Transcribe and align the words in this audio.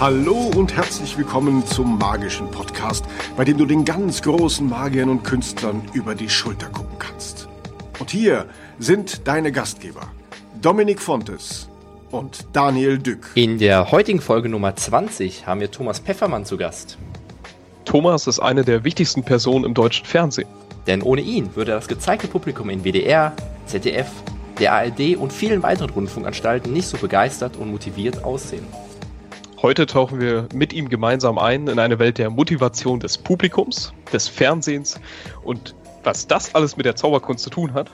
Hallo 0.00 0.48
und 0.54 0.76
herzlich 0.76 1.18
willkommen 1.18 1.66
zum 1.66 1.98
magischen 1.98 2.48
Podcast, 2.52 3.04
bei 3.36 3.44
dem 3.44 3.58
du 3.58 3.66
den 3.66 3.84
ganz 3.84 4.22
großen 4.22 4.68
Magiern 4.68 5.08
und 5.08 5.24
Künstlern 5.24 5.82
über 5.92 6.14
die 6.14 6.28
Schulter 6.28 6.68
gucken 6.68 6.96
kannst. 7.00 7.48
Und 7.98 8.12
hier 8.12 8.46
sind 8.78 9.26
deine 9.26 9.50
Gastgeber, 9.50 10.02
Dominik 10.62 11.00
Fontes 11.00 11.68
und 12.12 12.46
Daniel 12.52 12.98
Dück. 12.98 13.32
In 13.34 13.58
der 13.58 13.90
heutigen 13.90 14.20
Folge 14.20 14.48
Nummer 14.48 14.76
20 14.76 15.48
haben 15.48 15.58
wir 15.58 15.72
Thomas 15.72 15.98
Peffermann 15.98 16.44
zu 16.44 16.56
Gast. 16.56 16.96
Thomas 17.84 18.28
ist 18.28 18.38
eine 18.38 18.64
der 18.64 18.84
wichtigsten 18.84 19.24
Personen 19.24 19.64
im 19.64 19.74
deutschen 19.74 20.06
Fernsehen. 20.06 20.48
Denn 20.86 21.02
ohne 21.02 21.22
ihn 21.22 21.56
würde 21.56 21.72
das 21.72 21.88
gezeigte 21.88 22.28
Publikum 22.28 22.70
in 22.70 22.84
WDR, 22.84 23.32
ZDF, 23.66 24.06
der 24.60 24.74
ARD 24.74 25.16
und 25.16 25.32
vielen 25.32 25.64
weiteren 25.64 25.90
Rundfunkanstalten 25.90 26.72
nicht 26.72 26.86
so 26.86 26.98
begeistert 26.98 27.56
und 27.56 27.72
motiviert 27.72 28.22
aussehen. 28.22 28.64
Heute 29.60 29.86
tauchen 29.86 30.20
wir 30.20 30.46
mit 30.54 30.72
ihm 30.72 30.88
gemeinsam 30.88 31.36
ein 31.36 31.66
in 31.66 31.80
eine 31.80 31.98
Welt 31.98 32.18
der 32.18 32.30
Motivation 32.30 33.00
des 33.00 33.18
Publikums, 33.18 33.92
des 34.12 34.28
Fernsehens 34.28 35.00
und 35.42 35.74
was 36.04 36.28
das 36.28 36.54
alles 36.54 36.76
mit 36.76 36.86
der 36.86 36.94
Zauberkunst 36.94 37.42
zu 37.42 37.50
tun 37.50 37.74
hat. 37.74 37.90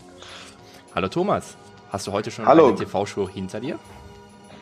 Hallo 0.95 1.09
Thomas, 1.09 1.57
hast 1.89 2.07
du 2.07 2.13
heute 2.13 2.31
schon 2.31 2.45
Hallo. 2.45 2.67
eine 2.67 2.75
TV-Show 2.75 3.31
hinter 3.31 3.61
dir? 3.61 3.79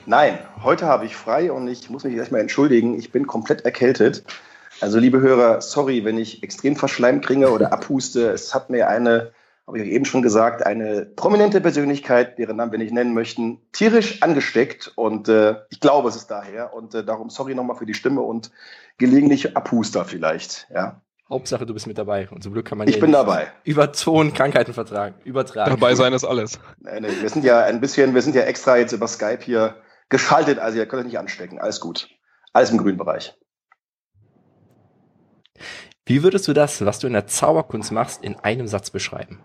Nein, 0.07 0.38
heute 0.62 0.87
habe 0.87 1.05
ich 1.05 1.16
frei 1.16 1.51
und 1.51 1.66
ich 1.66 1.91
muss 1.91 2.05
mich 2.05 2.15
erstmal 2.15 2.41
entschuldigen. 2.41 2.96
Ich 2.96 3.10
bin 3.10 3.27
komplett 3.27 3.65
erkältet. 3.65 4.23
Also, 4.80 5.01
liebe 5.01 5.21
Hörer, 5.21 5.60
sorry, 5.60 6.05
wenn 6.05 6.19
ich 6.19 6.45
extrem 6.45 6.77
verschleimt 6.77 7.27
klinge 7.27 7.51
oder 7.51 7.73
abhuste. 7.73 8.30
Es 8.30 8.55
hat 8.55 8.71
mir 8.71 8.88
eine, 8.88 9.32
habe 9.66 9.79
ich 9.79 9.84
euch 9.84 9.91
eben 9.91 10.05
schon 10.05 10.23
gesagt, 10.23 10.66
eine 10.66 11.07
prominente 11.07 11.61
Persönlichkeit, 11.61 12.39
deren 12.39 12.57
Namen 12.57 12.73
wir 12.73 12.79
nicht 12.79 12.93
nennen 12.93 13.15
möchten, 13.15 13.61
tierisch 13.73 14.23
angesteckt. 14.23 14.93
Und 14.97 15.29
äh, 15.29 15.57
ich 15.71 15.80
glaube, 15.80 16.09
es 16.09 16.16
ist 16.16 16.30
daher. 16.30 16.75
Und 16.75 16.95
äh, 16.95 17.05
darum 17.05 17.30
sorry 17.30 17.55
nochmal 17.55 17.77
für 17.77 17.87
die 17.87 17.95
Stimme 17.95 18.23
und 18.23 18.51
gelegentlich 18.99 19.57
Abhuster 19.57 20.05
vielleicht. 20.05 20.66
Ja. 20.74 21.01
Hauptsache, 21.30 21.65
du 21.65 21.73
bist 21.73 21.87
mit 21.87 21.96
dabei. 21.96 22.29
Und 22.29 22.43
zum 22.43 22.52
Glück 22.52 22.66
kann 22.66 22.77
man 22.77 22.88
Ich 22.88 22.96
ja 22.96 23.01
bin 23.01 23.10
nicht 23.10 23.18
dabei. 23.21 23.52
über 23.65 23.93
Ton 23.93 24.35
Krankheiten 24.35 24.74
vertragen, 24.74 25.15
übertragen. 25.24 25.71
Dabei 25.71 25.95
sein 25.95 26.13
ist 26.13 26.24
alles. 26.24 26.59
Nein, 26.80 27.02
nein, 27.05 27.15
wir 27.21 27.29
sind 27.29 27.45
ja 27.45 27.60
ein 27.60 27.80
bisschen, 27.80 28.15
wir 28.15 28.21
sind 28.23 28.35
ja 28.35 28.43
extra 28.43 28.77
jetzt 28.77 28.93
über 28.93 29.07
Skype 29.09 29.40
hier 29.43 29.77
geschaltet, 30.09 30.59
also 30.59 30.77
ihr 30.77 30.87
könnt 30.87 31.01
euch 31.01 31.07
nicht 31.07 31.18
anstecken. 31.18 31.59
Alles 31.59 31.80
gut. 31.80 32.09
Alles 32.52 32.71
im 32.71 32.79
grünen 32.79 32.99
Bereich. 32.99 33.35
Wie 36.05 36.23
würdest 36.23 36.49
du 36.49 36.52
das, 36.52 36.85
was 36.85 36.99
du 36.99 37.07
in 37.07 37.13
der 37.13 37.27
Zauberkunst 37.29 37.93
machst, 37.93 38.23
in 38.24 38.37
einem 38.40 38.66
Satz 38.66 38.90
beschreiben? 38.90 39.40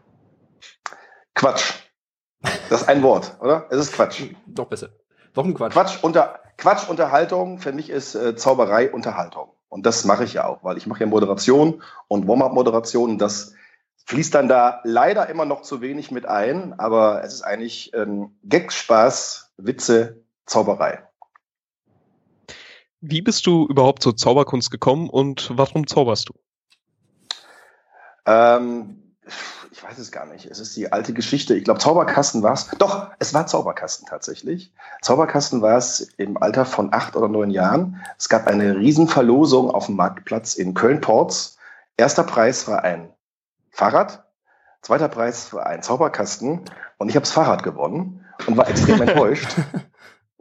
Quatsch. 1.37 1.73
Das 2.69 2.81
ist 2.81 2.89
ein 2.89 3.03
Wort, 3.03 3.37
oder? 3.39 3.67
Es 3.69 3.77
ist 3.77 3.93
Quatsch. 3.93 4.23
Doch 4.47 4.65
besser. 4.65 4.89
Warum 5.35 5.53
Quatsch? 5.53 5.73
Quatsch, 5.73 6.03
unter, 6.03 6.39
Quatsch 6.57 6.89
Unterhaltung, 6.89 7.59
für 7.59 7.71
mich 7.71 7.91
ist 7.91 8.15
äh, 8.15 8.35
Zauberei 8.35 8.91
Unterhaltung. 8.91 9.51
Und 9.69 9.85
das 9.85 10.03
mache 10.03 10.23
ich 10.23 10.33
ja 10.33 10.47
auch, 10.47 10.63
weil 10.63 10.77
ich 10.77 10.87
mache 10.87 11.01
ja 11.01 11.05
Moderation 11.05 11.83
und 12.07 12.27
Warm-up-Moderation. 12.27 13.19
Das 13.19 13.53
fließt 14.05 14.33
dann 14.33 14.47
da 14.47 14.81
leider 14.83 15.29
immer 15.29 15.45
noch 15.45 15.61
zu 15.61 15.79
wenig 15.81 16.09
mit 16.09 16.25
ein, 16.25 16.73
aber 16.79 17.23
es 17.23 17.35
ist 17.35 17.43
eigentlich 17.43 17.93
ähm, 17.93 18.35
Gag, 18.43 18.71
Spaß, 18.71 19.53
Witze, 19.57 20.23
Zauberei. 20.47 21.03
Wie 22.99 23.21
bist 23.21 23.45
du 23.45 23.67
überhaupt 23.67 24.01
zur 24.01 24.17
Zauberkunst 24.17 24.71
gekommen 24.71 25.07
und 25.07 25.51
warum 25.53 25.85
zauberst 25.85 26.29
du? 26.29 26.33
Ähm, 28.25 29.06
ich 29.71 29.83
weiß 29.83 29.97
es 29.97 30.11
gar 30.11 30.25
nicht. 30.25 30.45
Es 30.45 30.59
ist 30.59 30.75
die 30.75 30.91
alte 30.91 31.13
Geschichte. 31.13 31.55
Ich 31.55 31.63
glaube, 31.63 31.79
Zauberkasten 31.79 32.43
war 32.43 32.53
es. 32.53 32.67
Doch, 32.77 33.09
es 33.19 33.33
war 33.33 33.47
Zauberkasten 33.47 34.07
tatsächlich. 34.07 34.73
Zauberkasten 35.01 35.61
war 35.61 35.77
es 35.77 36.01
im 36.17 36.37
Alter 36.37 36.65
von 36.65 36.93
acht 36.93 37.15
oder 37.15 37.27
neun 37.27 37.49
Jahren. 37.49 38.01
Es 38.17 38.29
gab 38.29 38.47
eine 38.47 38.75
Riesenverlosung 38.77 39.69
auf 39.71 39.87
dem 39.87 39.95
Marktplatz 39.95 40.55
in 40.55 40.73
Köln-Porz. 40.73 41.57
Erster 41.97 42.23
Preis 42.23 42.67
war 42.67 42.83
ein 42.83 43.09
Fahrrad. 43.71 44.25
Zweiter 44.81 45.09
Preis 45.09 45.53
war 45.53 45.65
ein 45.65 45.83
Zauberkasten. 45.83 46.61
Und 46.97 47.09
ich 47.09 47.15
habe 47.15 47.23
das 47.23 47.33
Fahrrad 47.33 47.63
gewonnen 47.63 48.25
und 48.45 48.57
war 48.57 48.69
extrem 48.69 49.01
enttäuscht, 49.07 49.55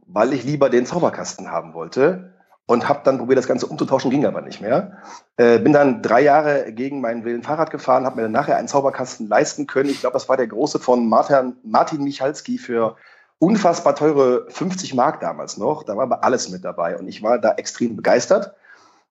weil 0.06 0.32
ich 0.32 0.44
lieber 0.44 0.70
den 0.70 0.86
Zauberkasten 0.86 1.50
haben 1.50 1.74
wollte 1.74 2.35
und 2.66 2.88
habe 2.88 3.00
dann 3.04 3.18
probiert, 3.18 3.38
das 3.38 3.46
Ganze 3.46 3.66
umzutauschen, 3.66 4.10
ging 4.10 4.26
aber 4.26 4.40
nicht 4.40 4.60
mehr. 4.60 4.98
Äh, 5.36 5.60
bin 5.60 5.72
dann 5.72 6.02
drei 6.02 6.20
Jahre 6.20 6.72
gegen 6.72 7.00
meinen 7.00 7.24
Willen 7.24 7.44
Fahrrad 7.44 7.70
gefahren, 7.70 8.04
habe 8.04 8.16
mir 8.16 8.22
dann 8.22 8.32
nachher 8.32 8.56
einen 8.56 8.68
Zauberkasten 8.68 9.28
leisten 9.28 9.66
können. 9.66 9.88
Ich 9.88 10.00
glaube, 10.00 10.14
das 10.14 10.28
war 10.28 10.36
der 10.36 10.48
große 10.48 10.80
von 10.80 11.08
Martin, 11.08 11.56
Martin 11.62 12.02
Michalski 12.02 12.58
für 12.58 12.96
unfassbar 13.38 13.94
teure 13.94 14.46
50 14.50 14.94
Mark 14.94 15.20
damals 15.20 15.56
noch. 15.56 15.84
Da 15.84 15.96
war 15.96 16.02
aber 16.02 16.24
alles 16.24 16.48
mit 16.48 16.64
dabei 16.64 16.98
und 16.98 17.06
ich 17.06 17.22
war 17.22 17.38
da 17.38 17.52
extrem 17.54 17.94
begeistert. 17.94 18.54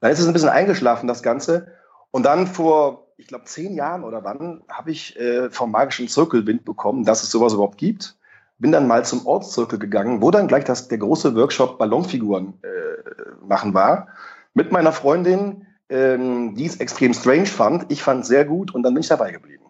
Dann 0.02 0.12
ist 0.12 0.20
es 0.20 0.28
ein 0.28 0.34
bisschen 0.34 0.50
eingeschlafen, 0.50 1.08
das 1.08 1.24
Ganze. 1.24 1.68
Und 2.12 2.24
dann 2.26 2.48
vor, 2.48 3.08
ich 3.16 3.28
glaube, 3.28 3.46
zehn 3.46 3.76
Jahren 3.76 4.04
oder 4.04 4.24
wann, 4.26 4.64
habe 4.68 4.92
ich 4.92 5.18
äh, 5.18 5.50
vom 5.50 5.72
magischen 5.72 6.10
Zirkelwind 6.10 6.66
bekommen, 6.66 7.06
dass 7.06 7.24
es 7.24 7.32
sowas 7.32 7.54
überhaupt 7.54 7.78
gibt 7.78 8.18
bin 8.58 8.72
dann 8.72 8.88
mal 8.88 9.06
zum 9.06 9.26
Ortszirkel 9.26 9.80
gegangen, 9.80 10.22
wo 10.22 10.32
dann 10.32 10.48
gleich 10.48 10.64
das, 10.64 10.88
der 10.88 10.98
große 10.98 11.36
Workshop 11.36 11.78
Ballonfiguren 11.78 12.54
äh, 12.64 13.46
machen 13.46 13.74
war. 13.74 14.08
Mit 14.54 14.72
meiner 14.72 14.92
Freundin, 14.92 15.68
ähm, 15.90 16.56
die 16.56 16.66
es 16.66 16.78
extrem 16.78 17.14
strange 17.14 17.48
fand. 17.48 17.92
Ich 17.92 18.02
fand 18.02 18.24
es 18.24 18.28
sehr 18.28 18.46
gut 18.46 18.74
und 18.74 18.84
dann 18.84 18.94
bin 18.94 19.02
ich 19.02 19.10
dabei 19.10 19.32
geblieben. 19.32 19.66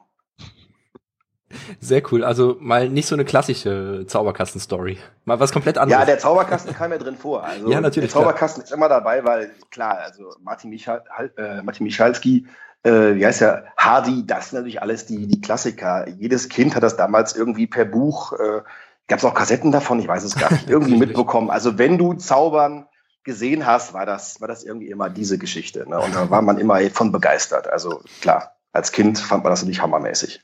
Sehr 1.79 2.01
cool. 2.11 2.23
Also 2.23 2.57
mal 2.59 2.89
nicht 2.89 3.07
so 3.07 3.15
eine 3.15 3.25
klassische 3.25 4.05
Zauberkasten-Story. 4.07 4.97
Mal 5.25 5.39
was 5.39 5.51
komplett 5.51 5.77
anderes. 5.77 5.99
Ja, 5.99 6.05
der 6.05 6.19
Zauberkasten 6.19 6.73
kam 6.73 6.91
ja 6.91 6.97
drin 6.97 7.15
vor. 7.15 7.43
Also 7.43 7.69
Ja, 7.69 7.81
natürlich, 7.81 8.11
Der 8.11 8.21
Zauberkasten 8.21 8.63
ist 8.63 8.71
immer 8.71 8.89
dabei, 8.89 9.23
weil 9.23 9.51
klar, 9.71 9.99
also 9.99 10.33
Martin, 10.41 10.69
Michal, 10.69 11.03
äh, 11.37 11.61
Martin 11.61 11.85
Michalski, 11.85 12.45
äh, 12.85 13.15
wie 13.15 13.25
heißt 13.25 13.41
der, 13.41 13.65
Hardy, 13.77 14.25
das 14.25 14.49
sind 14.49 14.59
natürlich 14.59 14.81
alles 14.81 15.05
die, 15.05 15.27
die 15.27 15.41
Klassiker. 15.41 16.07
Jedes 16.07 16.47
Kind 16.49 16.75
hat 16.75 16.83
das 16.83 16.95
damals 16.95 17.35
irgendwie 17.35 17.67
per 17.67 17.85
Buch, 17.85 18.33
äh, 18.33 18.61
gab 19.07 19.19
es 19.19 19.25
auch 19.25 19.33
Kassetten 19.33 19.71
davon, 19.71 19.99
ich 19.99 20.07
weiß 20.07 20.23
es 20.23 20.35
gar 20.35 20.51
nicht, 20.51 20.69
irgendwie 20.69 20.97
mitbekommen. 20.97 21.49
Also 21.49 21.77
wenn 21.77 21.97
du 21.97 22.13
Zaubern 22.13 22.87
gesehen 23.23 23.65
hast, 23.65 23.93
war 23.93 24.05
das, 24.05 24.39
war 24.39 24.47
das 24.47 24.63
irgendwie 24.63 24.89
immer 24.89 25.09
diese 25.09 25.37
Geschichte. 25.37 25.89
Ne? 25.89 25.99
Und 25.99 26.13
da 26.15 26.29
war 26.29 26.41
man 26.43 26.59
immer 26.59 26.79
von 26.91 27.11
begeistert. 27.11 27.67
Also 27.67 28.01
klar, 28.21 28.55
als 28.71 28.91
Kind 28.91 29.17
fand 29.19 29.43
man 29.43 29.51
das 29.51 29.61
natürlich 29.61 29.81
hammermäßig. 29.81 30.41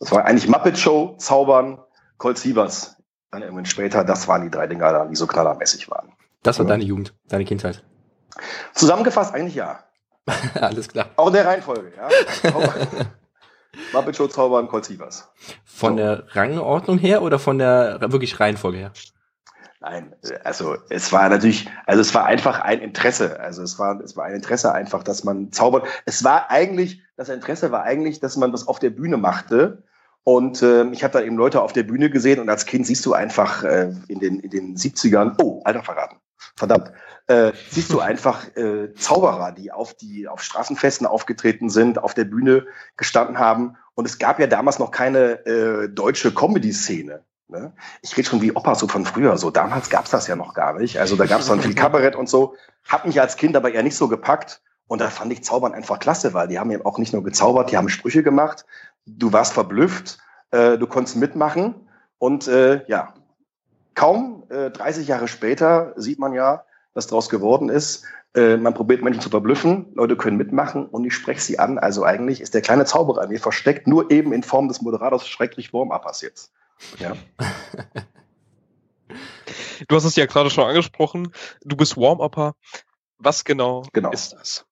Das 0.00 0.10
war 0.10 0.24
eigentlich 0.24 0.48
Muppet 0.48 0.78
Show, 0.78 1.16
Zaubern, 1.18 1.78
Colt 2.18 2.38
Sievers. 2.38 2.96
Dann 3.30 3.42
irgendwann 3.42 3.66
später, 3.66 4.04
das 4.04 4.26
waren 4.26 4.42
die 4.42 4.50
drei 4.50 4.66
Dinger, 4.66 4.90
da, 4.92 5.04
die 5.06 5.16
so 5.16 5.26
knallermäßig 5.26 5.90
waren. 5.90 6.12
das 6.42 6.58
war 6.58 6.66
Ja. 6.66 6.70
deine 6.70 6.84
Jugend, 6.84 7.14
deine 7.28 7.44
Kindheit. 7.44 7.84
Zusammengefasst 8.74 9.34
eigentlich 9.34 9.54
ja. 9.54 9.80
Alles 10.54 10.88
klar. 10.88 11.10
Auch 11.16 11.28
in 11.28 11.32
der 11.34 11.46
Reihenfolge, 11.46 11.92
ja. 11.96 12.08
Zauber- 12.50 12.74
Muppet 13.92 14.16
Show, 14.16 14.28
Zaubern, 14.28 14.68
Colt 14.68 14.84
Sievers. 14.84 15.28
Von 15.64 15.92
So. 15.92 15.96
der 15.96 16.24
Rangordnung 16.32 16.98
her 16.98 17.22
oder 17.22 17.38
von 17.38 17.58
der 17.58 17.98
wirklich 18.12 18.38
Reihenfolge 18.38 18.78
her? 18.78 18.92
Nein, 19.80 20.14
also 20.44 20.76
es 20.90 21.10
war 21.12 21.28
natürlich, 21.28 21.68
also 21.86 22.00
es 22.02 22.14
war 22.14 22.26
einfach 22.26 22.60
ein 22.60 22.80
Interesse. 22.80 23.40
Also 23.40 23.62
es 23.62 23.78
war, 23.78 23.98
es 24.00 24.16
war 24.16 24.26
ein 24.26 24.34
Interesse 24.34 24.72
einfach, 24.72 25.02
dass 25.02 25.24
man 25.24 25.50
zaubert. 25.50 25.86
Es 26.04 26.22
war 26.22 26.50
eigentlich, 26.50 27.02
das 27.16 27.28
Interesse 27.30 27.72
war 27.72 27.82
eigentlich, 27.82 28.20
dass 28.20 28.36
man 28.36 28.52
das 28.52 28.68
auf 28.68 28.78
der 28.78 28.90
Bühne 28.90 29.16
machte. 29.16 29.82
Und 30.22 30.62
ähm, 30.62 30.92
ich 30.92 31.02
habe 31.02 31.12
da 31.14 31.20
eben 31.20 31.36
Leute 31.36 31.60
auf 31.62 31.72
der 31.72 31.82
Bühne 31.82 32.10
gesehen 32.10 32.38
und 32.38 32.48
als 32.48 32.64
Kind 32.66 32.86
siehst 32.86 33.04
du 33.06 33.12
einfach 33.14 33.64
äh, 33.64 33.92
in, 34.06 34.20
den, 34.20 34.38
in 34.38 34.50
den 34.50 34.76
70ern, 34.76 35.34
oh, 35.42 35.60
Alter 35.64 35.82
verraten, 35.82 36.18
verdammt, 36.54 36.92
äh, 37.32 37.52
siehst 37.70 37.92
du 37.92 38.00
einfach 38.00 38.54
äh, 38.56 38.92
Zauberer, 38.94 39.52
die 39.52 39.72
auf 39.72 39.94
die 39.94 40.28
auf 40.28 40.42
Straßenfesten 40.42 41.06
aufgetreten 41.06 41.70
sind, 41.70 42.02
auf 42.02 42.14
der 42.14 42.24
Bühne 42.24 42.66
gestanden 42.96 43.38
haben. 43.38 43.76
Und 43.94 44.06
es 44.06 44.18
gab 44.18 44.38
ja 44.38 44.46
damals 44.46 44.78
noch 44.78 44.90
keine 44.90 45.46
äh, 45.46 45.88
deutsche 45.88 46.32
Comedy-Szene. 46.32 47.24
Ne? 47.48 47.72
Ich 48.02 48.16
rede 48.16 48.28
schon 48.28 48.42
wie 48.42 48.52
Opa 48.52 48.74
so 48.74 48.88
von 48.88 49.04
früher. 49.04 49.36
So 49.38 49.50
damals 49.50 49.90
gab's 49.90 50.10
das 50.10 50.26
ja 50.26 50.36
noch 50.36 50.54
gar 50.54 50.78
nicht. 50.78 50.98
Also 50.98 51.16
da 51.16 51.26
gab's 51.26 51.46
dann 51.46 51.60
viel 51.60 51.74
Kabarett 51.74 52.16
und 52.16 52.28
so. 52.28 52.54
Hat 52.86 53.06
mich 53.06 53.20
als 53.20 53.36
Kind 53.36 53.56
aber 53.56 53.72
eher 53.72 53.82
nicht 53.82 53.96
so 53.96 54.08
gepackt. 54.08 54.60
Und 54.86 55.00
da 55.00 55.08
fand 55.08 55.32
ich 55.32 55.42
Zaubern 55.42 55.72
einfach 55.72 55.98
klasse, 55.98 56.34
weil 56.34 56.48
die 56.48 56.58
haben 56.58 56.70
eben 56.70 56.84
auch 56.84 56.98
nicht 56.98 57.14
nur 57.14 57.22
gezaubert, 57.22 57.70
die 57.70 57.78
haben 57.78 57.88
Sprüche 57.88 58.22
gemacht. 58.22 58.66
Du 59.06 59.32
warst 59.32 59.54
verblüfft, 59.54 60.18
äh, 60.50 60.76
du 60.76 60.86
konntest 60.86 61.16
mitmachen. 61.16 61.74
Und 62.18 62.46
äh, 62.46 62.84
ja, 62.88 63.14
kaum 63.94 64.44
äh, 64.50 64.70
30 64.70 65.08
Jahre 65.08 65.28
später 65.28 65.94
sieht 65.96 66.18
man 66.18 66.34
ja, 66.34 66.64
was 66.94 67.06
daraus 67.06 67.28
geworden 67.28 67.68
ist. 67.68 68.04
Äh, 68.34 68.56
man 68.56 68.74
probiert 68.74 69.02
Menschen 69.02 69.20
zu 69.20 69.30
verblüffen, 69.30 69.86
Leute 69.94 70.16
können 70.16 70.36
mitmachen 70.36 70.86
und 70.86 71.04
ich 71.04 71.14
spreche 71.14 71.40
sie 71.40 71.58
an. 71.58 71.78
Also 71.78 72.04
eigentlich 72.04 72.40
ist 72.40 72.54
der 72.54 72.62
kleine 72.62 72.84
Zauberer 72.84 73.24
in 73.24 73.30
mir 73.30 73.40
versteckt, 73.40 73.86
nur 73.86 74.10
eben 74.10 74.32
in 74.32 74.42
Form 74.42 74.68
des 74.68 74.80
Moderators 74.82 75.28
schrecklich 75.28 75.72
Warm-Uppers 75.72 76.22
jetzt. 76.22 76.52
Ja. 76.98 77.14
Du 79.88 79.96
hast 79.96 80.04
es 80.04 80.16
ja 80.16 80.26
gerade 80.26 80.48
schon 80.48 80.64
angesprochen. 80.64 81.32
Du 81.62 81.76
bist 81.76 81.96
Warm-Upper. 81.96 82.54
Was 83.18 83.44
genau, 83.44 83.82
Genau. 83.92 84.10
ist 84.10 84.32
das? 84.32 84.64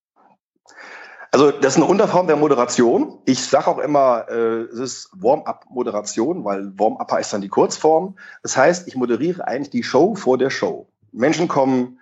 Also 1.32 1.52
das 1.52 1.74
ist 1.74 1.76
eine 1.76 1.86
Unterform 1.86 2.26
der 2.26 2.36
Moderation. 2.36 3.18
Ich 3.24 3.44
sage 3.44 3.68
auch 3.68 3.78
immer, 3.78 4.26
äh, 4.28 4.62
es 4.62 4.78
ist 4.78 5.10
Warm-up-Moderation, 5.12 6.44
weil 6.44 6.76
Warm-upper 6.76 7.20
ist 7.20 7.32
dann 7.32 7.40
die 7.40 7.48
Kurzform. 7.48 8.18
Das 8.42 8.56
heißt, 8.56 8.88
ich 8.88 8.96
moderiere 8.96 9.46
eigentlich 9.46 9.70
die 9.70 9.84
Show 9.84 10.16
vor 10.16 10.38
der 10.38 10.50
Show. 10.50 10.88
Menschen 11.12 11.46
kommen 11.46 11.99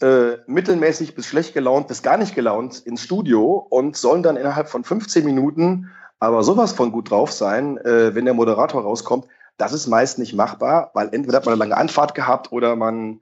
äh, 0.00 0.38
mittelmäßig 0.46 1.14
bis 1.14 1.26
schlecht 1.26 1.54
gelaunt 1.54 1.88
bis 1.88 2.02
gar 2.02 2.16
nicht 2.16 2.34
gelaunt 2.34 2.80
ins 2.80 3.02
Studio 3.02 3.66
und 3.68 3.96
sollen 3.96 4.22
dann 4.22 4.36
innerhalb 4.36 4.68
von 4.68 4.84
15 4.84 5.24
Minuten 5.24 5.90
aber 6.20 6.42
sowas 6.42 6.72
von 6.72 6.92
gut 6.92 7.10
drauf 7.10 7.32
sein, 7.32 7.78
äh, 7.78 8.14
wenn 8.14 8.24
der 8.24 8.34
Moderator 8.34 8.82
rauskommt. 8.82 9.26
Das 9.56 9.72
ist 9.72 9.86
meist 9.86 10.18
nicht 10.18 10.34
machbar, 10.34 10.90
weil 10.94 11.08
entweder 11.12 11.38
hat 11.38 11.46
man 11.46 11.54
eine 11.54 11.60
lange 11.60 11.76
Anfahrt 11.76 12.14
gehabt 12.14 12.52
oder 12.52 12.76
man 12.76 13.20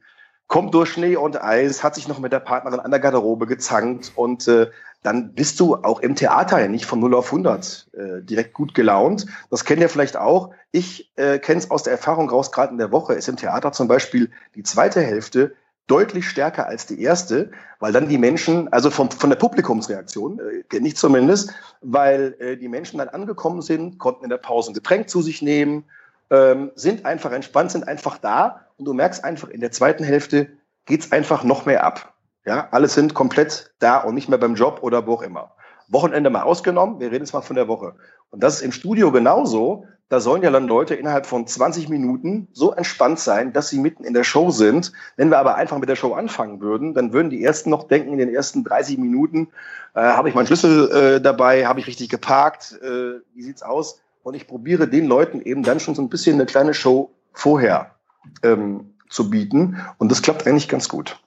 kommt 0.49 0.75
durch 0.75 0.91
Schnee 0.91 1.17
und 1.17 1.43
Eis, 1.43 1.83
hat 1.83 1.95
sich 1.95 2.09
noch 2.09 2.19
mit 2.19 2.33
der 2.33 2.41
Partnerin 2.41 2.81
an 2.81 2.91
der 2.91 3.01
Garderobe 3.01 3.47
gezankt 3.47 4.13
und 4.15 4.47
äh, 4.47 4.71
dann 5.03 5.35
bist 5.35 5.61
du 5.61 5.77
auch 5.77 6.01
im 6.01 6.15
Theater 6.15 6.61
ja 6.61 6.69
nicht 6.69 6.87
von 6.87 7.01
0 7.01 7.15
auf 7.15 7.27
100 7.27 7.89
äh, 7.93 8.23
direkt 8.23 8.55
gut 8.55 8.75
gelaunt. 8.75 9.27
Das 9.51 9.65
kennt 9.65 9.81
ihr 9.81 9.89
vielleicht 9.89 10.17
auch. 10.17 10.51
Ich 10.73 11.13
äh, 11.17 11.39
kenne 11.39 11.59
es 11.59 11.71
aus 11.71 11.83
der 11.83 11.93
Erfahrung 11.93 12.29
raus, 12.29 12.53
gerade 12.53 12.73
in 12.73 12.79
der 12.79 12.93
Woche 12.93 13.15
ist 13.15 13.29
im 13.29 13.37
Theater 13.37 13.73
zum 13.73 13.89
Beispiel 13.89 14.31
die 14.55 14.63
zweite 14.63 15.01
Hälfte 15.01 15.55
deutlich 15.87 16.29
stärker 16.29 16.67
als 16.67 16.87
die 16.87 17.01
erste, 17.01 17.51
weil 17.79 17.93
dann 17.93 18.09
die 18.09 18.19
Menschen, 18.19 18.73
also 18.73 18.91
vom, 18.91 19.11
von 19.11 19.31
der 19.31 19.37
Publikumsreaktion, 19.37 20.41
äh, 20.41 20.77
ich 20.79 20.97
zumindest, 20.97 21.53
weil 21.81 22.35
äh, 22.39 22.57
die 22.57 22.69
Menschen 22.69 22.99
dann 22.99 23.09
angekommen 23.09 23.63
sind, 23.63 23.99
konnten 23.99 24.25
in 24.25 24.31
der 24.31 24.39
Pause 24.39 24.73
ein 24.73 24.75
Getränk 24.75 25.09
zu 25.09 25.23
sich 25.23 25.43
nehmen, 25.43 25.85
ähm, 26.31 26.73
sind 26.75 27.05
einfach 27.05 27.33
entspannt, 27.33 27.71
sind 27.71 27.87
einfach 27.87 28.19
da 28.19 28.67
und 28.79 28.85
du 28.85 28.95
merkst 28.95 29.25
einfach, 29.25 29.49
in 29.49 29.61
der 29.61 29.71
zweiten 29.71 30.03
Hälfte 30.03 30.49
geht's 30.87 31.13
einfach 31.13 31.45
noch 31.45 31.67
mehr 31.67 31.85
ab. 31.85 32.15
Ja, 32.45 32.69
alle 32.71 32.89
sind 32.89 33.15
komplett 33.15 33.73
da 33.81 33.99
und 33.99 34.15
nicht 34.15 34.29
mehr 34.29 34.39
beim 34.39 34.55
Job 34.55 34.79
oder 34.83 35.07
wo 35.07 35.15
auch 35.15 35.23
immer. 35.23 35.53
Wochenende 35.89 36.31
mal 36.31 36.43
ausgenommen, 36.43 37.01
wir 37.01 37.09
reden 37.09 37.25
jetzt 37.25 37.33
mal 37.33 37.43
von 37.43 37.57
der 37.57 37.69
Woche. 37.69 37.95
Und 38.31 38.43
das 38.43 38.57
ist 38.57 38.63
im 38.63 38.73
Studio 38.73 39.13
genauso. 39.13 39.87
Da 40.09 40.21
sollen 40.21 40.43
ja 40.43 40.51
dann 40.51 40.69
Leute 40.69 40.95
innerhalb 40.95 41.27
von 41.27 41.49
20 41.49 41.89
Minuten 41.89 42.47
so 42.53 42.73
entspannt 42.73 43.19
sein, 43.19 43.53
dass 43.53 43.69
sie 43.71 43.79
mitten 43.79 44.05
in 44.05 44.15
der 44.15 44.23
Show 44.23 44.51
sind. 44.51 44.93
Wenn 45.17 45.31
wir 45.31 45.39
aber 45.39 45.57
einfach 45.57 45.79
mit 45.79 45.89
der 45.89 45.97
Show 45.97 46.15
anfangen 46.15 46.61
würden, 46.61 46.95
dann 46.95 47.13
würden 47.13 47.29
die 47.29 47.43
Ersten 47.43 47.71
noch 47.71 47.89
denken, 47.89 48.13
in 48.13 48.19
den 48.19 48.33
ersten 48.33 48.63
30 48.63 48.99
Minuten, 48.99 49.49
äh, 49.95 50.01
habe 50.01 50.29
ich 50.29 50.35
meinen 50.37 50.47
Schlüssel 50.47 50.91
äh, 51.17 51.21
dabei, 51.21 51.67
habe 51.67 51.81
ich 51.81 51.89
richtig 51.89 52.09
geparkt, 52.09 52.79
äh, 52.83 53.21
wie 53.35 53.43
sieht's 53.43 53.63
aus? 53.63 54.01
Und 54.23 54.35
ich 54.35 54.47
probiere 54.47 54.87
den 54.87 55.07
Leuten 55.07 55.41
eben 55.41 55.65
dann 55.65 55.81
schon 55.81 55.97
so 55.97 56.03
ein 56.03 56.09
bisschen 56.09 56.35
eine 56.35 56.47
kleine 56.47 56.75
Show 56.75 57.11
vorher 57.33 57.97
ähm, 58.45 58.95
zu 59.09 59.29
bieten. 59.29 59.81
Und 59.99 60.11
das 60.13 60.23
klappt 60.23 60.47
eigentlich 60.47 60.69
ganz 60.69 60.89
gut. 60.89 61.19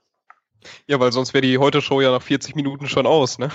Ja, 0.87 0.99
weil 0.99 1.11
sonst 1.11 1.33
wäre 1.33 1.41
die 1.41 1.57
Heute-Show 1.57 2.01
ja 2.01 2.11
nach 2.11 2.21
40 2.21 2.55
Minuten 2.55 2.87
schon 2.87 3.05
aus, 3.05 3.39
ne? 3.39 3.49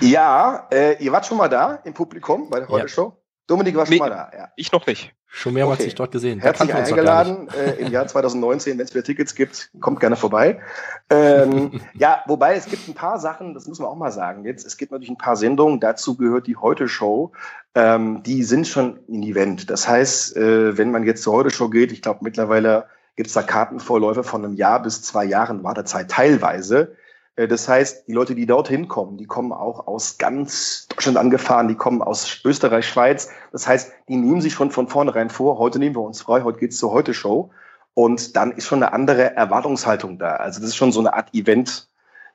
Ja, 0.00 0.68
äh, 0.72 1.02
ihr 1.02 1.12
wart 1.12 1.26
schon 1.26 1.38
mal 1.38 1.48
da 1.48 1.74
im 1.84 1.94
Publikum 1.94 2.48
bei 2.50 2.60
der 2.60 2.68
Heute-Show? 2.68 3.19
Dominik 3.50 3.74
war 3.74 3.84
schon 3.84 3.94
Nee, 3.94 3.98
mal 3.98 4.10
da, 4.10 4.30
ja. 4.32 4.48
Ich 4.54 4.70
noch 4.70 4.86
nicht. 4.86 5.12
Schon 5.26 5.54
mehrmals 5.54 5.80
Okay. 5.80 5.84
dich 5.86 5.94
dort 5.96 6.12
gesehen. 6.12 6.38
Herzlich 6.38 6.72
eingeladen 6.72 7.48
äh, 7.48 7.80
im 7.80 7.90
Jahr 7.90 8.06
2019, 8.06 8.78
wenn 8.78 8.84
es 8.84 8.94
wieder 8.94 9.02
Tickets 9.02 9.34
gibt, 9.34 9.70
kommt 9.80 9.98
gerne 9.98 10.14
vorbei. 10.14 10.60
Ähm, 11.08 11.80
ja, 11.94 12.22
wobei 12.26 12.54
es 12.54 12.66
gibt 12.66 12.86
ein 12.86 12.94
paar 12.94 13.18
Sachen, 13.18 13.54
das 13.54 13.66
muss 13.66 13.80
man 13.80 13.88
auch 13.88 13.96
mal 13.96 14.12
sagen 14.12 14.44
jetzt. 14.44 14.64
Es 14.64 14.76
gibt 14.76 14.92
natürlich 14.92 15.10
ein 15.10 15.18
paar 15.18 15.34
Sendungen, 15.36 15.80
dazu 15.80 16.16
gehört 16.16 16.46
die 16.46 16.56
Heute-Show. 16.56 17.32
Ähm, 17.74 18.22
die 18.22 18.44
sind 18.44 18.68
schon 18.68 19.00
ein 19.08 19.22
Event. 19.24 19.68
Das 19.68 19.88
heißt, 19.88 20.36
äh, 20.36 20.78
wenn 20.78 20.92
man 20.92 21.04
jetzt 21.04 21.22
zur 21.22 21.32
Heute-Show 21.32 21.70
geht, 21.70 21.90
ich 21.90 22.02
glaube 22.02 22.20
mittlerweile 22.22 22.86
gibt 23.16 23.28
es 23.28 23.34
da 23.34 23.42
Kartenvorläufe 23.42 24.22
von 24.22 24.44
einem 24.44 24.54
Jahr 24.54 24.80
bis 24.80 25.02
zwei 25.02 25.24
Jahren 25.24 25.64
Wartezeit 25.64 26.08
teilweise. 26.08 26.96
Äh, 27.40 27.48
Das 27.48 27.68
heißt, 27.68 28.06
die 28.06 28.12
Leute, 28.12 28.34
die 28.34 28.46
dorthin 28.46 28.88
kommen, 28.88 29.16
die 29.16 29.26
kommen 29.26 29.52
auch 29.52 29.86
aus 29.86 30.18
ganz 30.18 30.86
Deutschland 30.88 31.16
angefahren, 31.16 31.68
die 31.68 31.74
kommen 31.74 32.02
aus 32.02 32.40
Österreich, 32.44 32.86
Schweiz. 32.86 33.30
Das 33.52 33.66
heißt, 33.66 33.92
die 34.08 34.16
nehmen 34.16 34.40
sich 34.40 34.52
schon 34.52 34.70
von 34.70 34.88
vornherein 34.88 35.30
vor, 35.30 35.58
heute 35.58 35.78
nehmen 35.78 35.96
wir 35.96 36.02
uns 36.02 36.20
frei, 36.22 36.42
heute 36.42 36.58
geht's 36.58 36.76
zur 36.76 36.92
Heute-Show. 36.92 37.50
Und 37.94 38.36
dann 38.36 38.52
ist 38.52 38.66
schon 38.66 38.82
eine 38.82 38.92
andere 38.92 39.34
Erwartungshaltung 39.36 40.18
da. 40.18 40.36
Also 40.36 40.60
das 40.60 40.70
ist 40.70 40.76
schon 40.76 40.92
so 40.92 41.00
eine 41.00 41.14
Art 41.14 41.34
Event, 41.34 41.88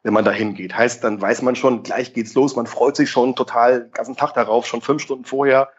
wenn 0.04 0.14
man 0.14 0.26
da 0.26 0.32
hingeht. 0.32 0.76
Heißt, 0.76 1.04
dann 1.04 1.22
weiß 1.22 1.42
man 1.44 1.56
schon, 1.56 1.84
gleich 1.84 2.14
geht's 2.14 2.34
los, 2.34 2.56
man 2.56 2.68
freut 2.68 2.96
sich 2.96 3.10
schon 3.10 3.36
total 3.36 3.84
den 3.84 3.92
ganzen 3.92 4.18
Tag 4.18 4.34
darauf, 4.34 4.66
schon 4.66 4.82
fünf 4.82 5.02
Stunden 5.02 5.26
vorher 5.26 5.70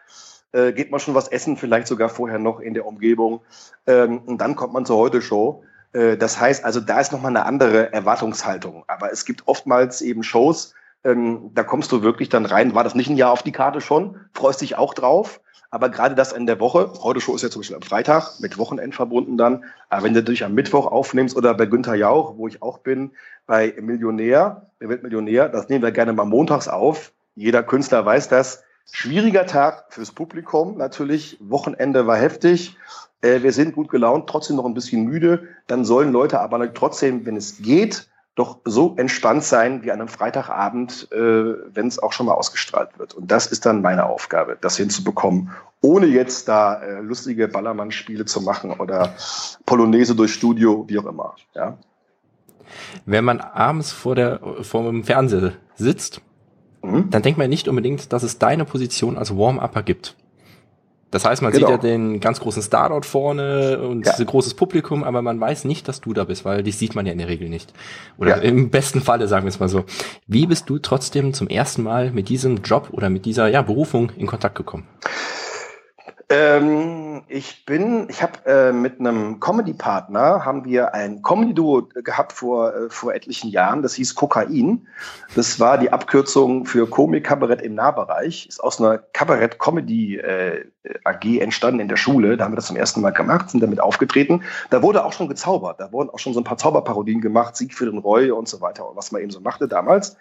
äh, 0.53 0.71
geht 0.71 0.91
man 0.91 0.99
schon 0.99 1.13
was 1.13 1.27
essen, 1.27 1.57
vielleicht 1.57 1.87
sogar 1.87 2.09
vorher 2.09 2.39
noch 2.39 2.59
in 2.59 2.73
der 2.73 2.85
Umgebung. 2.85 3.41
Ähm, 3.85 4.19
und 4.19 4.39
dann 4.39 4.55
kommt 4.55 4.73
man 4.73 4.85
zur 4.85 4.97
Heute-Show. 4.97 5.63
Äh, 5.93 6.17
Das 6.17 6.39
heißt 6.39 6.63
also, 6.65 6.79
da 6.79 6.99
ist 6.99 7.11
nochmal 7.11 7.35
eine 7.35 7.45
andere 7.45 7.93
Erwartungshaltung. 7.93 8.83
Aber 8.87 9.11
es 9.11 9.25
gibt 9.25 9.47
oftmals 9.47 10.01
eben 10.01 10.23
Shows, 10.23 10.73
ähm, 11.03 11.51
da 11.53 11.63
kommst 11.63 11.91
du 11.91 12.01
wirklich 12.01 12.29
dann 12.29 12.45
rein. 12.45 12.75
War 12.75 12.83
das 12.83 12.95
nicht 12.95 13.09
ein 13.09 13.17
Jahr 13.17 13.31
auf 13.31 13.43
die 13.43 13.51
Karte 13.51 13.81
schon? 13.81 14.19
Freust 14.33 14.61
dich 14.61 14.77
auch 14.77 14.93
drauf. 14.93 15.39
Aber 15.69 15.89
gerade 15.89 16.15
das 16.15 16.31
in 16.31 16.45
der 16.45 16.59
Woche, 16.59 16.91
heute 17.03 17.19
Show 17.19 17.35
ist 17.35 17.41
ja 17.41 17.49
zum 17.49 17.61
Beispiel 17.61 17.75
am 17.75 17.81
Freitag, 17.81 18.39
mit 18.39 18.57
Wochenend 18.57 18.95
verbunden 18.95 19.37
dann. 19.37 19.65
Aber 19.89 20.03
wenn 20.03 20.13
du 20.13 20.23
dich 20.23 20.45
am 20.45 20.53
Mittwoch 20.53 20.85
aufnimmst 20.85 21.35
oder 21.35 21.53
bei 21.53 21.65
Günther 21.65 21.95
Jauch, 21.95 22.37
wo 22.37 22.47
ich 22.47 22.61
auch 22.61 22.79
bin, 22.79 23.11
bei 23.45 23.73
Millionär, 23.79 24.69
wer 24.79 24.89
wird 24.89 25.03
Millionär, 25.03 25.49
das 25.49 25.67
nehmen 25.67 25.83
wir 25.83 25.91
gerne 25.91 26.13
mal 26.13 26.25
montags 26.25 26.67
auf. 26.69 27.11
Jeder 27.35 27.63
Künstler 27.63 28.05
weiß 28.05 28.29
das. 28.29 28.63
Schwieriger 28.89 29.45
Tag 29.45 29.85
fürs 29.89 30.11
Publikum 30.11 30.77
natürlich. 30.77 31.37
Wochenende 31.41 32.07
war 32.07 32.15
heftig. 32.15 32.77
Äh, 33.21 33.41
wir 33.41 33.51
sind 33.51 33.75
gut 33.75 33.89
gelaunt, 33.89 34.27
trotzdem 34.27 34.55
noch 34.55 34.65
ein 34.65 34.73
bisschen 34.73 35.05
müde. 35.05 35.47
Dann 35.67 35.85
sollen 35.85 36.11
Leute 36.11 36.39
aber 36.39 36.73
trotzdem, 36.73 37.25
wenn 37.25 37.35
es 37.35 37.57
geht, 37.61 38.07
doch 38.35 38.59
so 38.65 38.95
entspannt 38.97 39.43
sein 39.43 39.83
wie 39.83 39.91
an 39.91 39.99
einem 39.99 40.09
Freitagabend, 40.09 41.11
äh, 41.11 41.17
wenn 41.17 41.87
es 41.87 41.97
auch 41.97 42.13
schon 42.13 42.27
mal 42.27 42.33
ausgestrahlt 42.33 42.99
wird. 42.99 43.15
Und 43.15 43.31
das 43.31 43.47
ist 43.47 43.65
dann 43.65 43.81
meine 43.81 44.05
Aufgabe, 44.05 44.57
das 44.61 44.77
hinzubekommen, 44.77 45.49
ohne 45.81 46.05
jetzt 46.05 46.47
da 46.47 46.81
äh, 46.81 46.99
lustige 47.01 47.47
Ballermann-Spiele 47.47 48.25
zu 48.25 48.41
machen 48.41 48.71
oder 48.71 49.15
Polonaise 49.65 50.15
durchs 50.15 50.33
Studio, 50.33 50.85
wie 50.87 50.99
auch 50.99 51.05
immer. 51.05 51.35
Ja. 51.55 51.77
Wenn 53.05 53.25
man 53.25 53.39
abends 53.39 53.91
vor 53.91 54.13
der, 54.13 54.39
vor 54.61 54.83
dem 54.83 55.03
Fernseher 55.03 55.53
sitzt, 55.75 56.21
Mhm. 56.87 57.09
dann 57.09 57.21
denkt 57.21 57.37
man 57.37 57.49
nicht 57.49 57.67
unbedingt, 57.67 58.13
dass 58.13 58.23
es 58.23 58.39
deine 58.39 58.65
Position 58.65 59.17
als 59.17 59.35
Warm-Upper 59.35 59.83
gibt. 59.83 60.15
Das 61.09 61.23
heißt, 61.23 61.41
man 61.41 61.53
Genau. 61.53 61.67
sieht 61.67 61.75
ja 61.75 61.81
den 61.81 62.19
ganz 62.19 62.39
großen 62.41 62.61
Star 62.61 62.89
dort 62.89 63.05
vorne 63.05 63.79
und 63.79 64.05
Ja. 64.05 64.13
ein 64.17 64.25
großes 64.25 64.55
Publikum, 64.55 65.03
aber 65.05 65.21
man 65.21 65.39
weiß 65.39 65.63
nicht, 65.63 65.87
dass 65.87 66.01
du 66.01 66.13
da 66.13 66.25
bist, 66.25 66.43
weil 66.43 66.63
dich 66.63 66.77
sieht 66.77 66.95
man 66.95 67.05
ja 67.05 67.13
in 67.13 67.17
der 67.17 67.29
Regel 67.29 67.47
nicht. 67.47 67.71
Oder 68.17 68.37
Ja. 68.37 68.41
im 68.43 68.69
besten 68.69 68.99
Falle, 69.01 69.27
sagen 69.29 69.45
wir 69.45 69.49
es 69.49 69.59
mal 69.59 69.69
so. 69.69 69.85
Wie 70.27 70.45
bist 70.47 70.69
du 70.69 70.79
trotzdem 70.79 71.33
zum 71.33 71.47
ersten 71.47 71.81
Mal 71.83 72.11
mit 72.11 72.27
diesem 72.27 72.57
Job 72.57 72.89
oder 72.91 73.09
mit 73.09 73.25
dieser 73.25 73.47
ja, 73.47 73.61
Berufung 73.61 74.11
in 74.17 74.27
Kontakt 74.27 74.55
gekommen? 74.55 74.85
Ähm, 76.29 77.06
ich 77.27 77.65
bin, 77.65 78.07
ich 78.09 78.21
habe 78.21 78.45
äh, 78.45 78.71
mit 78.71 78.99
einem 78.99 79.39
Comedy-Partner 79.39 80.45
haben 80.45 80.65
wir 80.65 80.93
ein 80.93 81.21
Comedy-Duo 81.21 81.89
gehabt 82.03 82.33
vor 82.33 82.73
äh, 82.73 82.89
vor 82.89 83.13
etlichen 83.13 83.49
Jahren. 83.49 83.81
Das 83.81 83.95
hieß 83.95 84.15
Kokain. 84.15 84.87
Das 85.35 85.59
war 85.59 85.77
die 85.77 85.91
Abkürzung 85.91 86.65
für 86.65 86.87
Komik-Kabarett 86.89 87.61
im 87.61 87.75
Nahbereich. 87.75 88.47
Ist 88.47 88.63
aus 88.63 88.79
einer 88.79 88.97
Kabarett-Comedy 88.97 90.17
äh, 90.17 90.65
entstanden 91.39 91.79
in 91.79 91.87
der 91.87 91.97
Schule. 91.97 92.37
Da 92.37 92.45
haben 92.45 92.53
wir 92.53 92.57
das 92.57 92.67
zum 92.67 92.77
ersten 92.77 93.01
Mal 93.01 93.11
gemacht, 93.11 93.49
sind 93.49 93.61
damit 93.61 93.79
aufgetreten. 93.79 94.43
Da 94.69 94.81
wurde 94.81 95.05
auch 95.05 95.13
schon 95.13 95.27
gezaubert. 95.27 95.79
Da 95.79 95.91
wurden 95.91 96.09
auch 96.09 96.19
schon 96.19 96.33
so 96.33 96.39
ein 96.39 96.45
paar 96.45 96.57
Zauberparodien 96.57 97.21
gemacht, 97.21 97.55
Siegfried 97.55 97.89
und 97.89 97.99
Roy 97.99 98.31
und 98.31 98.47
so 98.47 98.61
weiter, 98.61 98.85
was 98.95 99.11
man 99.11 99.21
eben 99.21 99.31
so 99.31 99.41
machte 99.41 99.67
damals. 99.67 100.17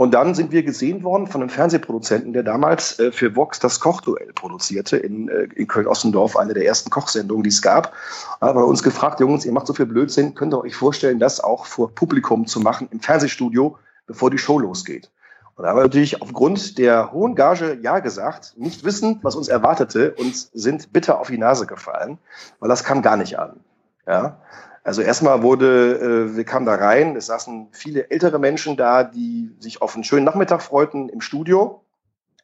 Und 0.00 0.12
dann 0.12 0.34
sind 0.34 0.50
wir 0.50 0.62
gesehen 0.62 1.02
worden 1.02 1.26
von 1.26 1.42
einem 1.42 1.50
Fernsehproduzenten, 1.50 2.32
der 2.32 2.42
damals 2.42 2.98
äh, 2.98 3.12
für 3.12 3.36
Vox 3.36 3.60
das 3.60 3.80
Kochduell 3.80 4.32
produzierte 4.32 4.96
in, 4.96 5.28
äh, 5.28 5.42
in 5.54 5.66
Köln-Ossendorf, 5.66 6.38
eine 6.38 6.54
der 6.54 6.64
ersten 6.64 6.88
Kochsendungen, 6.88 7.42
die 7.42 7.50
es 7.50 7.60
gab. 7.60 7.92
Hat 8.40 8.56
er 8.56 8.66
uns 8.66 8.82
gefragt, 8.82 9.20
Jungs, 9.20 9.44
ihr 9.44 9.52
macht 9.52 9.66
so 9.66 9.74
viel 9.74 9.84
Blödsinn, 9.84 10.34
könnt 10.34 10.54
ihr 10.54 10.62
euch 10.62 10.74
vorstellen, 10.74 11.18
das 11.18 11.40
auch 11.40 11.66
vor 11.66 11.94
Publikum 11.94 12.46
zu 12.46 12.60
machen 12.60 12.88
im 12.90 13.00
Fernsehstudio, 13.00 13.76
bevor 14.06 14.30
die 14.30 14.38
Show 14.38 14.58
losgeht? 14.58 15.10
Und 15.54 15.64
da 15.64 15.68
haben 15.68 15.76
wir 15.76 15.82
natürlich 15.82 16.22
aufgrund 16.22 16.78
der 16.78 17.12
hohen 17.12 17.34
Gage 17.34 17.78
Ja 17.82 17.98
gesagt, 17.98 18.54
nicht 18.56 18.84
wissend, 18.84 19.22
was 19.22 19.36
uns 19.36 19.48
erwartete 19.48 20.14
und 20.14 20.34
sind 20.34 20.94
bitter 20.94 21.20
auf 21.20 21.28
die 21.28 21.36
Nase 21.36 21.66
gefallen, 21.66 22.16
weil 22.58 22.70
das 22.70 22.84
kam 22.84 23.02
gar 23.02 23.18
nicht 23.18 23.38
an. 23.38 23.60
Ja. 24.06 24.38
Also 24.82 25.02
erstmal 25.02 25.42
wurde, 25.42 26.30
äh, 26.32 26.36
wir 26.36 26.44
kamen 26.44 26.66
da 26.66 26.74
rein, 26.74 27.16
es 27.16 27.26
saßen 27.26 27.68
viele 27.72 28.10
ältere 28.10 28.38
Menschen 28.38 28.76
da, 28.76 29.04
die 29.04 29.54
sich 29.58 29.82
auf 29.82 29.94
einen 29.94 30.04
schönen 30.04 30.24
Nachmittag 30.24 30.62
freuten 30.62 31.08
im 31.08 31.20
Studio. 31.20 31.82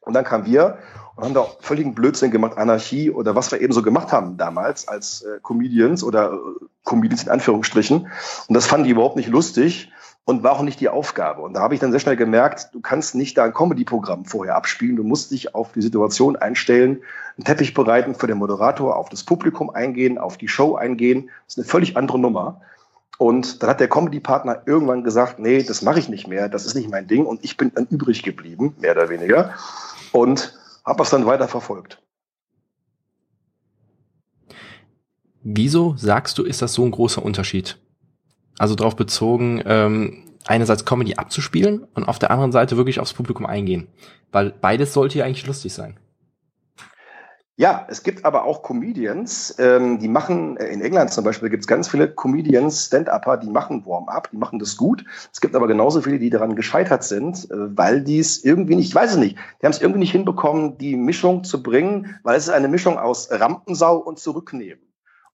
Und 0.01 0.13
dann 0.13 0.23
kamen 0.23 0.45
wir 0.45 0.77
und 1.15 1.25
haben 1.25 1.33
da 1.33 1.47
völligen 1.59 1.95
Blödsinn 1.95 2.31
gemacht, 2.31 2.57
Anarchie 2.57 3.11
oder 3.11 3.35
was 3.35 3.51
wir 3.51 3.59
eben 3.59 3.73
so 3.73 3.81
gemacht 3.81 4.11
haben 4.11 4.37
damals 4.37 4.87
als 4.87 5.23
äh, 5.23 5.39
Comedians 5.41 6.03
oder 6.03 6.33
äh, 6.33 6.65
Comedians 6.85 7.23
in 7.23 7.29
Anführungsstrichen. 7.29 8.07
Und 8.47 8.53
das 8.53 8.67
fanden 8.67 8.85
die 8.85 8.91
überhaupt 8.91 9.15
nicht 9.15 9.29
lustig 9.29 9.91
und 10.27 10.43
war 10.43 10.51
auch 10.51 10.61
nicht 10.61 10.81
die 10.81 10.89
Aufgabe. 10.89 11.41
Und 11.41 11.53
da 11.53 11.61
habe 11.61 11.73
ich 11.73 11.79
dann 11.79 11.91
sehr 11.91 12.01
schnell 12.01 12.17
gemerkt, 12.17 12.71
du 12.73 12.81
kannst 12.81 13.15
nicht 13.15 13.37
da 13.37 13.45
ein 13.45 13.53
Comedy-Programm 13.53 14.25
vorher 14.25 14.57
abspielen, 14.57 14.97
du 14.97 15.03
musst 15.05 15.31
dich 15.31 15.55
auf 15.55 15.71
die 15.71 15.81
Situation 15.81 16.35
einstellen, 16.35 17.01
einen 17.37 17.45
Teppich 17.45 17.73
bereiten 17.73 18.13
für 18.13 18.27
den 18.27 18.37
Moderator, 18.37 18.97
auf 18.97 19.07
das 19.07 19.23
Publikum 19.23 19.69
eingehen, 19.69 20.17
auf 20.17 20.35
die 20.35 20.49
Show 20.49 20.75
eingehen. 20.75 21.29
Das 21.45 21.53
ist 21.53 21.59
eine 21.59 21.67
völlig 21.67 21.95
andere 21.95 22.19
Nummer. 22.19 22.59
Und 23.17 23.63
dann 23.63 23.69
hat 23.69 23.79
der 23.79 23.87
Comedy-Partner 23.87 24.63
irgendwann 24.65 25.05
gesagt, 25.05 25.39
nee, 25.39 25.63
das 25.63 25.81
mache 25.81 25.99
ich 25.99 26.09
nicht 26.09 26.27
mehr, 26.27 26.49
das 26.49 26.65
ist 26.65 26.75
nicht 26.75 26.91
mein 26.91 27.07
Ding. 27.07 27.25
Und 27.25 27.45
ich 27.45 27.55
bin 27.55 27.71
dann 27.73 27.87
übrig 27.87 28.21
geblieben, 28.21 28.75
mehr 28.81 28.91
oder 28.91 29.07
weniger, 29.07 29.53
und 30.11 30.59
habe 30.83 31.03
es 31.03 31.09
dann 31.09 31.25
weiter 31.25 31.47
verfolgt. 31.47 32.01
Wieso 35.41 35.95
sagst 35.95 36.37
du, 36.37 36.43
ist 36.43 36.61
das 36.61 36.73
so 36.73 36.83
ein 36.83 36.91
großer 36.91 37.23
Unterschied? 37.23 37.79
Also 38.57 38.75
darauf 38.75 38.95
bezogen, 38.95 39.61
ähm, 39.65 40.23
einerseits 40.45 40.85
Comedy 40.85 41.15
abzuspielen 41.15 41.85
und 41.93 42.05
auf 42.05 42.19
der 42.19 42.31
anderen 42.31 42.51
Seite 42.51 42.77
wirklich 42.77 42.99
aufs 42.99 43.13
Publikum 43.13 43.45
eingehen. 43.45 43.87
Weil 44.31 44.51
beides 44.51 44.93
sollte 44.93 45.19
ja 45.19 45.25
eigentlich 45.25 45.45
lustig 45.45 45.73
sein. 45.73 45.99
Ja, 47.59 47.87
es 47.89 48.03
gibt 48.03 48.23
aber 48.23 48.43
auch 48.43 48.61
Comedians, 48.61 49.55
ähm, 49.57 49.97
die 49.97 50.07
machen, 50.07 50.57
äh, 50.57 50.67
in 50.67 50.79
England 50.79 51.11
zum 51.11 51.23
Beispiel 51.23 51.49
gibt 51.49 51.63
es 51.63 51.67
ganz 51.67 51.87
viele 51.87 52.07
Comedians, 52.07 52.85
Stand-Upper, 52.85 53.37
die 53.37 53.49
machen 53.49 53.83
Warm-up, 53.83 54.29
die 54.31 54.37
machen 54.37 54.59
das 54.59 54.77
gut. 54.77 55.03
Es 55.33 55.41
gibt 55.41 55.55
aber 55.55 55.67
genauso 55.67 56.01
viele, 56.01 56.19
die 56.19 56.29
daran 56.29 56.55
gescheitert 56.55 57.03
sind, 57.03 57.49
äh, 57.49 57.75
weil 57.75 58.03
die 58.03 58.19
es 58.19 58.45
irgendwie 58.45 58.75
nicht, 58.75 58.89
ich 58.89 58.95
weiß 58.95 59.13
es 59.13 59.17
nicht, 59.17 59.37
die 59.59 59.65
haben 59.65 59.71
es 59.71 59.81
irgendwie 59.81 60.01
nicht 60.01 60.11
hinbekommen, 60.11 60.77
die 60.77 60.95
Mischung 60.95 61.43
zu 61.45 61.63
bringen, 61.63 62.19
weil 62.21 62.37
es 62.37 62.43
ist 62.43 62.53
eine 62.53 62.67
Mischung 62.67 62.99
aus 62.99 63.29
Rampensau 63.31 63.97
und 63.97 64.19
Zurücknehmen. 64.19 64.86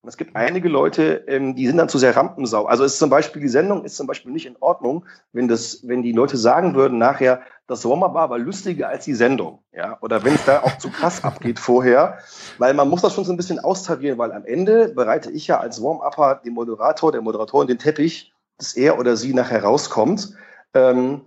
Und 0.04 0.10
es 0.10 0.18
gibt 0.18 0.36
einige 0.36 0.68
Leute, 0.68 1.24
ähm, 1.28 1.56
die 1.56 1.66
sind 1.66 1.78
dann 1.78 1.88
zu 1.88 1.98
sehr 1.98 2.14
Rampensau. 2.14 2.66
Also 2.66 2.84
ist 2.84 3.00
zum 3.00 3.10
Beispiel, 3.10 3.42
die 3.42 3.48
Sendung 3.48 3.86
ist 3.86 3.96
zum 3.96 4.06
Beispiel 4.06 4.34
nicht 4.34 4.46
in 4.46 4.58
Ordnung, 4.60 5.06
wenn 5.32 5.48
das, 5.48 5.88
wenn 5.88 6.04
die 6.04 6.12
Leute 6.12 6.36
sagen 6.36 6.76
würden 6.76 6.98
nachher, 6.98 7.42
das 7.68 7.86
Warm-up 7.86 8.14
war 8.14 8.38
lustiger 8.38 8.90
als 8.90 9.06
die 9.06 9.14
Sendung. 9.14 9.60
Ja, 9.72 9.98
oder 10.02 10.26
wenn 10.26 10.36
es 10.36 10.44
da 10.44 10.62
auch 10.64 10.78
zu 10.78 10.90
krass 10.90 11.24
abgeht 11.24 11.58
vorher, 11.58 12.18
weil 12.58 12.74
man 12.74 12.90
muss 12.90 13.02
das 13.02 13.14
schon 13.14 13.24
so 13.24 13.32
ein 13.32 13.38
bisschen 13.38 13.60
austarieren, 13.60 14.18
weil 14.18 14.34
am 14.34 14.44
Ende 14.44 14.90
bereite 14.90 15.32
ich 15.32 15.48
ja 15.48 15.62
als 15.62 15.82
Warm-Upper 15.82 16.42
dem 16.44 16.56
Moderator, 16.56 17.14
der 17.14 17.22
Moderatorin 17.22 17.70
den 17.70 17.80
Teppich, 17.80 18.34
dass 18.58 18.76
er 18.76 19.00
oder 19.00 19.16
sie 19.16 19.34
nachher 19.34 19.64
rauskommt. 19.64 20.34
Ähm, 20.74 21.22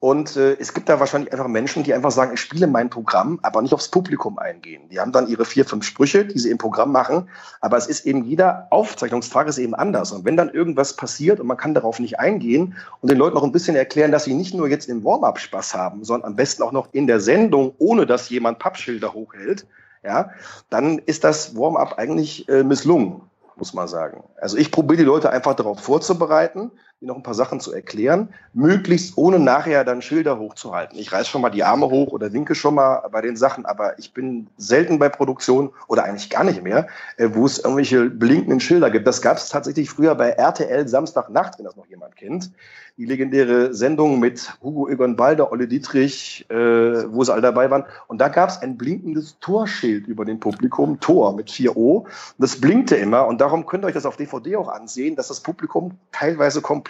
und 0.00 0.36
äh, 0.36 0.56
es 0.60 0.74
gibt 0.74 0.88
da 0.88 1.00
wahrscheinlich 1.00 1.32
einfach 1.32 1.48
Menschen, 1.48 1.82
die 1.82 1.92
einfach 1.92 2.12
sagen, 2.12 2.32
ich 2.32 2.40
spiele 2.40 2.68
mein 2.68 2.88
Programm, 2.88 3.40
aber 3.42 3.62
nicht 3.62 3.74
aufs 3.74 3.88
Publikum 3.88 4.38
eingehen. 4.38 4.88
Die 4.90 5.00
haben 5.00 5.10
dann 5.10 5.26
ihre 5.26 5.44
vier, 5.44 5.64
fünf 5.64 5.84
Sprüche, 5.84 6.24
die 6.24 6.38
sie 6.38 6.50
im 6.50 6.58
Programm 6.58 6.92
machen, 6.92 7.28
aber 7.60 7.76
es 7.76 7.88
ist 7.88 8.06
eben 8.06 8.22
jeder 8.24 8.68
Aufzeichnungstag 8.70 9.48
ist 9.48 9.58
eben 9.58 9.74
anders. 9.74 10.12
Und 10.12 10.24
wenn 10.24 10.36
dann 10.36 10.50
irgendwas 10.50 10.94
passiert 10.94 11.40
und 11.40 11.48
man 11.48 11.56
kann 11.56 11.74
darauf 11.74 11.98
nicht 11.98 12.20
eingehen 12.20 12.76
und 13.00 13.10
den 13.10 13.18
Leuten 13.18 13.34
noch 13.34 13.42
ein 13.42 13.50
bisschen 13.50 13.74
erklären, 13.74 14.12
dass 14.12 14.24
sie 14.24 14.34
nicht 14.34 14.54
nur 14.54 14.68
jetzt 14.68 14.88
im 14.88 15.02
Warm-up 15.02 15.40
Spaß 15.40 15.74
haben, 15.74 16.04
sondern 16.04 16.30
am 16.30 16.36
besten 16.36 16.62
auch 16.62 16.72
noch 16.72 16.88
in 16.92 17.08
der 17.08 17.18
Sendung, 17.18 17.74
ohne 17.78 18.06
dass 18.06 18.28
jemand 18.28 18.60
Pappschilder 18.60 19.12
hochhält, 19.12 19.66
ja, 20.04 20.30
dann 20.70 20.98
ist 20.98 21.24
das 21.24 21.56
Warm-up 21.56 21.98
eigentlich 21.98 22.48
äh, 22.48 22.62
misslungen 22.62 23.22
muss 23.58 23.74
man 23.74 23.88
sagen. 23.88 24.22
Also 24.40 24.56
ich 24.56 24.70
probiere 24.70 24.98
die 24.98 25.04
Leute 25.04 25.30
einfach 25.30 25.54
darauf 25.54 25.80
vorzubereiten, 25.80 26.70
noch 27.00 27.16
ein 27.16 27.22
paar 27.22 27.34
Sachen 27.34 27.60
zu 27.60 27.72
erklären, 27.72 28.30
möglichst 28.54 29.16
ohne 29.16 29.38
nachher 29.38 29.84
dann 29.84 30.02
Schilder 30.02 30.38
hochzuhalten. 30.38 30.98
Ich 30.98 31.12
reiß 31.12 31.28
schon 31.28 31.42
mal 31.42 31.50
die 31.50 31.62
Arme 31.62 31.86
hoch 31.90 32.08
oder 32.08 32.32
winke 32.32 32.56
schon 32.56 32.74
mal 32.74 33.08
bei 33.12 33.20
den 33.20 33.36
Sachen, 33.36 33.66
aber 33.66 33.98
ich 33.98 34.12
bin 34.12 34.48
selten 34.56 34.98
bei 34.98 35.08
Produktionen 35.08 35.70
oder 35.86 36.04
eigentlich 36.04 36.28
gar 36.28 36.42
nicht 36.42 36.62
mehr, 36.62 36.88
äh, 37.16 37.28
wo 37.32 37.46
es 37.46 37.58
irgendwelche 37.58 38.10
blinkenden 38.10 38.58
Schilder 38.58 38.90
gibt. 38.90 39.06
Das 39.06 39.22
gab 39.22 39.36
es 39.36 39.48
tatsächlich 39.48 39.90
früher 39.90 40.14
bei 40.16 40.30
RTL 40.30 40.88
Samstagnacht, 40.88 41.58
wenn 41.58 41.66
das 41.66 41.76
noch 41.76 41.86
jemand 41.86 42.16
kennt 42.16 42.50
die 42.98 43.04
legendäre 43.04 43.72
Sendung 43.74 44.18
mit 44.18 44.52
Hugo 44.60 44.88
Egon 44.88 45.14
Balder, 45.14 45.52
Olle 45.52 45.68
Dietrich, 45.68 46.44
äh, 46.50 46.54
wo 46.54 47.22
sie 47.22 47.32
alle 47.32 47.42
dabei 47.42 47.70
waren. 47.70 47.84
Und 48.08 48.20
da 48.20 48.28
gab 48.28 48.50
es 48.50 48.60
ein 48.60 48.76
blinkendes 48.76 49.38
Torschild 49.38 50.08
über 50.08 50.24
dem 50.24 50.40
Publikum, 50.40 50.98
Tor 50.98 51.32
mit 51.36 51.48
4O. 51.48 52.06
Das 52.38 52.60
blinkte 52.60 52.96
immer 52.96 53.28
und 53.28 53.40
darum 53.40 53.66
könnt 53.66 53.84
ihr 53.84 53.86
euch 53.86 53.94
das 53.94 54.04
auf 54.04 54.16
DVD 54.16 54.56
auch 54.56 54.68
ansehen, 54.68 55.14
dass 55.14 55.28
das 55.28 55.40
Publikum 55.40 55.92
teilweise 56.10 56.60
komplett 56.60 56.87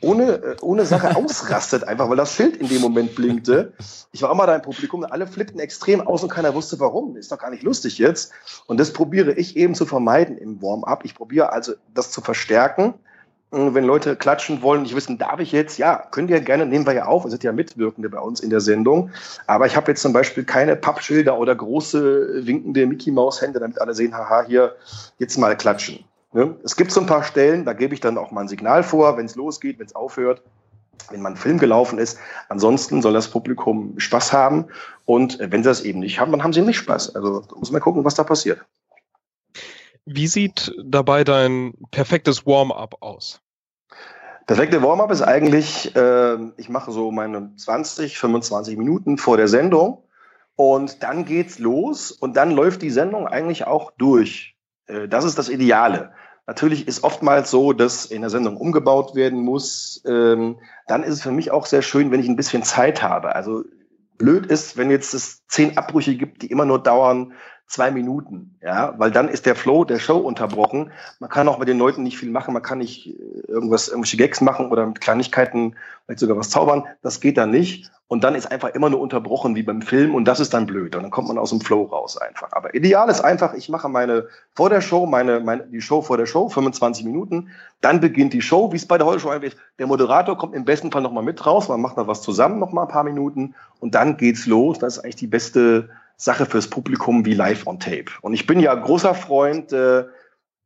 ohne, 0.00 0.32
äh, 0.32 0.56
ohne 0.60 0.86
Sache 0.86 1.16
ausrastet, 1.16 1.84
einfach 1.84 2.08
weil 2.08 2.16
das 2.16 2.34
Schild 2.34 2.56
in 2.56 2.68
dem 2.68 2.82
Moment 2.82 3.14
blinkte. 3.14 3.72
Ich 4.12 4.22
war 4.22 4.30
auch 4.30 4.34
mal 4.34 4.46
da 4.46 4.54
im 4.54 4.62
Publikum, 4.62 5.04
alle 5.04 5.26
flippten 5.26 5.60
extrem 5.60 6.00
aus 6.00 6.22
und 6.22 6.28
keiner 6.28 6.54
wusste 6.54 6.78
warum. 6.80 7.16
Ist 7.16 7.32
doch 7.32 7.38
gar 7.38 7.50
nicht 7.50 7.62
lustig 7.62 7.98
jetzt. 7.98 8.32
Und 8.66 8.78
das 8.78 8.92
probiere 8.92 9.32
ich 9.32 9.56
eben 9.56 9.74
zu 9.74 9.86
vermeiden 9.86 10.38
im 10.38 10.60
Warm-up. 10.62 11.04
Ich 11.04 11.14
probiere 11.14 11.52
also 11.52 11.72
das 11.94 12.10
zu 12.10 12.20
verstärken 12.20 12.94
wenn 13.54 13.84
Leute 13.84 14.16
klatschen 14.16 14.62
wollen, 14.62 14.82
nicht 14.82 14.96
wissen, 14.96 15.18
darf 15.18 15.38
ich 15.38 15.52
jetzt? 15.52 15.78
Ja, 15.78 15.96
könnt 16.10 16.28
ihr 16.28 16.40
gerne, 16.40 16.66
nehmen 16.66 16.86
wir 16.86 16.92
ja 16.92 17.04
auf, 17.04 17.24
wir 17.24 17.30
sind 17.30 17.44
ja 17.44 17.52
Mitwirkende 17.52 18.08
bei 18.08 18.18
uns 18.18 18.40
in 18.40 18.50
der 18.50 18.60
Sendung. 18.60 19.10
Aber 19.46 19.66
ich 19.66 19.76
habe 19.76 19.92
jetzt 19.92 20.02
zum 20.02 20.12
Beispiel 20.12 20.44
keine 20.44 20.74
Pappschilder 20.74 21.38
oder 21.38 21.54
große 21.54 22.46
winkende 22.46 22.86
Mickey-Maus-Hände, 22.86 23.60
damit 23.60 23.80
alle 23.80 23.94
sehen, 23.94 24.14
haha, 24.14 24.44
hier, 24.46 24.74
jetzt 25.18 25.38
mal 25.38 25.56
klatschen. 25.56 26.04
Ne? 26.34 26.56
Es 26.64 26.74
gibt 26.76 26.90
so 26.90 27.00
ein 27.00 27.06
paar 27.06 27.22
Stellen, 27.22 27.64
da 27.64 27.72
gebe 27.72 27.94
ich 27.94 28.00
dann 28.00 28.18
auch 28.18 28.32
mal 28.32 28.42
ein 28.42 28.48
Signal 28.48 28.82
vor, 28.82 29.16
wenn 29.16 29.26
es 29.26 29.36
losgeht, 29.36 29.78
wenn 29.78 29.86
es 29.86 29.94
aufhört, 29.94 30.42
wenn 31.10 31.22
man 31.22 31.36
Film 31.36 31.58
gelaufen 31.58 31.98
ist. 31.98 32.18
Ansonsten 32.48 33.02
soll 33.02 33.12
das 33.12 33.30
Publikum 33.30 33.98
Spaß 33.98 34.32
haben. 34.32 34.66
Und 35.04 35.38
wenn 35.38 35.62
sie 35.62 35.68
das 35.68 35.82
eben 35.82 36.00
nicht 36.00 36.18
haben, 36.18 36.32
dann 36.32 36.42
haben 36.42 36.52
sie 36.52 36.62
nicht 36.62 36.76
Spaß. 36.76 37.14
Also 37.14 37.44
muss 37.56 37.70
man 37.70 37.80
gucken, 37.80 38.04
was 38.04 38.16
da 38.16 38.24
passiert. 38.24 38.64
Wie 40.06 40.26
sieht 40.26 40.74
dabei 40.84 41.22
dein 41.22 41.74
perfektes 41.92 42.44
Warm-up 42.44 42.96
aus? 43.00 43.40
Perfekte 44.46 44.82
Warm-up 44.82 45.12
ist 45.12 45.22
eigentlich, 45.22 45.94
äh, 45.94 46.36
ich 46.56 46.68
mache 46.68 46.90
so 46.90 47.12
meine 47.12 47.54
20, 47.56 48.18
25 48.18 48.76
Minuten 48.76 49.18
vor 49.18 49.36
der 49.36 49.48
Sendung 49.48 50.02
und 50.56 51.02
dann 51.04 51.24
geht's 51.24 51.60
los 51.60 52.10
und 52.10 52.36
dann 52.36 52.50
läuft 52.50 52.82
die 52.82 52.90
Sendung 52.90 53.28
eigentlich 53.28 53.66
auch 53.66 53.92
durch. 53.92 54.56
Äh, 54.86 55.08
das 55.08 55.24
ist 55.24 55.38
das 55.38 55.48
Ideale. 55.48 56.12
Natürlich 56.46 56.86
ist 56.86 57.04
oftmals 57.04 57.50
so, 57.50 57.72
dass 57.72 58.06
in 58.06 58.20
der 58.20 58.30
Sendung 58.30 58.56
umgebaut 58.56 59.14
werden 59.14 59.40
muss. 59.40 60.02
Ähm, 60.06 60.58
dann 60.86 61.02
ist 61.02 61.14
es 61.14 61.22
für 61.22 61.32
mich 61.32 61.50
auch 61.50 61.66
sehr 61.66 61.82
schön, 61.82 62.10
wenn 62.10 62.20
ich 62.20 62.28
ein 62.28 62.36
bisschen 62.36 62.62
Zeit 62.62 63.02
habe. 63.02 63.34
Also 63.34 63.64
blöd 64.18 64.46
ist, 64.46 64.76
wenn 64.76 64.90
jetzt 64.90 65.14
es 65.14 65.46
zehn 65.46 65.78
Abbrüche 65.78 66.16
gibt, 66.16 66.42
die 66.42 66.50
immer 66.50 66.66
nur 66.66 66.82
dauern 66.82 67.32
zwei 67.66 67.90
Minuten, 67.90 68.58
ja, 68.62 68.94
weil 68.98 69.10
dann 69.10 69.28
ist 69.28 69.46
der 69.46 69.56
Flow 69.56 69.84
der 69.84 69.98
Show 69.98 70.18
unterbrochen. 70.18 70.92
Man 71.18 71.30
kann 71.30 71.48
auch 71.48 71.58
mit 71.58 71.66
den 71.66 71.78
Leuten 71.78 72.02
nicht 72.02 72.18
viel 72.18 72.30
machen, 72.30 72.52
man 72.52 72.62
kann 72.62 72.78
nicht 72.78 73.06
äh, 73.08 73.12
irgendwas, 73.48 73.88
irgendwelche 73.88 74.18
Gags 74.18 74.40
machen 74.40 74.70
oder 74.70 74.86
mit 74.86 75.00
Kleinigkeiten 75.00 75.74
vielleicht 76.04 76.20
sogar 76.20 76.36
was 76.36 76.50
zaubern. 76.50 76.84
Das 77.02 77.20
geht 77.20 77.38
dann 77.38 77.50
nicht. 77.50 77.90
Und 78.14 78.22
dann 78.22 78.36
ist 78.36 78.46
einfach 78.46 78.68
immer 78.76 78.90
nur 78.90 79.00
unterbrochen 79.00 79.56
wie 79.56 79.64
beim 79.64 79.82
Film 79.82 80.14
und 80.14 80.24
das 80.24 80.38
ist 80.38 80.54
dann 80.54 80.66
blöd. 80.66 80.94
Und 80.94 81.02
dann 81.02 81.10
kommt 81.10 81.26
man 81.26 81.36
aus 81.36 81.50
dem 81.50 81.60
Flow 81.60 81.82
raus 81.82 82.16
einfach. 82.16 82.52
Aber 82.52 82.72
ideal 82.72 83.08
ist 83.08 83.22
einfach, 83.22 83.54
ich 83.54 83.68
mache 83.68 83.88
meine 83.88 84.28
vor 84.54 84.70
der 84.70 84.80
Show, 84.80 85.04
meine, 85.04 85.40
meine 85.40 85.64
die 85.64 85.80
Show 85.80 86.00
vor 86.00 86.16
der 86.16 86.26
Show, 86.26 86.48
25 86.48 87.04
Minuten. 87.04 87.50
Dann 87.80 87.98
beginnt 87.98 88.32
die 88.32 88.40
Show, 88.40 88.70
wie 88.70 88.76
es 88.76 88.86
bei 88.86 88.98
der 88.98 89.08
Heute 89.08 89.18
Show 89.18 89.30
eigentlich 89.30 89.54
ist. 89.54 89.60
Der 89.80 89.88
Moderator 89.88 90.38
kommt 90.38 90.54
im 90.54 90.64
besten 90.64 90.92
Fall 90.92 91.02
nochmal 91.02 91.24
mit 91.24 91.44
raus, 91.44 91.68
man 91.68 91.80
macht 91.80 91.98
da 91.98 92.06
was 92.06 92.22
zusammen, 92.22 92.60
nochmal 92.60 92.84
ein 92.84 92.92
paar 92.92 93.02
Minuten 93.02 93.56
und 93.80 93.96
dann 93.96 94.16
geht's 94.16 94.46
los. 94.46 94.78
Das 94.78 94.98
ist 94.98 95.02
eigentlich 95.02 95.16
die 95.16 95.26
beste 95.26 95.88
Sache 96.16 96.46
fürs 96.46 96.70
Publikum 96.70 97.24
wie 97.24 97.34
Live 97.34 97.66
on 97.66 97.80
Tape. 97.80 98.12
Und 98.20 98.32
ich 98.32 98.46
bin 98.46 98.60
ja 98.60 98.72
großer 98.76 99.16
Freund 99.16 99.72
äh, 99.72 100.04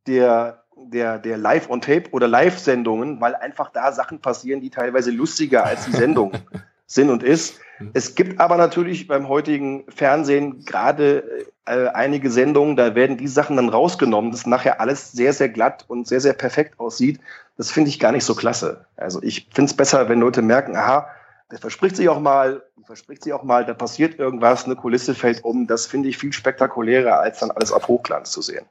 der, 0.07 0.65
der, 0.77 1.19
der 1.19 1.39
Live 1.39 1.71
on 1.71 1.81
Tape 1.81 2.11
oder 2.11 2.29
Live-Sendungen, 2.29 3.23
weil 3.23 3.35
einfach 3.35 3.71
da 3.71 3.91
Sachen 3.91 4.21
passieren, 4.21 4.61
die 4.61 4.69
teilweise 4.69 5.11
lustiger 5.11 5.65
als 5.65 5.87
die 5.87 5.93
Sendung 5.93 6.33
sind 6.89 7.11
und 7.11 7.23
ist. 7.23 7.61
Es 7.93 8.17
gibt 8.17 8.41
aber 8.41 8.57
natürlich 8.57 9.07
beim 9.07 9.29
heutigen 9.29 9.85
Fernsehen 9.89 10.65
gerade 10.65 11.47
äh, 11.65 11.87
einige 11.89 12.31
Sendungen, 12.31 12.75
da 12.75 12.97
werden 12.97 13.19
die 13.19 13.29
Sachen 13.29 13.57
dann 13.57 13.69
rausgenommen, 13.69 14.33
dass 14.33 14.47
nachher 14.47 14.81
alles 14.81 15.13
sehr, 15.13 15.33
sehr 15.33 15.49
glatt 15.49 15.85
und 15.87 16.09
sehr, 16.09 16.21
sehr 16.21 16.33
perfekt 16.33 16.81
aussieht. 16.81 17.21
Das 17.57 17.71
finde 17.71 17.91
ich 17.91 18.01
gar 18.01 18.11
nicht 18.11 18.25
so 18.25 18.35
klasse. 18.35 18.87
Also 18.97 19.23
ich 19.23 19.49
finde 19.53 19.71
es 19.71 19.77
besser, 19.77 20.09
wenn 20.09 20.19
Leute 20.19 20.43
merken, 20.43 20.75
aha, 20.75 21.09
der 21.53 21.59
verspricht 21.59 21.97
sich 21.97 22.09
auch 22.09 22.21
mal, 22.21 22.63
verspricht 22.85 23.23
sich 23.23 23.33
auch 23.33 23.45
mal, 23.45 23.65
da 23.65 23.75
passiert 23.75 24.19
irgendwas, 24.19 24.65
eine 24.65 24.75
Kulisse 24.75 25.15
fällt 25.15 25.45
um. 25.45 25.67
Das 25.67 25.87
finde 25.87 26.09
ich 26.09 26.19
viel 26.19 26.33
spektakulärer, 26.33 27.21
als 27.21 27.39
dann 27.41 27.51
alles 27.51 27.71
auf 27.71 27.87
Hochglanz 27.87 28.31
zu 28.33 28.43
sehen. 28.43 28.65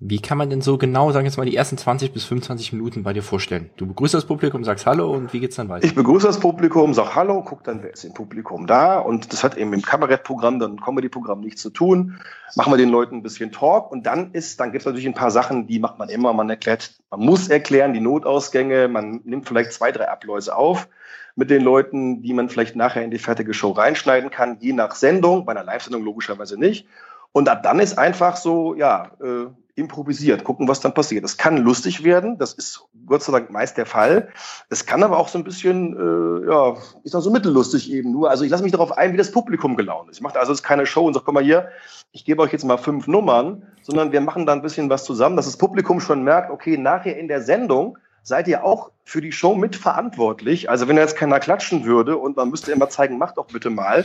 Wie 0.00 0.22
kann 0.22 0.38
man 0.38 0.48
denn 0.48 0.60
so 0.60 0.78
genau, 0.78 1.10
sagen 1.10 1.24
wir 1.24 1.28
jetzt 1.28 1.38
mal, 1.38 1.44
die 1.44 1.56
ersten 1.56 1.76
20 1.76 2.12
bis 2.12 2.24
25 2.24 2.72
Minuten 2.72 3.02
bei 3.02 3.12
dir 3.12 3.22
vorstellen? 3.24 3.70
Du 3.76 3.84
begrüßt 3.84 4.14
das 4.14 4.26
Publikum, 4.26 4.62
sagst 4.62 4.86
Hallo 4.86 5.10
und 5.10 5.32
wie 5.32 5.40
geht's 5.40 5.56
dann 5.56 5.68
weiter? 5.68 5.84
Ich 5.84 5.96
begrüße 5.96 6.24
das 6.24 6.38
Publikum, 6.38 6.94
sag 6.94 7.16
Hallo, 7.16 7.42
guck 7.44 7.64
dann, 7.64 7.82
wer 7.82 7.92
ist 7.92 8.04
im 8.04 8.14
Publikum 8.14 8.68
da 8.68 9.00
und 9.00 9.32
das 9.32 9.42
hat 9.42 9.56
eben 9.56 9.72
im 9.72 9.82
Kabarettprogramm, 9.82 10.60
dann 10.60 10.80
Comedy-Programm 10.80 11.40
nichts 11.40 11.62
zu 11.62 11.70
tun. 11.70 12.20
Machen 12.54 12.72
wir 12.72 12.76
den 12.76 12.90
Leuten 12.90 13.16
ein 13.16 13.22
bisschen 13.24 13.50
Talk 13.50 13.90
und 13.90 14.06
dann 14.06 14.30
ist, 14.34 14.60
dann 14.60 14.70
gibt's 14.70 14.86
natürlich 14.86 15.08
ein 15.08 15.14
paar 15.14 15.32
Sachen, 15.32 15.66
die 15.66 15.80
macht 15.80 15.98
man 15.98 16.10
immer, 16.10 16.32
man 16.32 16.48
erklärt, 16.48 16.92
man 17.10 17.18
muss 17.18 17.48
erklären, 17.48 17.92
die 17.92 18.00
Notausgänge, 18.00 18.86
man 18.86 19.20
nimmt 19.24 19.48
vielleicht 19.48 19.72
zwei, 19.72 19.90
drei 19.90 20.08
Abläuse 20.08 20.54
auf 20.54 20.86
mit 21.34 21.50
den 21.50 21.62
Leuten, 21.62 22.22
die 22.22 22.34
man 22.34 22.48
vielleicht 22.48 22.76
nachher 22.76 23.02
in 23.02 23.10
die 23.10 23.18
fertige 23.18 23.52
Show 23.52 23.72
reinschneiden 23.72 24.30
kann, 24.30 24.58
je 24.60 24.74
nach 24.74 24.94
Sendung, 24.94 25.44
bei 25.44 25.52
einer 25.52 25.64
Live-Sendung 25.64 26.04
logischerweise 26.04 26.56
nicht. 26.56 26.86
Und 27.32 27.48
ab 27.48 27.64
dann 27.64 27.80
ist 27.80 27.98
einfach 27.98 28.36
so, 28.36 28.76
ja, 28.76 29.10
äh, 29.20 29.46
improvisiert, 29.78 30.44
gucken, 30.44 30.68
was 30.68 30.80
dann 30.80 30.94
passiert. 30.94 31.24
Das 31.24 31.36
kann 31.36 31.56
lustig 31.58 32.04
werden, 32.04 32.38
das 32.38 32.52
ist 32.52 32.84
Gott 33.06 33.22
sei 33.22 33.32
Dank 33.32 33.50
meist 33.50 33.76
der 33.76 33.86
Fall. 33.86 34.28
Es 34.68 34.84
kann 34.84 35.02
aber 35.02 35.18
auch 35.18 35.28
so 35.28 35.38
ein 35.38 35.44
bisschen, 35.44 35.94
äh, 35.96 36.50
ja, 36.50 36.76
ist 37.04 37.14
auch 37.14 37.20
so 37.20 37.30
mittellustig 37.30 37.90
eben 37.90 38.12
nur. 38.12 38.30
Also 38.30 38.44
ich 38.44 38.50
lasse 38.50 38.62
mich 38.62 38.72
darauf 38.72 38.96
ein, 38.96 39.12
wie 39.12 39.16
das 39.16 39.30
Publikum 39.30 39.76
gelaunt 39.76 40.10
ist. 40.10 40.18
Ich 40.18 40.22
mache 40.22 40.38
also 40.38 40.52
jetzt 40.52 40.62
keine 40.62 40.84
Show 40.84 41.06
und 41.06 41.14
sage, 41.14 41.24
guck 41.24 41.34
mal 41.34 41.42
hier, 41.42 41.68
ich 42.12 42.24
gebe 42.24 42.42
euch 42.42 42.52
jetzt 42.52 42.64
mal 42.64 42.76
fünf 42.76 43.06
Nummern, 43.06 43.62
sondern 43.82 44.12
wir 44.12 44.20
machen 44.20 44.46
da 44.46 44.52
ein 44.52 44.62
bisschen 44.62 44.90
was 44.90 45.04
zusammen, 45.04 45.36
dass 45.36 45.46
das 45.46 45.56
Publikum 45.56 46.00
schon 46.00 46.24
merkt, 46.24 46.50
okay, 46.50 46.76
nachher 46.76 47.16
in 47.16 47.28
der 47.28 47.40
Sendung 47.42 47.98
seid 48.28 48.46
ihr 48.46 48.62
auch 48.62 48.92
für 49.04 49.20
die 49.20 49.32
Show 49.32 49.54
mitverantwortlich. 49.54 50.68
Also 50.70 50.86
wenn 50.86 50.96
jetzt 50.96 51.16
keiner 51.16 51.40
klatschen 51.40 51.84
würde 51.84 52.16
und 52.18 52.36
man 52.36 52.50
müsste 52.50 52.70
immer 52.70 52.88
zeigen, 52.90 53.18
macht 53.18 53.38
doch 53.38 53.46
bitte 53.46 53.70
mal, 53.70 54.04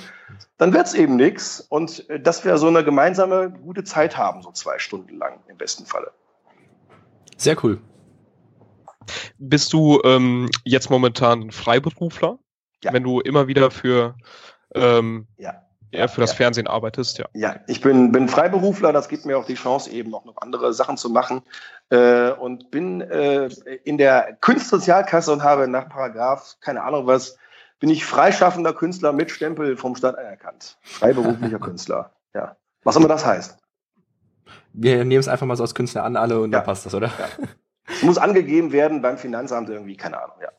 dann 0.58 0.74
wird's 0.74 0.94
eben 0.94 1.18
nix. 1.18 1.60
Und 1.60 2.10
äh, 2.10 2.20
dass 2.20 2.44
wir 2.46 2.58
so 2.58 2.68
eine 2.68 2.84
gemeinsame 2.84 3.52
gute 3.52 3.84
Zeit 3.84 4.18
haben, 4.18 4.42
so 4.42 4.52
zwei 4.52 4.80
Stunden 4.80 5.18
lang 5.18 5.40
im 5.48 5.58
besten 5.58 5.86
Falle. 5.86 6.12
Sehr 7.38 7.62
cool. 7.64 7.80
bist 9.38 9.74
du 9.74 10.02
ähm, 10.06 10.50
jetzt 10.64 10.90
momentan 10.90 11.52
Freiberufler? 11.52 12.40
Ja. 12.82 12.94
Wenn 12.94 13.04
du 13.04 13.20
immer 13.20 13.48
wieder 13.48 13.72
für, 13.72 14.16
ähm, 14.74 15.28
ja. 15.38 15.62
Ja, 15.94 16.08
für 16.08 16.22
das 16.22 16.32
ja. 16.32 16.38
Fernsehen 16.38 16.68
arbeitest, 16.68 17.20
ja. 17.20 17.26
Ja, 17.34 17.56
ich 17.68 17.82
bin, 17.82 18.12
bin 18.12 18.28
Freiberufler, 18.28 18.92
das 18.92 19.10
gibt 19.10 19.26
mir 19.26 19.38
auch 19.38 19.46
die 19.46 19.54
Chance, 19.54 19.92
eben 19.92 20.14
auch 20.16 20.26
noch 20.26 20.38
andere 20.38 20.74
Sachen 20.74 20.98
zu 20.98 21.10
machen. 21.10 21.44
Äh, 21.90 22.32
und 22.32 22.72
bin 22.72 23.02
äh, 23.02 23.50
in 23.84 24.00
der 24.00 24.38
Kunstsozialkasse 24.42 25.32
und 25.32 25.44
habe 25.44 25.68
nach 25.68 25.90
Paragraph, 25.90 26.58
keine 26.62 26.82
Ahnung 26.82 27.06
was, 27.06 27.38
bin 27.80 27.90
ich 27.90 28.06
freischaffender 28.06 28.74
Künstler 28.74 29.14
mit 29.14 29.30
Stempel 29.30 29.78
vom 29.78 29.96
Staat 29.96 30.18
anerkannt. 30.18 30.78
Freiberuflicher 30.82 31.60
Künstler, 31.60 32.12
ja. 32.34 32.56
Was 32.84 32.96
immer 32.96 33.08
das 33.08 33.26
heißt. 33.26 33.58
Wir 34.74 35.06
nehmen 35.06 35.20
es 35.20 35.28
einfach 35.28 35.46
mal 35.46 35.56
so 35.56 35.64
als 35.64 35.76
Künstler 35.76 36.04
an, 36.04 36.16
alle, 36.16 36.42
und 36.42 36.52
ja. 36.52 36.60
dann 36.60 36.66
passt 36.66 36.86
das, 36.86 36.96
oder? 36.96 37.08
Ja. 37.08 37.46
Es 37.86 38.02
muss 38.02 38.18
angegeben 38.18 38.72
werden 38.72 39.02
beim 39.02 39.18
Finanzamt 39.18 39.70
irgendwie, 39.70 39.96
keine 39.96 40.22
Ahnung, 40.22 40.38
ja. 40.42 40.50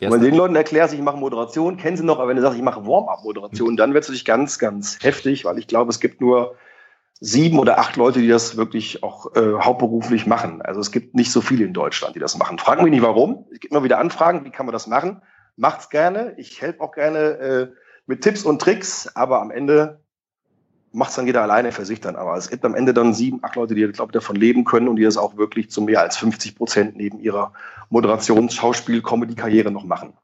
Und 0.00 0.12
wenn 0.12 0.20
du 0.20 0.26
den 0.26 0.36
Leuten 0.36 0.56
erklärst, 0.56 0.92
ich 0.94 1.00
mache 1.00 1.16
Moderation, 1.16 1.76
kennen 1.76 1.96
sie 1.96 2.04
noch, 2.04 2.18
aber 2.18 2.28
wenn 2.28 2.36
du 2.36 2.42
sagst, 2.42 2.56
ich 2.56 2.64
mache 2.64 2.86
Warm-up-Moderation, 2.86 3.76
dann 3.76 3.94
wird 3.94 4.04
es 4.04 4.08
natürlich 4.08 4.24
ganz, 4.24 4.58
ganz 4.58 4.98
heftig, 5.02 5.44
weil 5.44 5.58
ich 5.58 5.66
glaube, 5.66 5.90
es 5.90 6.00
gibt 6.00 6.20
nur 6.20 6.56
sieben 7.18 7.58
oder 7.58 7.78
acht 7.78 7.96
Leute, 7.96 8.20
die 8.20 8.28
das 8.28 8.56
wirklich 8.56 9.02
auch 9.02 9.34
äh, 9.36 9.54
hauptberuflich 9.58 10.26
machen. 10.26 10.60
Also 10.60 10.80
es 10.80 10.90
gibt 10.90 11.14
nicht 11.14 11.32
so 11.32 11.40
viele 11.40 11.64
in 11.64 11.72
Deutschland, 11.72 12.14
die 12.14 12.20
das 12.20 12.36
machen. 12.36 12.58
Frag 12.58 12.82
mich 12.82 12.90
nicht 12.90 13.02
warum. 13.02 13.46
Es 13.52 13.60
gibt 13.60 13.72
immer 13.72 13.84
wieder 13.84 13.98
Anfragen, 13.98 14.44
wie 14.44 14.50
kann 14.50 14.66
man 14.66 14.74
das 14.74 14.86
machen? 14.86 15.22
Macht's 15.56 15.88
gerne. 15.88 16.34
Ich 16.36 16.60
helfe 16.60 16.82
auch 16.82 16.92
gerne 16.92 17.18
äh, 17.18 17.68
mit 18.06 18.20
Tipps 18.20 18.44
und 18.44 18.60
Tricks, 18.60 19.10
aber 19.14 19.40
am 19.40 19.50
Ende 19.50 20.00
macht 20.96 21.10
es 21.10 21.16
dann 21.16 21.26
jeder 21.26 21.42
alleine 21.42 21.72
für 21.72 21.84
sich 21.84 22.00
dann. 22.00 22.16
Aber 22.16 22.36
es 22.36 22.48
gibt 22.48 22.64
am 22.64 22.74
Ende 22.74 22.94
dann 22.94 23.12
sieben, 23.12 23.40
acht 23.42 23.54
Leute, 23.56 23.74
die, 23.74 23.86
glaube 23.88 24.10
ich, 24.10 24.14
davon 24.14 24.34
leben 24.34 24.64
können 24.64 24.88
und 24.88 24.96
die 24.96 25.04
das 25.04 25.18
auch 25.18 25.36
wirklich 25.36 25.70
zu 25.70 25.82
mehr 25.82 26.00
als 26.00 26.16
50 26.16 26.56
Prozent 26.56 26.96
neben 26.96 27.20
ihrer 27.20 27.52
Moderations-, 27.90 28.54
Schauspiel-, 28.54 29.02
Comedy-Karriere 29.02 29.70
noch 29.70 29.84
machen. 29.84 30.14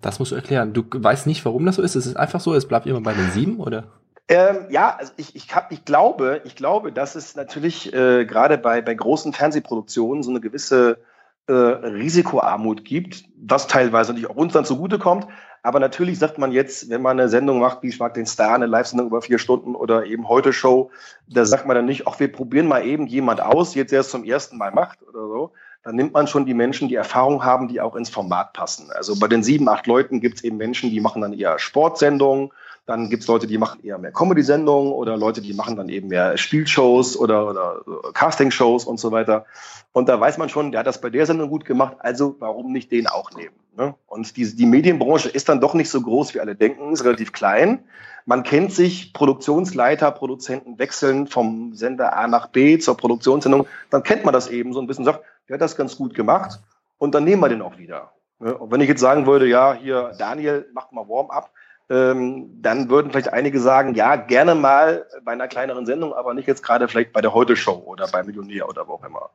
Das 0.00 0.18
musst 0.18 0.30
du 0.30 0.36
erklären. 0.36 0.74
Du 0.74 0.84
weißt 0.92 1.26
nicht, 1.26 1.44
warum 1.44 1.64
das 1.66 1.76
so 1.76 1.82
ist. 1.82 1.96
Es 1.96 2.06
ist 2.06 2.16
einfach 2.16 2.40
so, 2.40 2.54
es 2.54 2.68
bleibt 2.68 2.86
immer 2.86 3.00
bei 3.00 3.14
den 3.14 3.30
sieben, 3.30 3.58
oder? 3.58 3.84
Ähm, 4.28 4.66
ja, 4.68 4.94
also 4.94 5.12
ich, 5.16 5.34
ich, 5.34 5.54
hab, 5.54 5.72
ich 5.72 5.86
glaube, 5.86 6.42
ich 6.44 6.54
glaube, 6.54 6.92
dass 6.92 7.14
es 7.14 7.34
natürlich 7.34 7.92
äh, 7.94 8.26
gerade 8.26 8.58
bei, 8.58 8.82
bei 8.82 8.94
großen 8.94 9.32
Fernsehproduktionen 9.32 10.22
so 10.22 10.30
eine 10.30 10.40
gewisse 10.40 10.98
äh, 11.46 11.52
Risikoarmut 11.52 12.84
gibt, 12.84 13.24
was 13.42 13.68
teilweise 13.68 14.12
natürlich 14.12 14.30
auch 14.30 14.36
uns 14.36 14.52
dann 14.52 14.66
zugutekommt. 14.66 15.26
Aber 15.68 15.80
natürlich 15.80 16.18
sagt 16.18 16.38
man 16.38 16.50
jetzt, 16.50 16.88
wenn 16.88 17.02
man 17.02 17.20
eine 17.20 17.28
Sendung 17.28 17.58
macht, 17.58 17.82
wie 17.82 17.88
ich 17.88 17.98
mag 17.98 18.14
den 18.14 18.24
Star, 18.24 18.54
eine 18.54 18.64
Live-Sendung 18.64 19.08
über 19.08 19.20
vier 19.20 19.38
Stunden 19.38 19.74
oder 19.74 20.06
eben 20.06 20.26
heute 20.26 20.54
Show, 20.54 20.90
da 21.26 21.44
sagt 21.44 21.66
man 21.66 21.76
dann 21.76 21.84
nicht, 21.84 22.06
ach, 22.06 22.18
wir 22.18 22.32
probieren 22.32 22.66
mal 22.66 22.86
eben 22.86 23.06
jemand 23.06 23.42
aus, 23.42 23.74
jetzt 23.74 23.92
der 23.92 24.00
es 24.00 24.08
zum 24.08 24.24
ersten 24.24 24.56
Mal 24.56 24.72
macht 24.72 25.02
oder 25.02 25.28
so. 25.28 25.52
Dann 25.84 25.96
nimmt 25.96 26.14
man 26.14 26.26
schon 26.26 26.46
die 26.46 26.54
Menschen, 26.54 26.88
die 26.88 26.94
Erfahrung 26.94 27.44
haben, 27.44 27.68
die 27.68 27.82
auch 27.82 27.96
ins 27.96 28.08
Format 28.08 28.54
passen. 28.54 28.90
Also 28.92 29.20
bei 29.20 29.28
den 29.28 29.42
sieben, 29.42 29.68
acht 29.68 29.86
Leuten 29.86 30.22
gibt 30.22 30.38
es 30.38 30.44
eben 30.44 30.56
Menschen, 30.56 30.88
die 30.88 31.02
machen 31.02 31.20
dann 31.20 31.34
eher 31.34 31.58
Sportsendungen, 31.58 32.50
dann 32.88 33.10
gibt 33.10 33.22
es 33.22 33.28
Leute, 33.28 33.46
die 33.46 33.58
machen 33.58 33.84
eher 33.84 33.98
mehr 33.98 34.12
Comedy-Sendungen 34.12 34.94
oder 34.94 35.18
Leute, 35.18 35.42
die 35.42 35.52
machen 35.52 35.76
dann 35.76 35.90
eben 35.90 36.08
mehr 36.08 36.38
Spielshows 36.38 37.18
oder, 37.18 37.50
oder 37.50 37.82
Casting-Shows 38.14 38.86
und 38.86 38.98
so 38.98 39.12
weiter. 39.12 39.44
Und 39.92 40.08
da 40.08 40.18
weiß 40.18 40.38
man 40.38 40.48
schon, 40.48 40.72
der 40.72 40.80
hat 40.80 40.86
das 40.86 41.02
bei 41.02 41.10
der 41.10 41.26
Sendung 41.26 41.50
gut 41.50 41.66
gemacht, 41.66 41.98
also 41.98 42.36
warum 42.38 42.72
nicht 42.72 42.90
den 42.90 43.06
auch 43.06 43.30
nehmen? 43.32 43.54
Ne? 43.76 43.94
Und 44.06 44.38
die, 44.38 44.56
die 44.56 44.64
Medienbranche 44.64 45.28
ist 45.28 45.50
dann 45.50 45.60
doch 45.60 45.74
nicht 45.74 45.90
so 45.90 46.00
groß, 46.00 46.32
wie 46.32 46.40
alle 46.40 46.56
denken, 46.56 46.90
ist 46.90 47.04
relativ 47.04 47.32
klein. 47.32 47.84
Man 48.24 48.42
kennt 48.42 48.72
sich, 48.72 49.12
Produktionsleiter, 49.12 50.10
Produzenten 50.10 50.78
wechseln 50.78 51.26
vom 51.26 51.74
Sender 51.74 52.16
A 52.16 52.26
nach 52.26 52.46
B 52.46 52.78
zur 52.78 52.96
Produktionssendung, 52.96 53.66
dann 53.90 54.02
kennt 54.02 54.24
man 54.24 54.32
das 54.32 54.48
eben 54.48 54.72
so 54.72 54.80
ein 54.80 54.86
bisschen, 54.86 55.04
sagt, 55.04 55.24
der 55.50 55.54
hat 55.54 55.60
das 55.60 55.76
ganz 55.76 55.98
gut 55.98 56.14
gemacht 56.14 56.58
und 56.96 57.14
dann 57.14 57.24
nehmen 57.24 57.42
wir 57.42 57.50
den 57.50 57.60
auch 57.60 57.76
wieder. 57.76 58.12
Ne? 58.38 58.56
Und 58.56 58.72
wenn 58.72 58.80
ich 58.80 58.88
jetzt 58.88 59.02
sagen 59.02 59.26
würde, 59.26 59.46
ja, 59.46 59.74
hier, 59.74 60.12
Daniel, 60.18 60.70
mach 60.72 60.90
mal 60.90 61.06
Warm-up, 61.06 61.50
ähm, 61.90 62.60
dann 62.60 62.90
würden 62.90 63.10
vielleicht 63.10 63.32
einige 63.32 63.60
sagen, 63.60 63.94
ja, 63.94 64.16
gerne 64.16 64.54
mal 64.54 65.06
bei 65.24 65.32
einer 65.32 65.48
kleineren 65.48 65.86
Sendung, 65.86 66.12
aber 66.12 66.34
nicht 66.34 66.46
jetzt 66.46 66.62
gerade 66.62 66.88
vielleicht 66.88 67.12
bei 67.12 67.20
der 67.20 67.32
Heute-Show 67.32 67.82
oder 67.86 68.08
bei 68.08 68.22
Millionär 68.22 68.68
oder 68.68 68.86
wo 68.86 68.94
auch 68.94 69.04
immer. 69.04 69.30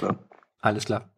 Ja. 0.00 0.14
Alles 0.60 0.86
klar. 0.86 1.08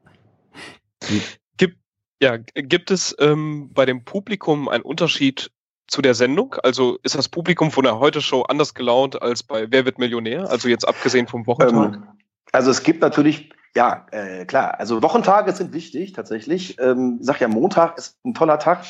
Gibt, 1.56 1.78
ja, 2.20 2.36
gibt 2.36 2.90
es 2.90 3.14
ähm, 3.18 3.70
bei 3.72 3.86
dem 3.86 4.04
Publikum 4.04 4.68
einen 4.68 4.82
Unterschied 4.82 5.50
zu 5.86 6.02
der 6.02 6.14
Sendung? 6.14 6.56
Also 6.62 6.98
ist 7.02 7.14
das 7.14 7.28
Publikum 7.28 7.70
von 7.70 7.84
der 7.84 7.98
Heute-Show 7.98 8.42
anders 8.42 8.74
gelaunt 8.74 9.20
als 9.22 9.42
bei 9.42 9.70
Wer 9.70 9.84
wird 9.84 9.98
Millionär? 9.98 10.50
Also 10.50 10.68
jetzt 10.68 10.86
abgesehen 10.86 11.26
vom 11.26 11.46
Wochentag? 11.46 11.94
Ähm, 11.94 12.06
also 12.52 12.70
es 12.70 12.82
gibt 12.82 13.00
natürlich, 13.00 13.52
ja, 13.76 14.06
äh, 14.10 14.44
klar, 14.44 14.78
also 14.78 15.02
Wochentage 15.02 15.52
sind 15.52 15.72
wichtig 15.72 16.12
tatsächlich. 16.12 16.78
Ähm, 16.80 17.18
ich 17.20 17.26
sag 17.26 17.40
ja, 17.40 17.48
Montag 17.48 17.96
ist 17.96 18.18
ein 18.24 18.34
toller 18.34 18.58
Tag. 18.58 18.84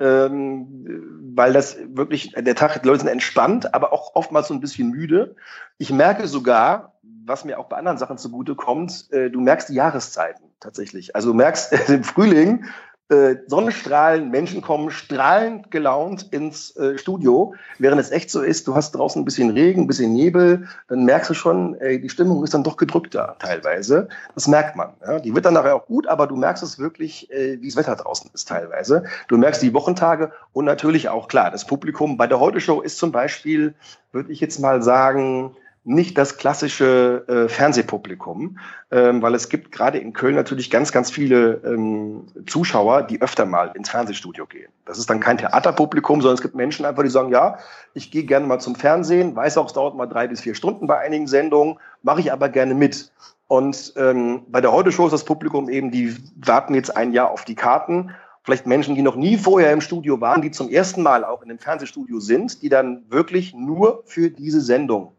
Ähm, 0.00 1.32
weil 1.34 1.52
das 1.52 1.76
wirklich, 1.94 2.32
der 2.32 2.54
Tag, 2.54 2.82
die 2.82 2.88
Leute 2.88 3.00
sind 3.00 3.08
entspannt, 3.08 3.74
aber 3.74 3.92
auch 3.92 4.14
oftmals 4.14 4.48
so 4.48 4.54
ein 4.54 4.60
bisschen 4.60 4.90
müde. 4.90 5.36
Ich 5.78 5.92
merke 5.92 6.26
sogar, 6.26 6.94
was 7.02 7.44
mir 7.44 7.58
auch 7.58 7.66
bei 7.66 7.76
anderen 7.76 7.98
Sachen 7.98 8.18
zugute 8.18 8.54
kommt, 8.54 9.12
äh, 9.12 9.30
du 9.30 9.40
merkst 9.40 9.68
die 9.68 9.74
Jahreszeiten 9.74 10.44
tatsächlich. 10.58 11.14
Also 11.14 11.30
du 11.30 11.34
merkst 11.34 11.72
im 11.88 12.04
Frühling, 12.04 12.64
äh, 13.10 13.36
Sonnenstrahlen, 13.46 14.30
Menschen 14.30 14.62
kommen 14.62 14.90
strahlend 14.90 15.70
gelaunt 15.70 16.28
ins 16.30 16.76
äh, 16.76 16.96
Studio, 16.96 17.54
während 17.78 18.00
es 18.00 18.10
echt 18.10 18.30
so 18.30 18.40
ist, 18.40 18.68
du 18.68 18.74
hast 18.74 18.92
draußen 18.92 19.20
ein 19.20 19.24
bisschen 19.24 19.50
Regen, 19.50 19.82
ein 19.82 19.86
bisschen 19.86 20.12
Nebel, 20.12 20.68
dann 20.88 21.04
merkst 21.04 21.30
du 21.30 21.34
schon, 21.34 21.74
ey, 21.80 22.00
die 22.00 22.08
Stimmung 22.08 22.44
ist 22.44 22.54
dann 22.54 22.62
doch 22.62 22.76
gedrückter 22.76 23.36
teilweise. 23.40 24.08
Das 24.34 24.46
merkt 24.46 24.76
man. 24.76 24.90
Ja? 25.04 25.18
Die 25.18 25.34
wird 25.34 25.44
dann 25.44 25.54
nachher 25.54 25.74
auch 25.74 25.86
gut, 25.86 26.06
aber 26.06 26.26
du 26.26 26.36
merkst 26.36 26.62
es 26.62 26.78
wirklich, 26.78 27.30
äh, 27.32 27.60
wie 27.60 27.68
das 27.68 27.76
Wetter 27.76 27.96
draußen 27.96 28.30
ist 28.32 28.48
teilweise. 28.48 29.04
Du 29.28 29.36
merkst 29.36 29.60
die 29.62 29.74
Wochentage 29.74 30.32
und 30.52 30.64
natürlich 30.64 31.08
auch 31.08 31.28
klar, 31.28 31.50
das 31.50 31.66
Publikum 31.66 32.16
bei 32.16 32.26
der 32.26 32.38
Heute-Show 32.38 32.80
ist 32.80 32.98
zum 32.98 33.10
Beispiel, 33.12 33.74
würde 34.12 34.30
ich 34.30 34.40
jetzt 34.40 34.60
mal 34.60 34.82
sagen, 34.82 35.56
nicht 35.84 36.18
das 36.18 36.36
klassische 36.36 37.24
äh, 37.26 37.48
Fernsehpublikum, 37.48 38.58
ähm, 38.90 39.22
weil 39.22 39.34
es 39.34 39.48
gibt 39.48 39.72
gerade 39.72 39.98
in 39.98 40.12
Köln 40.12 40.34
natürlich 40.34 40.70
ganz, 40.70 40.92
ganz 40.92 41.10
viele 41.10 41.62
ähm, 41.64 42.26
Zuschauer, 42.46 43.02
die 43.02 43.22
öfter 43.22 43.46
mal 43.46 43.72
ins 43.74 43.88
Fernsehstudio 43.88 44.46
gehen. 44.46 44.70
Das 44.84 44.98
ist 44.98 45.08
dann 45.08 45.20
kein 45.20 45.38
Theaterpublikum, 45.38 46.20
sondern 46.20 46.34
es 46.34 46.42
gibt 46.42 46.54
Menschen 46.54 46.84
einfach, 46.84 47.02
die 47.02 47.08
sagen, 47.08 47.30
ja, 47.30 47.58
ich 47.94 48.10
gehe 48.10 48.24
gerne 48.24 48.46
mal 48.46 48.58
zum 48.58 48.74
Fernsehen, 48.74 49.34
weiß 49.34 49.56
auch, 49.56 49.66
es 49.66 49.72
dauert 49.72 49.96
mal 49.96 50.06
drei 50.06 50.28
bis 50.28 50.42
vier 50.42 50.54
Stunden 50.54 50.86
bei 50.86 50.98
einigen 50.98 51.26
Sendungen, 51.26 51.78
mache 52.02 52.20
ich 52.20 52.30
aber 52.30 52.50
gerne 52.50 52.74
mit. 52.74 53.10
Und 53.46 53.94
ähm, 53.96 54.42
bei 54.48 54.60
der 54.60 54.72
Heute-Show 54.72 55.06
ist 55.06 55.12
das 55.12 55.24
Publikum 55.24 55.70
eben, 55.70 55.90
die 55.90 56.14
warten 56.36 56.74
jetzt 56.74 56.94
ein 56.94 57.12
Jahr 57.12 57.30
auf 57.30 57.44
die 57.44 57.54
Karten 57.54 58.10
vielleicht 58.42 58.66
Menschen, 58.66 58.94
die 58.94 59.02
noch 59.02 59.16
nie 59.16 59.36
vorher 59.36 59.72
im 59.72 59.80
Studio 59.80 60.20
waren, 60.20 60.42
die 60.42 60.50
zum 60.50 60.70
ersten 60.70 61.02
Mal 61.02 61.24
auch 61.24 61.42
in 61.42 61.48
dem 61.48 61.58
Fernsehstudio 61.58 62.20
sind, 62.20 62.62
die 62.62 62.68
dann 62.68 63.04
wirklich 63.08 63.54
nur 63.54 64.02
für 64.06 64.30
diese 64.30 64.60
Sendung 64.60 65.12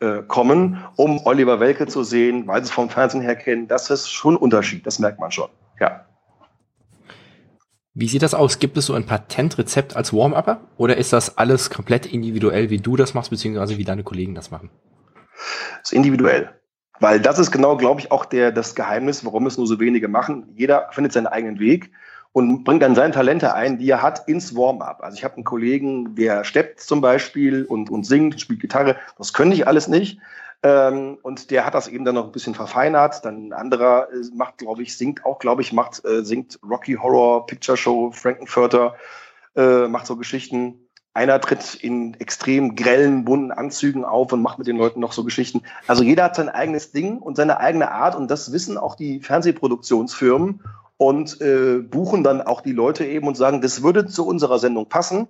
äh, 0.00 0.22
kommen, 0.26 0.84
um 0.96 1.24
Oliver 1.26 1.60
Welke 1.60 1.86
zu 1.86 2.04
sehen, 2.04 2.46
weil 2.46 2.62
sie 2.62 2.68
es 2.68 2.70
vom 2.70 2.88
Fernsehen 2.88 3.20
her 3.20 3.36
kennen. 3.36 3.68
Das 3.68 3.90
ist 3.90 4.08
schon 4.08 4.34
ein 4.34 4.38
Unterschied, 4.38 4.86
das 4.86 4.98
merkt 4.98 5.18
man 5.18 5.30
schon. 5.30 5.48
Ja. 5.80 6.04
Wie 7.94 8.06
sieht 8.06 8.22
das 8.22 8.32
aus? 8.32 8.60
Gibt 8.60 8.76
es 8.76 8.86
so 8.86 8.94
ein 8.94 9.06
Patentrezept 9.06 9.96
als 9.96 10.12
Warm-Upper 10.12 10.60
oder 10.76 10.96
ist 10.96 11.12
das 11.12 11.36
alles 11.36 11.68
komplett 11.70 12.06
individuell, 12.06 12.70
wie 12.70 12.78
du 12.78 12.94
das 12.94 13.14
machst, 13.14 13.30
beziehungsweise 13.30 13.76
wie 13.76 13.84
deine 13.84 14.04
Kollegen 14.04 14.36
das 14.36 14.52
machen? 14.52 14.70
Das 15.82 15.90
ist 15.90 15.92
individuell. 15.92 16.50
Weil 17.00 17.20
das 17.20 17.38
ist 17.38 17.50
genau, 17.50 17.76
glaube 17.76 18.00
ich, 18.00 18.12
auch 18.12 18.24
der, 18.24 18.52
das 18.52 18.74
Geheimnis, 18.74 19.24
warum 19.24 19.46
es 19.46 19.56
nur 19.56 19.66
so 19.66 19.80
wenige 19.80 20.08
machen. 20.08 20.52
Jeder 20.54 20.88
findet 20.92 21.12
seinen 21.12 21.26
eigenen 21.26 21.58
Weg 21.58 21.90
und 22.32 22.64
bringt 22.64 22.82
dann 22.82 22.94
seine 22.94 23.12
Talente 23.12 23.54
ein, 23.54 23.78
die 23.78 23.90
er 23.90 24.02
hat, 24.02 24.28
ins 24.28 24.54
Warm-up. 24.54 25.02
Also 25.02 25.16
ich 25.16 25.24
habe 25.24 25.34
einen 25.34 25.44
Kollegen, 25.44 26.14
der 26.14 26.44
steppt 26.44 26.80
zum 26.80 27.00
Beispiel 27.00 27.64
und, 27.64 27.90
und 27.90 28.04
singt, 28.04 28.40
spielt 28.40 28.60
Gitarre. 28.60 28.96
Das 29.16 29.32
können 29.32 29.52
ich 29.52 29.66
alles 29.66 29.88
nicht. 29.88 30.18
Ähm, 30.62 31.18
und 31.22 31.50
der 31.50 31.64
hat 31.64 31.74
das 31.74 31.88
eben 31.88 32.04
dann 32.04 32.16
noch 32.16 32.26
ein 32.26 32.32
bisschen 32.32 32.54
verfeinert. 32.54 33.24
Dann 33.24 33.48
ein 33.48 33.52
anderer 33.52 34.08
äh, 34.12 34.34
macht, 34.34 34.58
glaube 34.58 34.82
ich, 34.82 34.96
singt 34.96 35.24
auch, 35.24 35.38
glaube 35.38 35.62
ich, 35.62 35.72
macht, 35.72 36.04
äh, 36.04 36.24
singt 36.24 36.58
Rocky 36.68 36.94
Horror 36.94 37.46
Picture 37.46 37.76
Show, 37.76 38.10
Frankenfurter, 38.10 38.96
äh, 39.56 39.86
macht 39.86 40.06
so 40.06 40.16
Geschichten. 40.16 40.84
Einer 41.14 41.40
tritt 41.40 41.74
in 41.76 42.14
extrem 42.14 42.76
grellen, 42.76 43.24
bunten 43.24 43.50
Anzügen 43.50 44.04
auf 44.04 44.32
und 44.32 44.42
macht 44.42 44.58
mit 44.58 44.66
den 44.68 44.76
Leuten 44.76 45.00
noch 45.00 45.12
so 45.12 45.24
Geschichten. 45.24 45.62
Also 45.86 46.02
jeder 46.02 46.24
hat 46.24 46.36
sein 46.36 46.48
eigenes 46.48 46.92
Ding 46.92 47.18
und 47.18 47.36
seine 47.36 47.58
eigene 47.58 47.90
Art 47.90 48.14
und 48.14 48.30
das 48.30 48.52
wissen 48.52 48.78
auch 48.78 48.94
die 48.94 49.20
Fernsehproduktionsfirmen 49.20 50.60
und 50.98 51.40
äh, 51.40 51.78
buchen 51.78 52.22
dann 52.22 52.42
auch 52.42 52.60
die 52.60 52.72
Leute 52.72 53.06
eben 53.06 53.26
und 53.26 53.36
sagen, 53.36 53.62
das 53.62 53.82
würde 53.82 54.06
zu 54.06 54.26
unserer 54.26 54.58
Sendung 54.58 54.88
passen, 54.88 55.28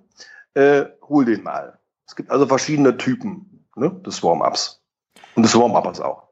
äh, 0.55 0.85
hol 1.07 1.25
den 1.25 1.43
mal. 1.43 1.79
Es 2.05 2.15
gibt 2.15 2.31
also 2.31 2.47
verschiedene 2.47 2.97
Typen 2.97 3.65
ne, 3.75 3.91
des 4.05 4.21
Warm-ups 4.23 4.83
und 5.35 5.43
des 5.43 5.55
Warm-uppers 5.55 6.01
auch. 6.01 6.27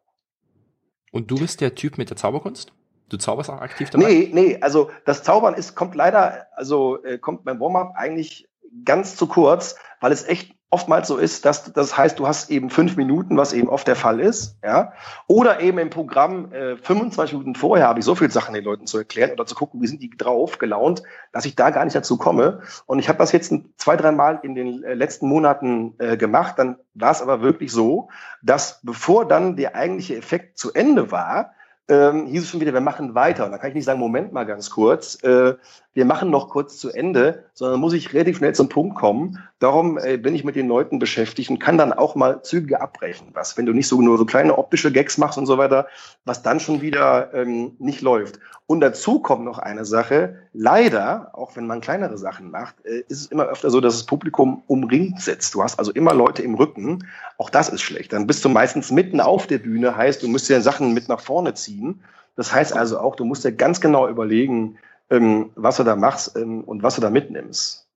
Und 1.11 1.31
du 1.31 1.37
bist 1.37 1.61
der 1.61 1.75
Typ 1.75 1.97
mit 1.97 2.09
der 2.09 2.17
Zauberkunst? 2.17 2.73
Du 3.09 3.17
zauberst 3.17 3.49
auch 3.49 3.61
aktiv 3.61 3.89
dabei? 3.89 4.05
Nee, 4.05 4.29
nee, 4.33 4.57
also 4.59 4.89
das 5.05 5.23
Zaubern 5.23 5.53
ist, 5.53 5.75
kommt 5.75 5.95
leider, 5.95 6.47
also 6.55 7.01
äh, 7.03 7.17
kommt 7.17 7.45
beim 7.45 7.59
Warm-up 7.59 7.93
eigentlich 7.95 8.49
ganz 8.83 9.15
zu 9.15 9.27
kurz, 9.27 9.77
weil 10.01 10.11
es 10.11 10.25
echt 10.25 10.56
oftmals 10.69 11.07
so 11.07 11.17
ist, 11.17 11.45
dass 11.45 11.71
das 11.71 11.97
heißt, 11.97 12.19
du 12.19 12.27
hast 12.27 12.49
eben 12.49 12.69
fünf 12.69 12.97
Minuten, 12.97 13.37
was 13.37 13.53
eben 13.53 13.69
oft 13.69 13.87
der 13.87 13.95
Fall 13.95 14.19
ist, 14.19 14.57
ja, 14.63 14.91
oder 15.27 15.61
eben 15.61 15.77
im 15.77 15.89
Programm 15.89 16.51
äh, 16.51 16.75
25 16.75 17.33
Minuten 17.33 17.55
vorher 17.55 17.87
habe 17.87 17.99
ich 17.99 18.05
so 18.05 18.15
viele 18.15 18.31
Sachen 18.31 18.53
den 18.53 18.65
Leuten 18.65 18.85
zu 18.85 18.97
erklären 18.97 19.31
oder 19.31 19.45
zu 19.45 19.55
gucken, 19.55 19.81
wie 19.81 19.87
sind 19.87 20.01
die 20.01 20.09
drauf, 20.09 20.57
gelaunt, 20.57 21.03
dass 21.31 21.45
ich 21.45 21.55
da 21.55 21.69
gar 21.69 21.85
nicht 21.85 21.95
dazu 21.95 22.17
komme. 22.17 22.61
Und 22.85 22.99
ich 22.99 23.07
habe 23.07 23.19
das 23.19 23.31
jetzt 23.31 23.53
zwei, 23.77 23.95
drei 23.95 24.11
Mal 24.11 24.39
in 24.43 24.55
den 24.55 24.83
äh, 24.83 24.93
letzten 24.93 25.27
Monaten 25.27 25.95
äh, 25.99 26.17
gemacht. 26.17 26.55
Dann 26.57 26.77
war 26.93 27.11
es 27.11 27.21
aber 27.21 27.41
wirklich 27.41 27.71
so, 27.71 28.09
dass 28.41 28.81
bevor 28.83 29.25
dann 29.25 29.55
der 29.55 29.75
eigentliche 29.75 30.17
Effekt 30.17 30.57
zu 30.57 30.73
Ende 30.73 31.11
war, 31.11 31.53
ähm, 31.89 32.27
hieß 32.27 32.43
es 32.43 32.49
schon 32.49 32.59
wieder, 32.59 32.73
wir 32.73 32.81
machen 32.81 33.15
weiter. 33.15 33.45
Und 33.45 33.51
da 33.51 33.57
kann 33.57 33.69
ich 33.69 33.75
nicht 33.75 33.85
sagen, 33.85 33.99
Moment 33.99 34.33
mal 34.33 34.45
ganz 34.45 34.69
kurz, 34.69 35.21
äh, 35.23 35.55
wir 35.97 36.05
machen 36.05 36.29
noch 36.29 36.49
kurz 36.49 36.77
zu 36.77 36.91
Ende, 36.91 37.45
sondern 37.55 37.79
muss 37.79 37.93
ich 37.93 38.13
relativ 38.13 38.37
schnell 38.37 38.53
zum 38.53 38.69
Punkt 38.69 38.95
kommen. 38.95 39.39
Darum 39.57 39.97
äh, 39.97 40.17
bin 40.17 40.35
ich 40.35 40.43
mit 40.43 40.55
den 40.55 40.67
Leuten 40.67 40.99
beschäftigt 40.99 41.49
und 41.49 41.57
kann 41.57 41.79
dann 41.79 41.91
auch 41.91 42.13
mal 42.13 42.43
Züge 42.43 42.79
abbrechen. 42.79 43.29
Was, 43.33 43.57
wenn 43.57 43.65
du 43.65 43.73
nicht 43.73 43.87
so 43.87 43.99
nur 43.99 44.19
so 44.19 44.25
kleine 44.25 44.59
optische 44.59 44.91
Gags 44.91 45.17
machst 45.17 45.39
und 45.39 45.47
so 45.47 45.57
weiter, 45.57 45.87
was 46.23 46.43
dann 46.43 46.59
schon 46.59 46.81
wieder 46.81 47.33
ähm, 47.33 47.71
nicht 47.79 48.01
läuft. 48.01 48.39
Und 48.67 48.81
dazu 48.81 49.21
kommt 49.21 49.43
noch 49.43 49.57
eine 49.57 49.85
Sache. 49.85 50.35
Leider, 50.53 51.31
auch 51.33 51.55
wenn 51.55 51.65
man 51.65 51.81
kleinere 51.81 52.19
Sachen 52.19 52.51
macht, 52.51 52.75
äh, 52.85 52.99
ist 53.07 53.21
es 53.21 53.25
immer 53.31 53.45
öfter 53.45 53.71
so, 53.71 53.81
dass 53.81 53.95
das 53.95 54.05
Publikum 54.05 54.61
umringt 54.67 55.19
sitzt. 55.19 55.55
Du 55.55 55.63
hast 55.63 55.79
also 55.79 55.91
immer 55.91 56.13
Leute 56.13 56.43
im 56.43 56.53
Rücken. 56.53 57.07
Auch 57.39 57.49
das 57.49 57.69
ist 57.69 57.81
schlecht. 57.81 58.13
Dann 58.13 58.27
bist 58.27 58.45
du 58.45 58.49
meistens 58.49 58.91
mitten 58.91 59.19
auf 59.19 59.47
der 59.47 59.57
Bühne, 59.57 59.97
heißt, 59.97 60.21
du 60.21 60.27
musst 60.27 60.47
dir 60.47 60.61
Sachen 60.61 60.93
mit 60.93 61.09
nach 61.09 61.21
vorne 61.21 61.55
ziehen. 61.55 62.01
Das 62.35 62.53
heißt 62.53 62.77
also 62.77 62.99
auch, 62.99 63.15
du 63.15 63.25
musst 63.25 63.43
dir 63.43 63.51
ganz 63.51 63.81
genau 63.81 64.07
überlegen, 64.07 64.77
ähm, 65.09 65.51
was 65.55 65.77
du 65.77 65.83
da 65.83 65.95
machst 65.95 66.35
ähm, 66.35 66.63
und 66.63 66.83
was 66.83 66.95
du 66.95 67.01
da 67.01 67.09
mitnimmst. 67.09 67.87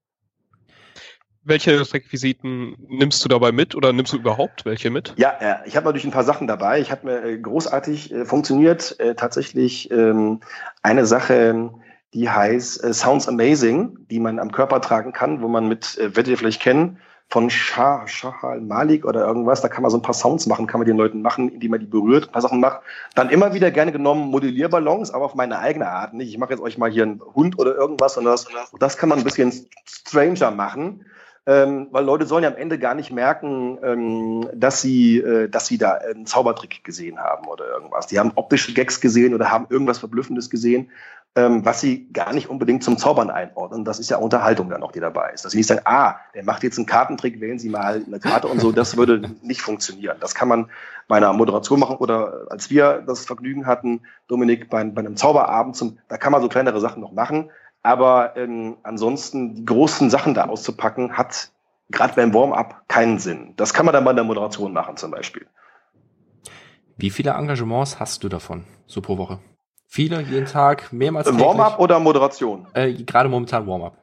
Welche 1.44 1.92
Requisiten 1.94 2.76
nimmst 2.88 3.26
du 3.26 3.30
dabei 3.30 3.52
mit 3.52 3.74
oder 3.74 3.94
nimmst 3.94 4.14
du 4.14 4.18
überhaupt 4.18 4.64
welche 4.64 4.92
mit? 4.92 5.16
Ja, 5.18 5.34
ja 5.42 5.62
ich 5.66 5.76
habe 5.76 5.86
natürlich 5.88 6.06
ein 6.06 6.12
paar 6.12 6.24
Sachen 6.24 6.46
dabei. 6.46 6.80
Ich 6.80 6.92
habe 6.92 7.08
mir 7.08 7.24
äh, 7.24 7.38
großartig 7.40 8.14
äh, 8.14 8.26
funktioniert 8.26 9.00
äh, 9.00 9.16
tatsächlich 9.16 9.90
ähm, 9.90 10.42
eine 10.84 11.08
Sache, 11.08 11.72
die 12.14 12.30
heißt 12.30 12.84
äh, 12.84 12.94
Sounds 12.94 13.28
Amazing, 13.28 13.98
die 14.12 14.20
man 14.20 14.38
am 14.38 14.52
Körper 14.52 14.82
tragen 14.82 15.14
kann, 15.14 15.42
wo 15.42 15.48
man 15.48 15.68
mit, 15.68 15.98
äh, 15.98 16.16
werdet 16.16 16.28
ihr 16.28 16.38
vielleicht 16.38 16.62
kennen, 16.62 17.00
von 17.32 17.50
Shah, 17.50 18.06
Shahal 18.08 18.60
Malik 18.60 19.06
oder 19.06 19.26
irgendwas, 19.26 19.62
da 19.62 19.70
kann 19.70 19.84
man 19.84 19.90
so 19.90 19.98
ein 19.98 20.02
paar 20.02 20.14
Sounds 20.14 20.48
machen, 20.48 20.68
kann 20.68 20.82
man 20.82 20.88
den 20.88 20.98
Leuten 20.98 21.22
machen, 21.22 21.48
indem 21.48 21.72
man 21.72 21.80
die 21.80 21.86
berührt, 21.86 22.28
ein 22.28 22.32
paar 22.34 22.42
Sachen 22.42 22.60
macht. 22.60 22.82
Dann 23.16 23.30
immer 23.30 23.54
wieder 23.54 23.72
gerne 23.72 23.94
genommen 23.94 24.30
Modellierballons, 24.30 25.12
aber 25.12 25.26
auf 25.26 25.36
meine 25.36 25.60
eigene 25.60 25.88
Art. 25.88 26.14
Nicht, 26.14 26.30
ich 26.30 26.38
mache 26.38 26.52
jetzt 26.52 26.62
euch 26.62 26.78
mal 26.78 26.92
hier 26.92 27.04
einen 27.04 27.22
Hund 27.34 27.58
oder 27.58 27.74
irgendwas, 27.74 28.16
sondern 28.16 28.34
das, 28.34 28.48
das 28.78 28.98
kann 28.98 29.08
man 29.08 29.20
ein 29.20 29.24
bisschen 29.24 29.54
stranger 29.86 30.52
machen. 30.52 31.06
Ähm, 31.48 31.88
weil 31.90 32.06
Leute 32.06 32.28
sollen 32.28 32.44
ja 32.44 32.52
am 32.52 32.56
Ende 32.56 32.78
gar 32.78 32.94
nicht 32.94 33.12
merken, 33.12 33.80
ähm, 33.84 34.48
dass 34.54 34.82
sie, 34.82 35.18
äh, 35.18 35.50
dass 35.50 35.66
sie 35.66 35.80
da 35.80 35.94
einen 35.94 36.28
Zaubertrick 36.28 36.84
gesehen 36.84 37.18
haben 37.18 37.48
oder 37.48 37.68
irgendwas. 37.68 38.06
Die 38.08 38.20
haben 38.20 38.32
optische 38.36 38.74
Gags 38.74 39.02
gesehen 39.02 39.34
oder 39.34 39.50
haben 39.50 39.66
irgendwas 39.70 39.98
Verblüffendes 39.98 40.52
gesehen 40.52 40.92
ähm, 41.36 41.64
was 41.64 41.80
sie 41.80 42.12
gar 42.12 42.34
nicht 42.34 42.50
unbedingt 42.50 42.84
zum 42.84 42.98
Zaubern 42.98 43.30
einordnen. 43.30 43.86
Das 43.86 44.00
ist 44.00 44.10
ja 44.10 44.18
Unterhaltung 44.18 44.70
dann 44.70 44.82
noch, 44.82 44.92
die 44.92 45.00
dabei 45.00 45.32
ist. 45.34 45.46
Dass 45.46 45.54
sie 45.54 45.60
nicht 45.60 45.68
sagen, 45.68 45.82
ah, 45.86 46.16
der 46.36 46.44
macht 46.44 46.64
jetzt 46.64 46.78
einen 46.78 46.86
Kartentrick, 46.86 47.40
wählen 47.40 47.58
Sie 47.58 47.70
mal 47.70 48.04
eine 48.06 48.20
Karte 48.20 48.48
und 48.48 48.60
so, 48.60 48.72
das 48.72 48.98
würde 48.98 49.32
nicht 49.42 49.62
funktionieren. 49.62 50.18
Das 50.20 50.36
kann 50.36 50.50
man 50.50 50.70
bei 51.08 51.18
einer 51.18 51.32
Moderation 51.32 51.80
machen 51.80 51.98
oder 51.98 52.48
als 52.50 52.70
wir 52.70 53.04
das 53.08 53.26
Vergnügen 53.26 53.66
hatten, 53.66 54.02
Dominik, 54.28 54.70
bei, 54.70 54.84
bei 54.84 55.00
einem 55.00 55.16
Zauberabend, 55.16 55.76
zum, 55.76 56.00
da 56.10 56.18
kann 56.18 56.34
man 56.34 56.42
so 56.42 56.50
kleinere 56.50 56.82
Sachen 56.82 57.02
noch 57.02 57.14
machen. 57.14 57.50
Aber 57.84 58.38
ähm, 58.38 58.78
ansonsten 58.84 59.56
die 59.56 59.66
großen 59.66 60.10
Sachen 60.10 60.34
da 60.34 60.46
auszupacken, 60.46 61.18
hat 61.18 61.52
gerade 61.90 62.14
beim 62.16 62.34
Warm-up 62.34 62.84
keinen 62.88 63.20
Sinn. 63.20 63.54
Das 63.58 63.74
kann 63.74 63.86
man 63.86 63.94
dann 63.94 64.06
bei 64.06 64.14
der 64.14 64.24
Moderation 64.24 64.74
machen 64.74 64.98
zum 64.98 65.12
Beispiel. 65.12 65.48
Wie 66.98 67.10
viele 67.10 67.32
Engagements 67.32 68.00
hast 68.00 68.24
du 68.24 68.30
davon 68.30 68.66
so 68.86 69.02
pro 69.02 69.18
Woche? 69.18 69.40
Viele, 69.88 70.22
jeden 70.22 70.46
Tag, 70.46 70.94
mehrmals 70.94 71.28
täglich. 71.28 71.44
Warm-up 71.44 71.80
oder 71.80 72.00
Moderation? 72.00 72.68
Äh, 72.74 72.94
gerade 72.94 73.28
momentan 73.28 73.68
Warm-up. 73.68 73.98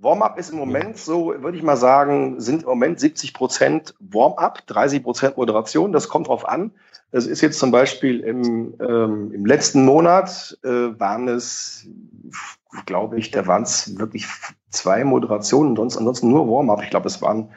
Warm-up 0.00 0.38
ist 0.38 0.50
im 0.50 0.58
Moment 0.58 0.96
so, 0.96 1.34
würde 1.42 1.58
ich 1.58 1.62
mal 1.62 1.76
sagen, 1.76 2.40
sind 2.40 2.62
im 2.62 2.68
Moment 2.68 2.98
70 2.98 3.34
Prozent 3.34 3.94
Warm-up, 4.00 4.66
30 4.66 5.02
Prozent 5.02 5.36
Moderation. 5.36 5.92
Das 5.92 6.08
kommt 6.08 6.28
drauf 6.28 6.48
an. 6.48 6.72
Es 7.12 7.26
ist 7.26 7.40
jetzt 7.40 7.58
zum 7.58 7.70
Beispiel 7.70 8.20
im, 8.20 8.74
ähm, 8.80 9.32
im 9.32 9.44
letzten 9.44 9.84
Monat 9.84 10.58
äh, 10.62 10.68
waren 10.68 11.28
es, 11.28 11.86
glaube 12.86 13.18
ich, 13.18 13.30
da 13.30 13.46
waren 13.46 13.64
es 13.64 13.98
wirklich 13.98 14.26
zwei 14.70 15.04
Moderationen, 15.04 15.76
sonst 15.76 15.96
ansonsten 15.96 16.28
nur 16.28 16.48
Warm-up. 16.48 16.82
Ich 16.82 16.90
glaube, 16.90 17.08
es 17.08 17.20
waren 17.20 17.50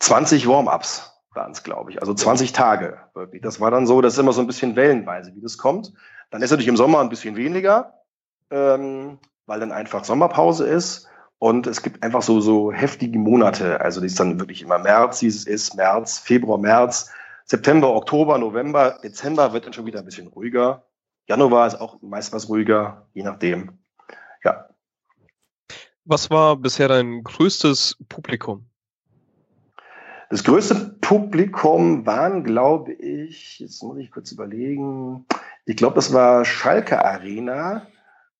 20 0.00 0.48
Warm-ups 0.48 1.14
waren 1.34 1.52
es, 1.52 1.62
glaube 1.62 1.90
ich. 1.90 2.00
Also 2.00 2.14
20 2.14 2.52
Tage. 2.52 2.98
Wirklich. 3.14 3.42
Das 3.42 3.60
war 3.60 3.70
dann 3.70 3.86
so, 3.86 4.00
das 4.00 4.14
ist 4.14 4.18
immer 4.18 4.32
so 4.32 4.40
ein 4.40 4.46
bisschen 4.46 4.76
wellenweise, 4.76 5.34
wie 5.34 5.40
das 5.40 5.58
kommt. 5.58 5.92
Dann 6.30 6.42
ist 6.42 6.50
natürlich 6.50 6.68
im 6.68 6.76
Sommer 6.76 7.00
ein 7.00 7.08
bisschen 7.08 7.36
weniger, 7.36 7.94
ähm, 8.50 9.18
weil 9.46 9.60
dann 9.60 9.72
einfach 9.72 10.04
Sommerpause 10.04 10.66
ist. 10.66 11.08
Und 11.38 11.66
es 11.66 11.82
gibt 11.82 12.02
einfach 12.02 12.22
so, 12.22 12.40
so 12.40 12.72
heftige 12.72 13.18
Monate. 13.18 13.80
Also 13.80 14.00
die 14.00 14.06
ist 14.06 14.18
dann 14.18 14.38
wirklich 14.38 14.62
immer 14.62 14.78
März, 14.78 15.18
dieses 15.18 15.46
ist 15.46 15.74
März, 15.74 16.18
Februar, 16.18 16.58
März, 16.58 17.10
September, 17.44 17.94
Oktober, 17.94 18.38
November, 18.38 18.98
Dezember 19.02 19.52
wird 19.52 19.66
dann 19.66 19.72
schon 19.72 19.86
wieder 19.86 19.98
ein 19.98 20.04
bisschen 20.06 20.28
ruhiger. 20.28 20.86
Januar 21.26 21.66
ist 21.66 21.80
auch 21.80 22.00
meist 22.00 22.32
was 22.32 22.48
ruhiger, 22.48 23.06
je 23.12 23.22
nachdem. 23.22 23.78
Ja. 24.44 24.68
Was 26.04 26.30
war 26.30 26.56
bisher 26.56 26.88
dein 26.88 27.22
größtes 27.22 27.96
Publikum? 28.08 28.66
Das 30.30 30.42
größte 30.44 30.96
Publikum 31.00 32.06
waren, 32.06 32.44
glaube 32.44 32.92
ich, 32.92 33.60
jetzt 33.60 33.82
muss 33.82 33.98
ich 33.98 34.10
kurz 34.10 34.32
überlegen, 34.32 35.26
ich 35.66 35.76
glaube, 35.76 35.94
das 35.94 36.12
war 36.12 36.44
Schalke 36.44 37.04
Arena 37.04 37.86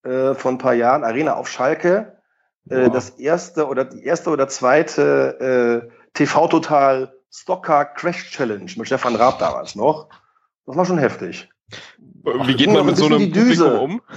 äh, 0.03 0.35
vor 0.35 0.51
ein 0.51 0.59
paar 0.59 0.75
Jahren, 0.75 1.05
Arena 1.05 1.35
auf 1.35 1.49
Schalke. 1.49 2.19
Äh, 2.69 2.91
das 2.91 3.11
erste 3.11 3.67
oder 3.67 3.85
die 3.85 4.05
erste 4.05 4.31
oder 4.31 4.49
zweite 4.49 5.87
äh, 5.91 5.91
TV 6.15 6.49
Total 6.49 7.13
Stocker 7.31 7.85
Crash 7.85 8.31
Challenge 8.31 8.71
mit 8.77 8.87
Stefan 8.87 9.17
Raab 9.17 9.39
damals 9.39 9.75
noch. 9.75 10.09
Das 10.67 10.77
war 10.77 10.85
schon 10.85 10.99
heftig. 10.99 11.49
Wie 12.23 12.55
geht 12.55 12.71
man 12.71 12.87
mit 12.87 12.97
so 12.97 13.07
einem 13.07 13.31
Publikum 13.31 13.79
um? 13.79 14.03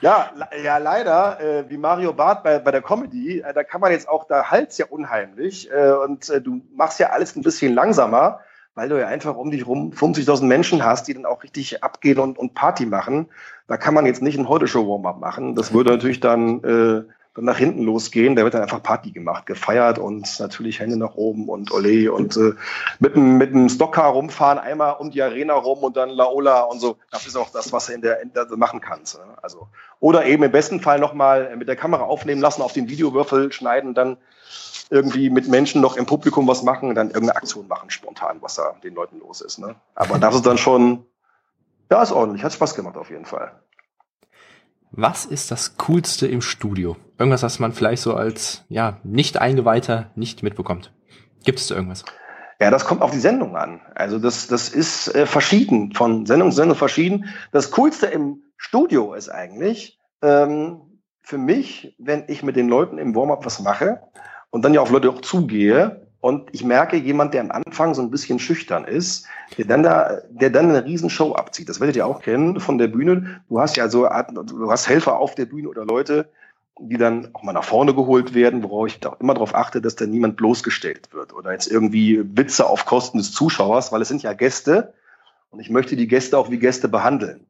Ja, 0.00 0.30
ja, 0.62 0.78
leider, 0.78 1.40
äh, 1.40 1.68
wie 1.68 1.76
Mario 1.76 2.12
Barth 2.12 2.44
bei, 2.44 2.60
bei 2.60 2.70
der 2.70 2.82
Comedy, 2.82 3.40
äh, 3.40 3.52
da 3.52 3.64
kann 3.64 3.80
man 3.80 3.90
jetzt 3.90 4.08
auch, 4.08 4.28
da 4.28 4.44
halt's 4.44 4.78
ja 4.78 4.86
unheimlich 4.86 5.68
äh, 5.72 5.90
und 5.90 6.30
äh, 6.30 6.40
du 6.40 6.62
machst 6.72 7.00
ja 7.00 7.10
alles 7.10 7.34
ein 7.34 7.42
bisschen 7.42 7.74
langsamer 7.74 8.40
weil 8.78 8.88
du 8.88 9.00
ja 9.00 9.08
einfach 9.08 9.34
um 9.34 9.50
dich 9.50 9.66
rum 9.66 9.90
50.000 9.90 10.44
Menschen 10.44 10.84
hast, 10.84 11.08
die 11.08 11.14
dann 11.14 11.26
auch 11.26 11.42
richtig 11.42 11.82
abgehen 11.82 12.20
und, 12.20 12.38
und 12.38 12.54
Party 12.54 12.86
machen. 12.86 13.26
Da 13.66 13.76
kann 13.76 13.92
man 13.92 14.06
jetzt 14.06 14.22
nicht 14.22 14.38
ein 14.38 14.48
Heute-Show-Warm-up 14.48 15.18
machen. 15.18 15.56
Das 15.56 15.72
würde 15.72 15.90
natürlich 15.90 16.20
dann, 16.20 16.62
äh, 16.62 17.02
dann 17.38 17.44
nach 17.44 17.58
hinten 17.58 17.84
losgehen. 17.84 18.34
Da 18.34 18.42
wird 18.42 18.54
dann 18.54 18.62
einfach 18.62 18.82
Party 18.82 19.12
gemacht, 19.12 19.46
gefeiert 19.46 20.00
und 20.00 20.40
natürlich 20.40 20.80
Hände 20.80 20.96
nach 20.96 21.14
oben 21.14 21.48
und 21.48 21.70
Ole 21.70 22.12
und 22.12 22.36
äh, 22.36 22.54
mit 22.98 23.14
einem 23.14 23.38
mit 23.38 23.50
einem 23.50 23.68
Stockcar 23.68 24.10
rumfahren, 24.10 24.58
einmal 24.58 24.96
um 24.98 25.12
die 25.12 25.22
Arena 25.22 25.54
rum 25.54 25.78
und 25.78 25.96
dann 25.96 26.10
Laola 26.10 26.62
und 26.62 26.80
so. 26.80 26.96
Das 27.12 27.28
ist 27.28 27.36
auch 27.36 27.50
das, 27.50 27.72
was 27.72 27.86
du 27.86 27.92
in 27.92 28.02
der, 28.02 28.20
in 28.22 28.32
machen 28.56 28.80
kannst. 28.80 29.18
Ne? 29.18 29.24
Also 29.40 29.68
oder 30.00 30.26
eben 30.26 30.42
im 30.42 30.50
besten 30.50 30.80
Fall 30.80 30.98
nochmal 30.98 31.56
mit 31.56 31.68
der 31.68 31.76
Kamera 31.76 32.02
aufnehmen 32.02 32.40
lassen, 32.40 32.60
auf 32.60 32.72
den 32.72 32.88
Videowürfel 32.88 33.52
schneiden, 33.52 33.94
dann 33.94 34.16
irgendwie 34.90 35.30
mit 35.30 35.46
Menschen 35.46 35.80
noch 35.80 35.96
im 35.96 36.06
Publikum 36.06 36.48
was 36.48 36.64
machen, 36.64 36.94
dann 36.96 37.08
irgendeine 37.08 37.36
Aktion 37.36 37.68
machen, 37.68 37.90
spontan, 37.90 38.38
was 38.40 38.56
da 38.56 38.74
den 38.82 38.94
Leuten 38.94 39.20
los 39.20 39.42
ist. 39.42 39.58
Ne? 39.58 39.76
Aber 39.94 40.18
das 40.18 40.34
ist 40.34 40.46
dann 40.46 40.58
schon, 40.58 41.06
ja, 41.88 42.02
ist 42.02 42.10
ordentlich, 42.10 42.42
hat 42.42 42.52
Spaß 42.52 42.74
gemacht 42.74 42.96
auf 42.96 43.10
jeden 43.10 43.26
Fall. 43.26 43.52
Was 44.90 45.26
ist 45.26 45.50
das 45.50 45.76
Coolste 45.76 46.26
im 46.26 46.40
Studio? 46.40 46.96
Irgendwas, 47.18 47.42
was 47.42 47.58
man 47.58 47.72
vielleicht 47.72 48.02
so 48.02 48.14
als 48.14 48.64
ja 48.68 48.98
nicht 49.04 49.38
Eingeweihter 49.38 50.10
nicht 50.14 50.42
mitbekommt. 50.42 50.92
Gibt 51.44 51.58
es 51.58 51.68
da 51.68 51.74
irgendwas? 51.74 52.04
Ja, 52.60 52.70
das 52.70 52.84
kommt 52.84 53.02
auf 53.02 53.12
die 53.12 53.20
Sendung 53.20 53.56
an. 53.56 53.80
Also 53.94 54.18
das, 54.18 54.48
das 54.48 54.68
ist 54.68 55.14
äh, 55.14 55.26
verschieden, 55.26 55.92
von 55.92 56.26
Sendung 56.26 56.50
zu 56.50 56.56
Sendung 56.56 56.76
verschieden. 56.76 57.26
Das 57.52 57.70
Coolste 57.70 58.06
im 58.06 58.42
Studio 58.56 59.14
ist 59.14 59.28
eigentlich 59.28 60.00
ähm, 60.22 60.80
für 61.22 61.38
mich, 61.38 61.94
wenn 61.98 62.24
ich 62.26 62.42
mit 62.42 62.56
den 62.56 62.68
Leuten 62.68 62.98
im 62.98 63.14
Warm-up 63.14 63.46
was 63.46 63.60
mache 63.60 64.00
und 64.50 64.64
dann 64.64 64.74
ja 64.74 64.80
auf 64.80 64.90
Leute 64.90 65.10
auch 65.10 65.20
zugehe 65.20 66.07
und 66.20 66.48
ich 66.52 66.64
merke, 66.64 66.96
jemand, 66.96 67.32
der 67.32 67.42
am 67.42 67.52
Anfang 67.52 67.94
so 67.94 68.02
ein 68.02 68.10
bisschen 68.10 68.40
schüchtern 68.40 68.84
ist, 68.84 69.26
der 69.56 69.66
dann 69.66 69.84
da, 69.84 70.20
der 70.30 70.50
dann 70.50 70.68
eine 70.68 70.84
Riesenshow 70.84 71.34
abzieht. 71.34 71.68
Das 71.68 71.78
werdet 71.78 71.94
ihr 71.94 72.06
auch 72.06 72.20
kennen 72.20 72.58
von 72.58 72.78
der 72.78 72.88
Bühne. 72.88 73.40
Du 73.48 73.60
hast 73.60 73.76
ja 73.76 73.88
so, 73.88 74.08
du 74.32 74.70
hast 74.70 74.88
Helfer 74.88 75.18
auf 75.18 75.36
der 75.36 75.46
Bühne 75.46 75.68
oder 75.68 75.84
Leute, 75.84 76.28
die 76.80 76.96
dann 76.96 77.28
auch 77.34 77.44
mal 77.44 77.52
nach 77.52 77.64
vorne 77.64 77.94
geholt 77.94 78.34
werden, 78.34 78.64
worauf 78.64 78.88
ich 78.88 79.04
auch 79.06 79.20
immer 79.20 79.34
darauf 79.34 79.54
achte, 79.54 79.80
dass 79.80 79.94
da 79.94 80.06
niemand 80.06 80.36
bloßgestellt 80.36 81.12
wird 81.12 81.32
oder 81.32 81.52
jetzt 81.52 81.70
irgendwie 81.70 82.20
Witze 82.36 82.68
auf 82.68 82.84
Kosten 82.84 83.18
des 83.18 83.32
Zuschauers, 83.32 83.92
weil 83.92 84.02
es 84.02 84.08
sind 84.08 84.22
ja 84.22 84.32
Gäste 84.32 84.94
und 85.50 85.60
ich 85.60 85.70
möchte 85.70 85.96
die 85.96 86.08
Gäste 86.08 86.36
auch 86.36 86.50
wie 86.50 86.58
Gäste 86.58 86.88
behandeln. 86.88 87.46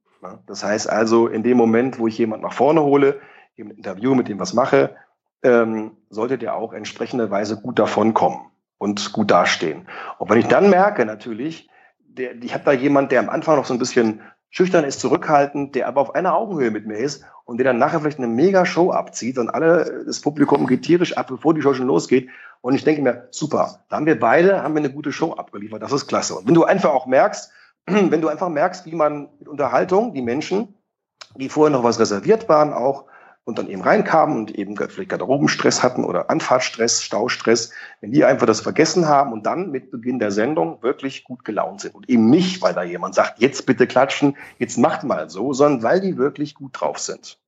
Das 0.46 0.64
heißt 0.64 0.90
also, 0.90 1.26
in 1.26 1.42
dem 1.42 1.57
Moment, 1.57 1.98
wo 1.98 2.07
ich 2.07 2.18
jemand 2.18 2.42
nach 2.42 2.52
vorne 2.52 2.83
hole, 2.83 3.20
ein 3.59 3.70
Interview 3.70 4.14
mit 4.14 4.28
dem 4.28 4.38
was 4.38 4.52
mache, 4.52 4.94
ähm, 5.42 5.92
sollte 6.11 6.38
der 6.38 6.57
auch 6.57 6.72
entsprechenderweise 6.72 7.57
gut 7.57 7.78
davonkommen 7.78 8.40
und 8.79 9.12
gut 9.12 9.31
dastehen. 9.31 9.87
Und 10.19 10.31
wenn 10.31 10.38
ich 10.38 10.47
dann 10.47 10.71
merke, 10.71 11.05
natürlich, 11.05 11.69
der, 11.99 12.43
ich 12.43 12.55
habe 12.55 12.64
da 12.64 12.73
jemand, 12.73 13.12
der 13.12 13.21
am 13.21 13.29
Anfang 13.29 13.57
noch 13.57 13.67
so 13.67 13.75
ein 13.75 13.79
bisschen 13.79 14.21
schüchtern 14.51 14.85
ist, 14.85 15.01
zurückhaltend, 15.01 15.75
der 15.75 15.88
aber 15.88 16.01
auf 16.01 16.14
einer 16.14 16.35
Augenhöhe 16.35 16.71
mit 16.71 16.87
mir 16.87 16.97
ist 16.97 17.25
und 17.45 17.59
der 17.59 17.64
dann 17.64 17.79
nachher 17.79 18.01
vielleicht 18.01 18.19
eine 18.19 18.29
mega 18.29 18.64
Show 18.64 18.91
abzieht 18.91 19.38
und 19.38 19.51
alle, 19.51 20.05
das 20.07 20.21
Publikum 20.21 20.67
geht 20.67 20.83
tierisch 20.83 21.17
ab, 21.17 21.27
bevor 21.29 21.55
die 21.55 21.62
Show 21.62 21.75
schon 21.75 21.87
losgeht. 21.87 22.29
Und 22.61 22.75
ich 22.75 22.85
denke 22.85 23.03
mir, 23.03 23.29
super, 23.31 23.85
da 23.88 23.97
haben 23.97 24.07
wir 24.07 24.19
beide, 24.19 24.62
haben 24.62 24.75
wir 24.75 24.81
eine 24.81 24.91
gute 24.91 25.12
Show 25.12 25.33
abgeliefert, 25.33 25.83
das 25.83 25.93
ist 25.93 26.07
klasse. 26.07 26.35
Und 26.35 26.47
wenn 26.47 26.55
du 26.55 26.64
einfach 26.64 26.91
auch 26.91 27.07
merkst, 27.07 27.53
wenn 27.87 28.21
du 28.21 28.29
einfach 28.29 28.49
merkst, 28.49 28.87
wie 28.87 28.95
man 28.95 29.29
mit 29.38 29.49
Unterhaltung 29.49 30.14
die 30.14 30.23
Menschen, 30.23 30.75
die 31.37 31.49
vorher 31.49 31.77
noch 31.77 31.85
was 31.85 32.01
reserviert 32.01 32.49
waren, 32.49 32.73
auch 32.73 33.05
und 33.49 33.59
dann 33.59 33.71
eben 33.71 33.81
reinkamen 33.81 34.37
und 34.37 34.51
eben 34.59 34.77
vielleicht 34.77 35.09
Garderobenstress 35.09 35.83
hatten 35.83 36.05
oder 36.05 36.29
Anfahrtstress, 36.29 37.03
Staustress, 37.03 37.73
wenn 38.03 38.13
die 38.13 38.23
einfach 38.23 38.47
das 38.47 38.61
vergessen 38.61 39.09
haben 39.09 39.33
und 39.33 39.47
dann 39.47 39.71
mit 39.71 39.91
Beginn 39.91 40.19
der 40.19 40.31
Sendung 40.33 40.83
wirklich 40.83 41.25
gut 41.25 41.47
gelaunt 41.47 41.81
sind. 41.81 41.95
Und 41.95 42.11
eben 42.11 42.29
nicht, 42.29 42.61
weil 42.61 42.75
da 42.75 42.83
jemand 42.83 43.15
sagt, 43.15 43.41
jetzt 43.41 43.65
bitte 43.65 43.87
klatschen, 43.87 44.37
jetzt 44.59 44.77
macht 44.77 45.03
mal 45.03 45.31
so, 45.31 45.55
sondern 45.55 45.83
weil 45.83 46.03
die 46.03 46.19
wirklich 46.19 46.57
gut 46.57 46.79
drauf 46.79 46.99
sind. 46.99 47.39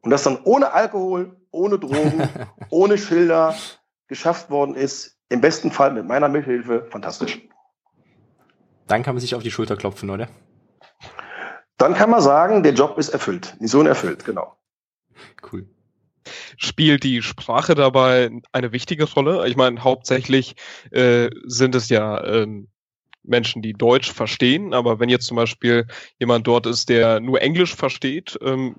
Und 0.00 0.10
das 0.10 0.24
dann 0.24 0.40
ohne 0.42 0.72
Alkohol, 0.72 1.36
ohne 1.52 1.78
Drogen, 1.78 2.28
ohne 2.70 2.98
Schilder 2.98 3.54
geschafft 4.08 4.50
worden 4.50 4.74
ist, 4.74 5.16
im 5.28 5.40
besten 5.40 5.70
Fall 5.70 5.92
mit 5.92 6.08
meiner 6.08 6.28
Mithilfe, 6.28 6.88
fantastisch. 6.90 7.40
Dann 8.88 9.04
kann 9.04 9.14
man 9.14 9.20
sich 9.20 9.36
auf 9.36 9.44
die 9.44 9.52
Schulter 9.52 9.76
klopfen, 9.76 10.10
oder? 10.10 10.26
Dann 11.78 11.94
kann 11.94 12.10
man 12.10 12.20
sagen, 12.20 12.64
der 12.64 12.74
Job 12.74 12.98
ist 12.98 13.10
erfüllt. 13.10 13.54
Mission 13.60 13.86
erfüllt, 13.86 14.24
genau. 14.24 14.56
Cool. 15.50 15.66
Spielt 16.56 17.02
die 17.02 17.22
Sprache 17.22 17.74
dabei 17.74 18.30
eine 18.52 18.72
wichtige 18.72 19.04
Rolle? 19.04 19.46
Ich 19.48 19.56
meine, 19.56 19.82
hauptsächlich 19.82 20.54
äh, 20.90 21.30
sind 21.44 21.74
es 21.74 21.88
ja 21.88 22.22
ähm, 22.24 22.68
Menschen, 23.24 23.62
die 23.62 23.72
Deutsch 23.72 24.12
verstehen, 24.12 24.74
aber 24.74 25.00
wenn 25.00 25.08
jetzt 25.08 25.26
zum 25.26 25.36
Beispiel 25.36 25.86
jemand 26.18 26.46
dort 26.46 26.66
ist, 26.66 26.88
der 26.88 27.20
nur 27.20 27.40
Englisch 27.40 27.74
versteht, 27.74 28.38
ähm, 28.42 28.76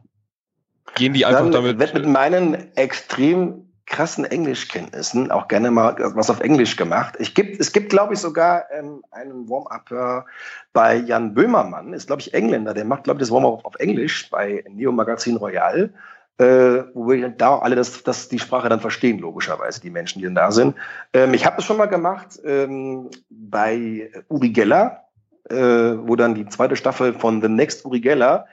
gehen 0.95 1.13
die 1.13 1.25
einfach 1.25 1.43
Dann 1.43 1.51
damit. 1.51 1.79
wird 1.79 1.93
mit 1.93 2.05
meinen 2.05 2.75
extrem 2.75 3.69
krassen 3.85 4.23
Englischkenntnissen 4.23 5.29
auch 5.29 5.47
gerne 5.49 5.69
mal 5.69 5.95
was 6.15 6.29
auf 6.29 6.39
Englisch 6.39 6.77
gemacht. 6.77 7.15
Ich 7.19 7.35
gibt, 7.35 7.59
es 7.59 7.73
gibt, 7.73 7.89
glaube 7.89 8.13
ich, 8.13 8.19
sogar 8.19 8.65
ähm, 8.71 9.03
einen 9.11 9.49
Warm-Up 9.49 10.25
bei 10.71 10.95
Jan 10.95 11.33
Böhmermann, 11.33 11.93
ist, 11.93 12.07
glaube 12.07 12.21
ich, 12.21 12.33
Engländer, 12.33 12.73
der 12.73 12.85
macht, 12.85 13.03
glaube 13.03 13.17
ich, 13.17 13.27
das 13.27 13.31
Warm-Up 13.31 13.65
auf 13.65 13.75
Englisch 13.75 14.29
bei 14.29 14.63
Neo 14.69 14.91
Magazin 14.91 15.35
Royal 15.35 15.93
äh, 16.37 16.83
wo 16.93 17.09
wir 17.09 17.29
da 17.29 17.59
alle 17.59 17.75
das, 17.75 18.03
das 18.03 18.29
die 18.29 18.39
Sprache 18.39 18.69
dann 18.69 18.79
verstehen, 18.79 19.19
logischerweise, 19.19 19.81
die 19.81 19.89
Menschen, 19.89 20.19
die 20.19 20.25
dann 20.25 20.35
da 20.35 20.51
sind. 20.51 20.75
Ähm, 21.13 21.33
ich 21.33 21.45
habe 21.45 21.57
das 21.57 21.65
schon 21.65 21.77
mal 21.77 21.85
gemacht 21.85 22.39
ähm, 22.43 23.09
bei 23.29 24.09
Uri 24.29 24.49
Geller, 24.49 25.05
äh, 25.49 25.55
wo 25.55 26.15
dann 26.15 26.35
die 26.35 26.47
zweite 26.47 26.75
Staffel 26.75 27.13
von 27.13 27.41
The 27.41 27.49
Next 27.49 27.85
Uri 27.85 27.99
Geller 27.99 28.45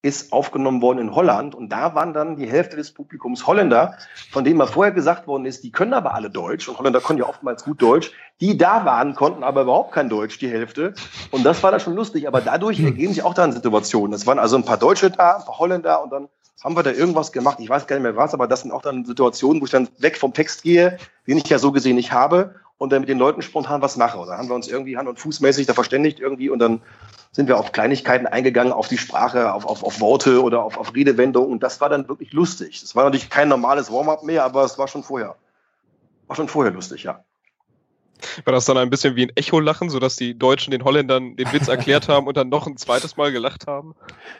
ist 0.00 0.32
aufgenommen 0.32 0.80
worden 0.80 0.98
in 0.98 1.14
Holland 1.14 1.56
und 1.56 1.70
da 1.70 1.94
waren 1.96 2.12
dann 2.12 2.36
die 2.36 2.48
Hälfte 2.48 2.76
des 2.76 2.94
Publikums 2.94 3.48
Holländer, 3.48 3.96
von 4.30 4.44
denen 4.44 4.56
mal 4.56 4.68
vorher 4.68 4.92
gesagt 4.92 5.26
worden 5.26 5.44
ist, 5.44 5.64
die 5.64 5.72
können 5.72 5.92
aber 5.92 6.14
alle 6.14 6.30
Deutsch 6.30 6.68
und 6.68 6.78
Holländer 6.78 7.00
können 7.00 7.18
ja 7.18 7.26
oftmals 7.26 7.64
gut 7.64 7.82
Deutsch. 7.82 8.12
Die 8.40 8.56
da 8.56 8.84
waren, 8.84 9.16
konnten 9.16 9.42
aber 9.42 9.62
überhaupt 9.62 9.90
kein 9.90 10.08
Deutsch, 10.08 10.38
die 10.38 10.48
Hälfte. 10.48 10.94
Und 11.32 11.42
das 11.42 11.64
war 11.64 11.72
dann 11.72 11.80
schon 11.80 11.96
lustig, 11.96 12.28
aber 12.28 12.40
dadurch 12.40 12.78
ergeben 12.78 13.12
sich 13.12 13.24
auch 13.24 13.34
dann 13.34 13.50
Situationen. 13.50 14.12
Es 14.12 14.28
waren 14.28 14.38
also 14.38 14.56
ein 14.56 14.64
paar 14.64 14.76
Deutsche 14.76 15.10
da, 15.10 15.38
ein 15.38 15.44
paar 15.44 15.58
Holländer 15.58 16.00
und 16.04 16.10
dann 16.10 16.28
haben 16.62 16.76
wir 16.76 16.82
da 16.82 16.90
irgendwas 16.90 17.32
gemacht? 17.32 17.58
Ich 17.60 17.68
weiß 17.68 17.86
gar 17.86 17.96
nicht 17.96 18.02
mehr 18.02 18.16
was, 18.16 18.34
aber 18.34 18.46
das 18.46 18.62
sind 18.62 18.72
auch 18.72 18.82
dann 18.82 19.04
Situationen, 19.04 19.60
wo 19.60 19.66
ich 19.66 19.70
dann 19.70 19.88
weg 19.98 20.16
vom 20.16 20.34
Text 20.34 20.62
gehe, 20.62 20.98
den 21.26 21.38
ich 21.38 21.48
ja 21.48 21.58
so 21.58 21.72
gesehen 21.72 21.96
nicht 21.96 22.12
habe, 22.12 22.54
und 22.78 22.92
dann 22.92 23.00
mit 23.00 23.08
den 23.08 23.18
Leuten 23.18 23.42
spontan 23.42 23.82
was 23.82 23.96
mache. 23.96 24.24
Da 24.26 24.38
haben 24.38 24.48
wir 24.48 24.54
uns 24.54 24.68
irgendwie 24.68 24.96
hand- 24.96 25.08
und 25.08 25.18
fußmäßig 25.18 25.66
da 25.66 25.74
verständigt 25.74 26.20
irgendwie 26.20 26.48
und 26.48 26.60
dann 26.60 26.80
sind 27.32 27.48
wir 27.48 27.58
auf 27.58 27.72
Kleinigkeiten 27.72 28.26
eingegangen, 28.26 28.72
auf 28.72 28.88
die 28.88 28.98
Sprache, 28.98 29.52
auf, 29.52 29.66
auf, 29.66 29.82
auf 29.82 30.00
Worte 30.00 30.42
oder 30.42 30.62
auf, 30.62 30.78
auf 30.78 30.94
Redewendungen. 30.94 31.50
Und 31.50 31.62
das 31.62 31.80
war 31.80 31.88
dann 31.88 32.08
wirklich 32.08 32.32
lustig. 32.32 32.80
Das 32.80 32.96
war 32.96 33.04
natürlich 33.04 33.30
kein 33.30 33.48
normales 33.48 33.92
Warm-up 33.92 34.22
mehr, 34.22 34.44
aber 34.44 34.64
es 34.64 34.78
war 34.78 34.88
schon 34.88 35.02
vorher. 35.02 35.36
War 36.26 36.36
schon 36.36 36.48
vorher 36.48 36.72
lustig, 36.72 37.02
ja. 37.02 37.24
War 38.44 38.52
das 38.52 38.64
dann 38.64 38.76
ein 38.76 38.90
bisschen 38.90 39.16
wie 39.16 39.24
ein 39.24 39.32
Echo-Lachen, 39.34 39.90
sodass 39.90 40.16
die 40.16 40.38
Deutschen 40.38 40.70
den 40.70 40.84
Holländern 40.84 41.36
den 41.36 41.52
Witz 41.52 41.68
erklärt 41.68 42.08
haben 42.08 42.26
und 42.26 42.36
dann 42.36 42.48
noch 42.48 42.66
ein 42.66 42.76
zweites 42.76 43.16
Mal 43.16 43.32
gelacht 43.32 43.66
haben? 43.66 43.94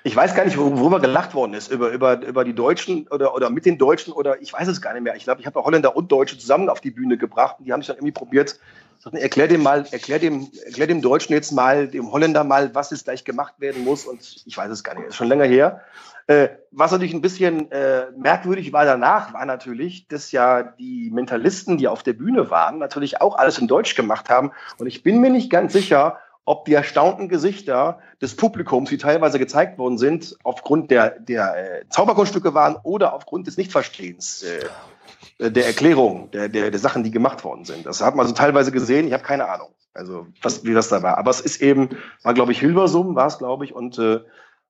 Ich 0.05 0.15
weiß 0.15 0.35
gar 0.35 0.45
nicht, 0.45 0.57
worüber 0.57 1.01
gelacht 1.01 1.35
worden 1.35 1.55
ist. 1.55 1.71
Über, 1.71 1.91
über, 1.91 2.21
über 2.25 2.45
die 2.45 2.55
Deutschen 2.55 3.07
oder, 3.09 3.35
oder 3.35 3.51
mit 3.51 3.67
den 3.67 3.79
Deutschen 3.79 4.13
oder 4.13 4.41
ich 4.41 4.53
weiß 4.53 4.69
es 4.69 4.81
gar 4.81 4.93
nicht 4.93 5.03
mehr. 5.03 5.17
Ich 5.17 5.25
glaube, 5.25 5.41
ich 5.41 5.47
habe 5.47 5.63
Holländer 5.63 5.97
und 5.97 6.11
Deutsche 6.11 6.39
zusammen 6.39 6.69
auf 6.69 6.81
die 6.81 6.91
Bühne 6.91 7.17
gebracht 7.17 7.57
und 7.59 7.67
die 7.67 7.73
haben 7.73 7.81
sich 7.81 7.89
dann 7.89 7.97
irgendwie 7.97 8.13
probiert, 8.13 8.59
erklär 9.13 9.49
dem 9.49 9.63
mal, 9.63 9.87
erklär 9.91 10.19
dem, 10.19 10.51
erklär 10.65 10.87
dem 10.87 11.03
Deutschen 11.03 11.33
jetzt 11.33 11.53
mal, 11.53 11.89
dem 11.89 12.11
Holländer 12.11 12.45
mal, 12.45 12.75
was 12.75 12.91
jetzt 12.91 13.05
gleich 13.05 13.25
gemacht 13.25 13.55
werden 13.59 13.85
muss. 13.85 14.05
Und 14.05 14.43
ich 14.45 14.57
weiß 14.57 14.71
es 14.71 14.85
gar 14.85 14.95
nicht. 14.95 15.09
Ist 15.09 15.17
schon 15.17 15.29
länger 15.29 15.45
her. 15.45 15.83
Äh, 16.29 16.51
was 16.71 16.93
natürlich 16.93 17.15
ein 17.15 17.23
bisschen 17.23 17.73
äh, 17.73 18.11
merkwürdig 18.15 18.75
war 18.75 18.85
danach, 18.85 19.33
war 19.33 19.47
natürlich, 19.47 20.09
dass 20.09 20.31
ja 20.31 20.63
die 20.63 21.11
Mentalisten, 21.11 21.79
die 21.79 21.89
auf 21.89 22.03
der 22.03 22.13
Bühne 22.13 22.51
waren, 22.51 22.79
natürlich 22.79 23.23
auch 23.23 23.39
alles 23.39 23.59
in 23.59 23.67
Deutsch 23.67 23.95
gemacht 23.95 24.29
haben. 24.29 24.53
Und 24.79 24.87
ich 24.87 25.03
bin 25.03 25.23
mir 25.23 25.31
nicht 25.31 25.49
ganz 25.49 25.73
sicher, 25.73 26.19
ob 26.45 26.67
die 26.67 26.75
erstaunten 26.75 27.31
Gesichter 27.31 28.01
des 28.21 28.37
Publikums, 28.37 28.91
die 28.91 28.99
teilweise 28.99 29.39
gezeigt 29.39 29.79
worden 29.79 29.97
sind, 29.97 30.37
aufgrund 30.45 30.91
der, 30.91 31.19
der 31.19 31.57
äh, 31.57 31.89
Zauberkunststücke 31.89 32.53
waren 32.53 32.77
oder 32.83 33.15
aufgrund 33.15 33.47
des 33.47 33.57
Nichtverstehens 33.57 34.45
äh, 35.39 35.51
der 35.51 35.67
Erklärung, 35.67 36.31
der, 36.33 36.51
der, 36.51 36.71
der 36.71 36.81
Sachen, 36.81 37.05
die 37.05 37.11
gemacht 37.11 37.43
worden 37.43 37.65
sind. 37.65 37.87
Das 37.87 38.03
hat 38.03 38.15
man 38.15 38.25
also 38.25 38.35
teilweise 38.35 38.71
gesehen, 38.71 39.07
ich 39.07 39.15
habe 39.15 39.23
keine 39.23 39.49
Ahnung, 39.49 39.69
also 39.95 40.27
was, 40.43 40.63
wie 40.65 40.75
das 40.75 40.89
da 40.89 41.03
war. 41.03 41.17
Aber 41.17 41.31
es 41.31 41.41
ist 41.41 41.63
eben, 41.63 41.89
war 42.23 42.35
glaube 42.35 42.53
ich 42.53 42.61
Hilversum, 42.61 43.15
war 43.15 43.29
es 43.29 43.39
glaube 43.39 43.65
ich, 43.65 43.75
und 43.75 43.99
äh, 43.99 44.21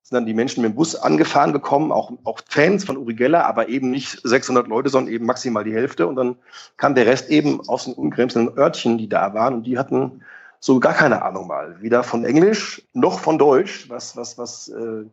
sind 0.09 0.16
dann 0.16 0.27
die 0.27 0.33
Menschen 0.33 0.62
mit 0.62 0.73
dem 0.73 0.75
Bus 0.75 0.97
angefahren 0.97 1.53
gekommen, 1.53 1.92
auch, 1.92 2.11
auch 2.25 2.40
Fans 2.49 2.83
von 2.87 2.97
Uri 2.97 3.12
Geller, 3.12 3.44
aber 3.44 3.68
eben 3.68 3.90
nicht 3.90 4.18
600 4.25 4.66
Leute, 4.66 4.88
sondern 4.88 5.12
eben 5.12 5.27
maximal 5.27 5.64
die 5.64 5.75
Hälfte. 5.75 6.07
Und 6.07 6.16
dann 6.16 6.37
kam 6.79 6.94
der 6.94 7.05
Rest 7.05 7.29
eben 7.29 7.61
aus 7.68 7.85
den 7.85 7.92
ungrenzenden 7.92 8.57
Örtchen, 8.57 8.97
die 8.97 9.11
da 9.11 9.35
waren. 9.35 9.53
Und 9.53 9.64
die 9.64 9.79
hatten 9.79 10.23
so 10.61 10.81
gar 10.81 10.94
keine 10.94 11.21
Ahnung 11.21 11.47
mal. 11.47 11.77
Weder 11.83 12.03
von 12.05 12.25
Englisch 12.25 12.88
noch 12.94 13.21
von 13.21 13.37
Deutsch, 13.37 13.90
was, 13.90 14.16
was, 14.16 14.38
was 14.38 14.68
äh, 14.68 15.05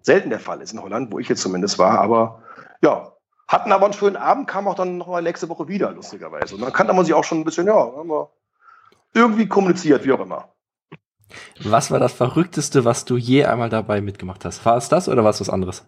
selten 0.00 0.30
der 0.30 0.40
Fall 0.40 0.62
ist 0.62 0.72
in 0.72 0.80
Holland, 0.80 1.12
wo 1.12 1.18
ich 1.18 1.28
jetzt 1.28 1.42
zumindest 1.42 1.78
war. 1.78 2.00
Aber 2.00 2.42
ja, 2.80 3.12
hatten 3.48 3.70
aber 3.70 3.84
einen 3.84 3.92
schönen 3.92 4.16
Abend, 4.16 4.48
kam 4.48 4.66
auch 4.66 4.76
dann 4.76 4.96
noch 4.96 5.08
mal 5.08 5.20
nächste 5.20 5.50
Woche 5.50 5.68
wieder, 5.68 5.90
lustigerweise. 5.90 6.54
Und 6.54 6.62
dann 6.62 6.72
kannte 6.72 6.94
man 6.94 7.04
sich 7.04 7.12
auch 7.12 7.24
schon 7.24 7.40
ein 7.40 7.44
bisschen, 7.44 7.66
ja, 7.66 7.74
haben 7.74 8.08
wir 8.08 8.30
irgendwie 9.12 9.46
kommuniziert, 9.46 10.06
wie 10.06 10.12
auch 10.12 10.20
immer. 10.20 10.48
Was 11.62 11.90
war 11.90 11.98
das 11.98 12.12
Verrückteste, 12.12 12.84
was 12.84 13.04
du 13.04 13.16
je 13.16 13.44
einmal 13.44 13.68
dabei 13.68 14.00
mitgemacht 14.00 14.44
hast? 14.44 14.64
War 14.64 14.76
es 14.76 14.88
das 14.88 15.08
oder 15.08 15.24
war 15.24 15.30
es 15.30 15.40
was 15.40 15.50
anderes? 15.50 15.86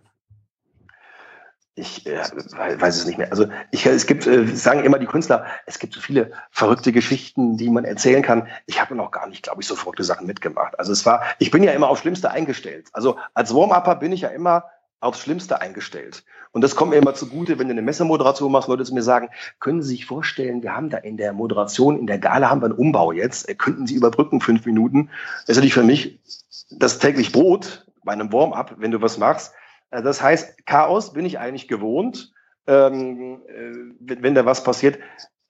Ich 1.77 2.07
äh, 2.07 2.19
weiß 2.19 2.97
es 2.97 3.07
nicht 3.07 3.17
mehr. 3.17 3.31
Also 3.31 3.47
ich, 3.71 3.87
es 3.87 4.07
gibt, 4.07 4.27
äh, 4.27 4.47
sagen 4.47 4.85
immer 4.85 4.99
die 4.99 5.07
Künstler, 5.07 5.47
es 5.67 5.79
gibt 5.79 5.95
so 5.95 6.01
viele 6.01 6.33
verrückte 6.51 6.93
Geschichten, 6.93 7.57
die 7.57 7.71
man 7.71 7.85
erzählen 7.85 8.23
kann. 8.23 8.49
Ich 8.67 8.81
habe 8.81 8.95
noch 8.95 9.11
gar 9.11 9.27
nicht, 9.29 9.43
glaube 9.45 9.63
ich, 9.63 9.69
so 9.69 9.77
verrückte 9.77 10.05
Sachen 10.05 10.27
mitgemacht. 10.27 10.79
Also 10.79 10.93
es 10.93 11.07
war, 11.07 11.23
ich 11.39 11.51
bin 11.51 11.63
ja 11.63 11.73
immer 11.73 11.89
aufs 11.89 12.03
Schlimmste 12.03 12.31
eingestellt. 12.31 12.89
Also 12.93 13.17
als 13.35 13.55
Warm-Upper 13.55 13.97
bin 13.97 14.13
ich 14.13 14.23
ja 14.23 14.29
immer 14.29 14.65
aufs 15.01 15.21
Schlimmste 15.21 15.61
eingestellt. 15.61 16.25
Und 16.53 16.63
das 16.63 16.77
kommt 16.77 16.91
mir 16.91 16.99
immer 16.99 17.15
zugute, 17.15 17.59
wenn 17.59 17.69
du 17.69 17.73
eine 17.73 17.83
Messemoderation 17.83 18.51
machst, 18.51 18.69
Leute 18.69 18.85
zu 18.85 18.95
mir 18.95 19.03
sagen, 19.03 19.29
können 19.61 19.83
Sie 19.83 19.91
sich 19.91 20.07
vorstellen, 20.07 20.63
wir 20.63 20.75
haben 20.75 20.91
da 20.91 20.99
in 20.99 21.17
der 21.17 21.33
Moderation, 21.33 21.99
in 21.99 22.07
der 22.07 22.19
Gala 22.19 22.51
haben 22.51 22.61
wir 22.61 22.67
einen 22.67 22.75
Umbau 22.75 23.13
jetzt, 23.13 23.49
äh, 23.49 23.55
könnten 23.55 23.87
Sie 23.87 23.95
überbrücken 23.95 24.41
fünf 24.41 24.67
Minuten? 24.67 25.11
Das 25.47 25.51
ist 25.51 25.57
natürlich 25.57 25.75
für 25.75 25.85
mich 25.85 26.21
das 26.71 26.99
täglich 26.99 27.33
Brot 27.33 27.87
bei 28.05 28.13
einem 28.13 28.33
Warm-up, 28.33 28.75
wenn 28.79 28.91
du 28.91 29.01
was 29.01 29.19
machst. 29.19 29.53
Äh, 29.91 30.03
das 30.03 30.23
heißt, 30.23 30.67
Chaos 30.67 31.13
bin 31.13 31.25
ich 31.25 31.39
eigentlich 31.39 31.69
gewohnt, 31.69 32.33
ähm, 32.67 33.41
äh, 33.49 33.95
wenn, 34.01 34.23
wenn 34.23 34.35
da 34.35 34.45
was 34.45 34.65
passiert. 34.65 34.99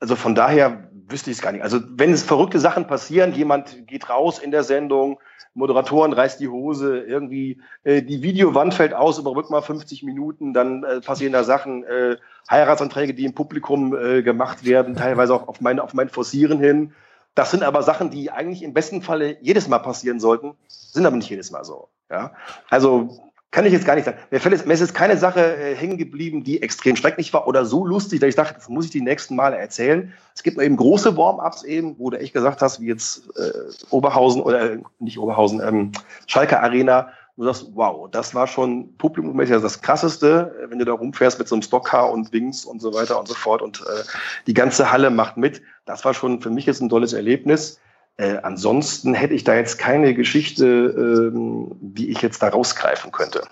Also 0.00 0.16
von 0.16 0.34
daher 0.34 0.89
wüsste 1.10 1.30
ich 1.30 1.38
es 1.38 1.42
gar 1.42 1.52
nicht. 1.52 1.62
Also 1.62 1.80
wenn 1.90 2.12
es 2.12 2.22
verrückte 2.22 2.58
Sachen 2.58 2.86
passieren, 2.86 3.32
jemand 3.34 3.86
geht 3.86 4.08
raus 4.08 4.38
in 4.38 4.50
der 4.50 4.64
Sendung, 4.64 5.18
Moderatoren 5.54 6.12
reißt 6.12 6.38
die 6.38 6.48
Hose, 6.48 7.00
irgendwie 7.00 7.60
äh, 7.82 8.02
die 8.02 8.22
Videowand 8.22 8.72
fällt 8.74 8.94
aus, 8.94 9.18
überbrückt 9.18 9.50
mal 9.50 9.62
50 9.62 10.04
Minuten, 10.04 10.54
dann 10.54 10.84
äh, 10.84 11.00
passieren 11.00 11.32
da 11.32 11.42
Sachen, 11.42 11.82
äh, 11.84 12.16
Heiratsanträge, 12.48 13.14
die 13.14 13.24
im 13.24 13.34
Publikum 13.34 13.96
äh, 13.96 14.22
gemacht 14.22 14.64
werden, 14.64 14.94
teilweise 14.94 15.34
auch 15.34 15.48
auf 15.48 15.60
mein, 15.60 15.80
auf 15.80 15.92
mein 15.92 16.08
Forcieren 16.08 16.60
hin. 16.60 16.92
Das 17.34 17.50
sind 17.50 17.62
aber 17.62 17.82
Sachen, 17.82 18.10
die 18.10 18.30
eigentlich 18.30 18.62
im 18.62 18.74
besten 18.74 19.02
Falle 19.02 19.38
jedes 19.40 19.68
Mal 19.68 19.78
passieren 19.80 20.20
sollten, 20.20 20.54
sind 20.68 21.06
aber 21.06 21.16
nicht 21.16 21.30
jedes 21.30 21.50
Mal 21.50 21.64
so. 21.64 21.88
Ja? 22.10 22.32
Also 22.68 23.29
kann 23.50 23.66
ich 23.66 23.72
jetzt 23.72 23.84
gar 23.84 23.96
nicht 23.96 24.04
sagen. 24.04 24.18
Mir, 24.30 24.40
fällt, 24.40 24.64
mir 24.66 24.74
ist 24.74 24.80
jetzt 24.80 24.94
keine 24.94 25.16
Sache 25.16 25.56
äh, 25.56 25.74
hängen 25.74 25.98
geblieben, 25.98 26.44
die 26.44 26.62
extrem 26.62 26.96
schrecklich 26.96 27.32
war 27.32 27.48
oder 27.48 27.64
so 27.64 27.84
lustig, 27.84 28.20
dass 28.20 28.28
ich 28.28 28.36
dachte, 28.36 28.54
das 28.54 28.68
muss 28.68 28.84
ich 28.84 28.90
die 28.90 29.00
nächsten 29.00 29.34
Male 29.34 29.56
erzählen. 29.56 30.12
Es 30.34 30.42
gibt 30.42 30.60
eben 30.60 30.76
große 30.76 31.16
Warm-ups 31.16 31.64
eben, 31.64 31.98
wo 31.98 32.10
du 32.10 32.18
echt 32.18 32.32
gesagt 32.32 32.62
hast, 32.62 32.80
wie 32.80 32.86
jetzt 32.86 33.28
äh, 33.36 33.50
Oberhausen 33.90 34.42
oder 34.42 34.72
äh, 34.72 34.78
nicht 35.00 35.18
Oberhausen, 35.18 35.60
ähm, 35.60 35.92
Schalke 36.26 36.60
Arena, 36.60 37.10
du 37.40 37.46
sagst, 37.46 37.70
wow, 37.74 38.08
das 38.10 38.34
war 38.34 38.46
schon 38.46 38.96
publikummäßig 38.98 39.62
das 39.62 39.80
Krasseste, 39.80 40.54
wenn 40.68 40.78
du 40.78 40.84
da 40.84 40.92
rumfährst 40.92 41.38
mit 41.38 41.48
so 41.48 41.54
einem 41.54 41.62
Stockcar 41.62 42.10
und 42.12 42.32
Wings 42.32 42.64
und 42.64 42.80
so 42.80 42.92
weiter 42.92 43.18
und 43.18 43.26
so 43.26 43.34
fort 43.34 43.62
und 43.62 43.80
äh, 43.80 44.02
die 44.46 44.54
ganze 44.54 44.92
Halle 44.92 45.10
macht 45.10 45.36
mit. 45.36 45.62
Das 45.86 46.04
war 46.04 46.12
schon 46.12 46.42
für 46.42 46.50
mich 46.50 46.66
jetzt 46.66 46.82
ein 46.82 46.88
tolles 46.88 47.14
Erlebnis. 47.14 47.80
Äh, 48.20 48.40
ansonsten 48.42 49.14
hätte 49.14 49.32
ich 49.32 49.44
da 49.44 49.54
jetzt 49.54 49.78
keine 49.78 50.12
Geschichte, 50.12 50.66
ähm, 50.66 51.72
die 51.80 52.10
ich 52.10 52.20
jetzt 52.20 52.42
da 52.42 52.48
rausgreifen 52.48 53.12
könnte. 53.12 53.44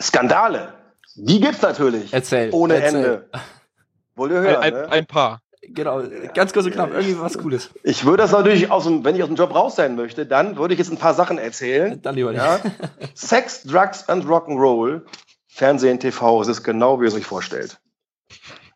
Skandale, 0.00 0.74
die 1.16 1.40
gibt's 1.40 1.60
natürlich. 1.60 2.12
Erzähl. 2.12 2.50
Ohne 2.52 2.74
erzähl. 2.74 3.04
Ende. 3.04 3.30
Wollt 4.14 4.30
ihr 4.30 4.40
hören? 4.42 4.62
ein, 4.62 4.72
ne? 4.72 4.92
ein 4.92 5.06
paar. 5.06 5.40
Genau, 5.62 6.02
ganz 6.34 6.52
kurz 6.52 6.66
und 6.66 6.72
knapp, 6.72 6.90
irgendwie 6.92 7.18
was 7.20 7.38
Cooles. 7.38 7.70
Ich 7.82 8.04
würde 8.04 8.18
das 8.18 8.30
natürlich 8.30 8.70
aus 8.70 8.84
dem, 8.84 9.04
wenn 9.04 9.16
ich 9.16 9.22
aus 9.22 9.28
dem 9.28 9.36
Job 9.36 9.54
raus 9.54 9.74
sein 9.74 9.96
möchte, 9.96 10.24
dann 10.24 10.56
würde 10.56 10.74
ich 10.74 10.78
jetzt 10.78 10.90
ein 10.92 10.98
paar 10.98 11.14
Sachen 11.14 11.38
erzählen. 11.38 12.00
Dann 12.00 12.14
lieber 12.14 12.30
nicht. 12.30 12.42
Ja? 12.42 12.60
Sex, 13.14 13.64
Drugs 13.64 14.08
and 14.08 14.24
Rock'n'Roll. 14.24 15.02
Fernsehen, 15.48 15.98
TV, 15.98 16.42
es 16.42 16.48
ist 16.48 16.62
genau, 16.62 17.00
wie 17.00 17.04
ihr 17.04 17.08
es 17.08 17.14
euch 17.14 17.26
vorstellt. 17.26 17.80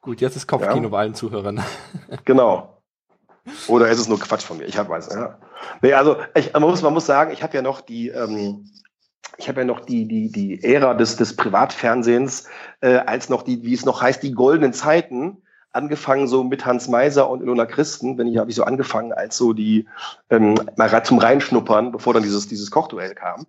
Gut, 0.00 0.20
jetzt 0.20 0.36
ist 0.36 0.46
Kopfkino 0.48 0.82
Ja. 0.84 0.88
bei 0.88 0.98
allen 0.98 1.14
Zuhörern. 1.14 1.62
Genau. 2.24 2.75
Oder 3.68 3.88
ist 3.88 3.98
es 3.98 4.08
nur 4.08 4.18
Quatsch 4.18 4.44
von 4.44 4.58
mir? 4.58 4.64
Ich 4.64 4.76
habe 4.78 4.88
weiß. 4.88 5.08
Ja. 5.12 5.38
Nee, 5.82 5.92
also 5.92 6.16
ich, 6.34 6.52
man, 6.52 6.62
muss, 6.62 6.82
man 6.82 6.92
muss 6.92 7.06
sagen, 7.06 7.32
ich 7.32 7.42
habe 7.42 7.54
ja 7.54 7.62
noch 7.62 7.80
die, 7.80 8.08
ähm, 8.08 8.68
ich 9.38 9.48
habe 9.48 9.60
ja 9.60 9.66
noch 9.66 9.80
die, 9.80 10.06
die, 10.06 10.30
die 10.30 10.62
Ära 10.64 10.94
des, 10.94 11.16
des 11.16 11.36
Privatfernsehens, 11.36 12.48
äh, 12.80 12.96
als 12.96 13.28
noch 13.28 13.42
die, 13.42 13.62
wie 13.62 13.74
es 13.74 13.84
noch 13.84 14.02
heißt, 14.02 14.22
die 14.22 14.32
goldenen 14.32 14.72
Zeiten. 14.72 15.42
Angefangen 15.72 16.26
so 16.26 16.42
mit 16.42 16.64
Hans 16.64 16.88
Meiser 16.88 17.28
und 17.28 17.42
Ilona 17.42 17.66
Christen, 17.66 18.16
wenn 18.16 18.28
ich 18.28 18.38
habe 18.38 18.48
ich 18.48 18.56
so 18.56 18.64
angefangen 18.64 19.12
als 19.12 19.36
so 19.36 19.52
die 19.52 19.86
ähm, 20.30 20.54
mal 20.76 21.04
zum 21.04 21.18
Reinschnuppern, 21.18 21.92
bevor 21.92 22.14
dann 22.14 22.22
dieses 22.22 22.48
dieses 22.48 22.70
Kochduell 22.70 23.14
kam. 23.14 23.46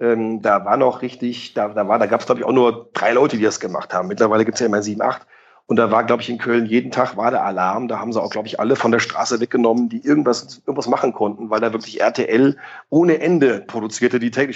Ähm, 0.00 0.42
da 0.42 0.64
war 0.64 0.76
noch 0.76 1.02
richtig, 1.02 1.54
da, 1.54 1.68
da 1.68 1.84
da 1.84 2.06
gab 2.06 2.20
es 2.20 2.26
glaube 2.26 2.40
ich 2.40 2.44
auch 2.44 2.52
nur 2.52 2.90
drei 2.94 3.12
Leute, 3.12 3.36
die 3.36 3.44
das 3.44 3.60
gemacht 3.60 3.94
haben. 3.94 4.08
Mittlerweile 4.08 4.44
gibt 4.44 4.56
es 4.56 4.60
ja 4.60 4.66
immer 4.66 4.82
sieben, 4.82 5.02
acht. 5.02 5.24
Und 5.68 5.76
da 5.76 5.90
war, 5.90 6.04
glaube 6.04 6.22
ich, 6.22 6.30
in 6.30 6.38
Köln 6.38 6.64
jeden 6.64 6.90
Tag 6.90 7.18
war 7.18 7.30
der 7.30 7.44
Alarm. 7.44 7.88
Da 7.88 7.98
haben 7.98 8.10
sie 8.10 8.22
auch, 8.22 8.30
glaube 8.30 8.48
ich, 8.48 8.58
alle 8.58 8.74
von 8.74 8.90
der 8.90 9.00
Straße 9.00 9.38
weggenommen, 9.38 9.90
die 9.90 10.02
irgendwas, 10.02 10.62
irgendwas 10.66 10.88
machen 10.88 11.12
konnten, 11.12 11.50
weil 11.50 11.60
da 11.60 11.74
wirklich 11.74 12.00
RTL 12.00 12.56
ohne 12.88 13.20
Ende 13.20 13.60
produzierte, 13.66 14.18
die 14.18 14.30
Ga- 14.30 14.46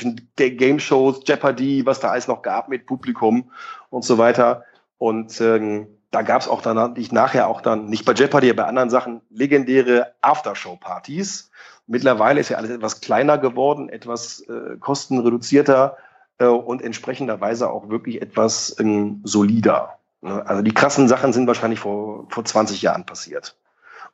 Game 0.49 0.81
Shows, 0.81 1.21
Jeopardy, 1.27 1.85
was 1.85 2.01
da 2.01 2.09
alles 2.09 2.29
noch 2.29 2.41
gab 2.41 2.71
mit 2.71 2.87
Publikum 2.87 3.51
und 3.91 4.07
so 4.07 4.17
weiter. 4.17 4.65
Und 4.97 5.39
ähm, 5.43 5.87
da 6.13 6.23
gab 6.23 6.41
es 6.41 6.49
auch 6.49 6.63
dann, 6.63 6.97
ich 6.97 7.13
nachher 7.13 7.47
auch 7.47 7.61
dann, 7.61 7.91
nicht 7.91 8.07
bei 8.07 8.15
Jeopardy, 8.15 8.49
aber 8.49 8.63
bei 8.63 8.69
anderen 8.69 8.89
Sachen, 8.89 9.21
legendäre 9.29 10.15
Aftershow-Partys. 10.23 11.51
Mittlerweile 11.87 12.41
ist 12.41 12.49
ja 12.49 12.57
alles 12.57 12.71
etwas 12.71 13.03
kleiner 13.03 13.37
geworden, 13.37 13.91
etwas 13.91 14.41
äh, 14.49 14.79
kostenreduzierter 14.81 15.99
äh, 16.39 16.47
und 16.47 16.81
entsprechenderweise 16.81 17.71
auch 17.71 17.91
wirklich 17.91 18.23
etwas 18.23 18.75
ähm, 18.81 19.21
solider. 19.25 19.99
Ne? 20.23 20.45
Also 20.47 20.63
die 20.63 20.73
krassen 20.73 21.09
Sachen 21.09 21.33
sind 21.33 21.47
wahrscheinlich 21.47 21.81
vor, 21.81 22.27
vor 22.31 22.45
20 22.45 22.81
Jahren 22.81 23.05
passiert. 23.05 23.57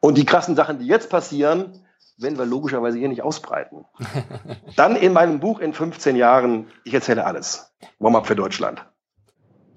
Und 0.00 0.16
die 0.18 0.24
krassen 0.24 0.56
Sachen, 0.56 0.78
die 0.78 0.86
jetzt 0.86 1.10
passieren, 1.10 1.84
werden 2.16 2.38
wir 2.38 2.46
logischerweise 2.46 2.98
hier 2.98 3.08
nicht 3.08 3.22
ausbreiten. 3.22 3.84
Dann 4.76 4.96
in 4.96 5.12
meinem 5.12 5.40
Buch 5.40 5.60
in 5.60 5.72
15 5.72 6.16
Jahren, 6.16 6.66
ich 6.84 6.94
erzähle 6.94 7.24
alles. 7.24 7.72
Warm-up 7.98 8.26
für 8.26 8.36
Deutschland. 8.36 8.84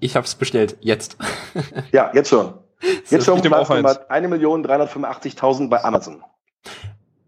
Ich 0.00 0.16
hab's 0.16 0.34
bestellt, 0.34 0.76
jetzt. 0.80 1.16
Ja, 1.92 2.10
jetzt 2.12 2.28
schon. 2.28 2.54
Jetzt 3.10 3.26
schon 3.26 3.36
ich 3.36 3.44
nehme 3.44 3.58
auch 3.58 3.70
eins. 3.70 3.86
1.385.000 3.86 5.68
bei 5.68 5.84
Amazon. 5.84 6.24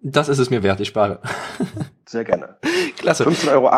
Das 0.02 0.28
ist 0.28 0.40
es 0.40 0.50
mir 0.50 0.64
wert, 0.64 0.80
ich 0.80 0.88
spare. 0.88 1.20
Sehr 2.06 2.24
gerne. 2.24 2.56
Klasse. 2.96 3.24
15,80 3.24 3.52
Euro. 3.52 3.70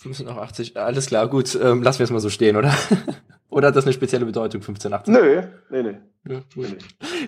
15,80, 0.00 0.76
alles 0.76 1.06
klar, 1.06 1.28
gut, 1.28 1.54
ähm, 1.60 1.82
lassen 1.82 1.98
wir 2.00 2.04
es 2.04 2.10
mal 2.10 2.20
so 2.20 2.30
stehen, 2.30 2.56
oder? 2.56 2.72
oder 3.48 3.68
hat 3.68 3.76
das 3.76 3.84
eine 3.84 3.92
spezielle 3.92 4.24
Bedeutung, 4.26 4.60
15,80? 4.60 5.10
Nö, 5.10 5.42
nee, 5.70 5.82
nee. 5.82 5.98
Ja, 6.28 6.40
nee. 6.56 6.76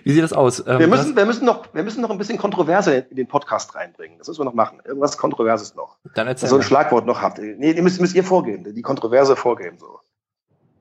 Wie 0.03 0.11
sieht 0.11 0.23
das 0.23 0.33
aus? 0.33 0.59
Ähm, 0.67 0.79
Wir 0.79 0.87
müssen, 0.87 1.15
wir, 1.15 1.25
müssen 1.25 1.45
noch, 1.45 1.73
wir 1.73 1.81
müssen 1.83 2.01
noch 2.01 2.09
ein 2.11 2.17
bisschen 2.17 2.37
Kontroverse 2.37 2.93
in 3.09 3.15
den 3.15 3.27
Podcast 3.27 3.73
reinbringen. 3.73 4.17
Das 4.19 4.27
müssen 4.27 4.41
wir 4.41 4.45
noch 4.45 4.53
machen. 4.53 4.79
Irgendwas 4.85 5.17
Kontroverses 5.17 5.73
noch. 5.75 5.97
dann 6.13 6.27
erzähl 6.27 6.49
So 6.49 6.57
ein. 6.57 6.61
Schlagwort 6.61 7.05
noch 7.07 7.21
habt. 7.21 7.39
Nee, 7.39 7.81
müsst, 7.81 7.99
müsst 7.99 8.13
ihr 8.15 8.23
vorgeben. 8.23 8.63
Die 8.75 8.81
Kontroverse 8.83 9.35
vorgeben. 9.35 9.79
So. 9.79 9.99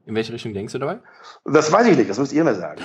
In 0.04 0.14
welche 0.14 0.32
Richtung 0.34 0.52
denkst 0.52 0.72
du 0.74 0.78
dabei? 0.80 1.00
Das 1.46 1.72
weiß 1.72 1.86
ich 1.86 1.96
nicht. 1.96 2.10
Das 2.10 2.18
müsst 2.18 2.32
ihr 2.32 2.44
mir 2.44 2.54
sagen. 2.56 2.82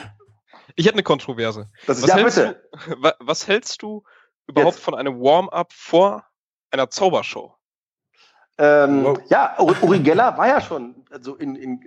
Ich 0.75 0.85
hätte 0.85 0.95
eine 0.95 1.03
Kontroverse. 1.03 1.69
Das 1.87 1.97
ist, 1.97 2.03
Was, 2.03 2.09
ja, 2.11 2.15
hältst 2.17 2.37
bitte. 2.37 2.61
du, 2.95 3.03
wa- 3.03 3.15
was 3.19 3.47
hältst 3.47 3.81
du 3.81 4.03
überhaupt 4.47 4.75
Jetzt. 4.75 4.83
von 4.85 4.95
einem 4.95 5.19
Warm-up 5.19 5.73
vor 5.73 6.23
einer 6.71 6.89
Zaubershow? 6.89 7.54
Ähm, 8.57 9.03
Wow. 9.03 9.19
Ja, 9.27 9.55
Uri 9.59 9.99
Geller 9.99 10.37
war 10.37 10.47
ja 10.47 10.61
schon, 10.61 10.95
also 11.11 11.35
in, 11.35 11.55
in, 11.55 11.81